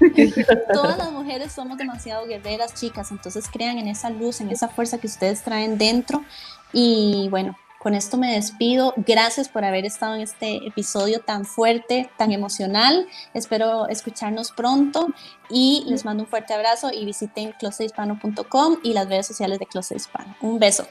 todas 0.72 0.98
las 0.98 1.12
mujeres 1.12 1.52
somos 1.52 1.78
demasiado 1.78 2.26
guerreras, 2.26 2.74
chicas, 2.74 3.10
entonces 3.10 3.48
crean 3.52 3.78
en 3.78 3.88
esa 3.88 4.10
luz, 4.10 4.40
en 4.40 4.50
esa 4.50 4.68
fuerza 4.68 4.98
que 4.98 5.06
ustedes 5.06 5.42
traen 5.42 5.78
dentro 5.78 6.24
y 6.72 7.28
bueno, 7.30 7.56
con 7.82 7.94
esto 7.94 8.16
me 8.16 8.34
despido. 8.34 8.94
Gracias 8.96 9.48
por 9.48 9.64
haber 9.64 9.84
estado 9.84 10.14
en 10.14 10.20
este 10.20 10.64
episodio 10.66 11.18
tan 11.18 11.44
fuerte, 11.44 12.08
tan 12.16 12.30
emocional. 12.30 13.08
Espero 13.34 13.88
escucharnos 13.88 14.52
pronto 14.52 15.08
y 15.50 15.82
les 15.88 16.04
mando 16.04 16.22
un 16.22 16.28
fuerte 16.28 16.54
abrazo 16.54 16.92
y 16.92 17.04
visiten 17.04 17.52
closethispano.com 17.58 18.76
y 18.84 18.92
las 18.92 19.08
redes 19.08 19.26
sociales 19.26 19.58
de 19.58 19.66
Closet 19.66 19.96
Hispano. 19.96 20.36
Un 20.40 20.60
beso. 20.60 20.86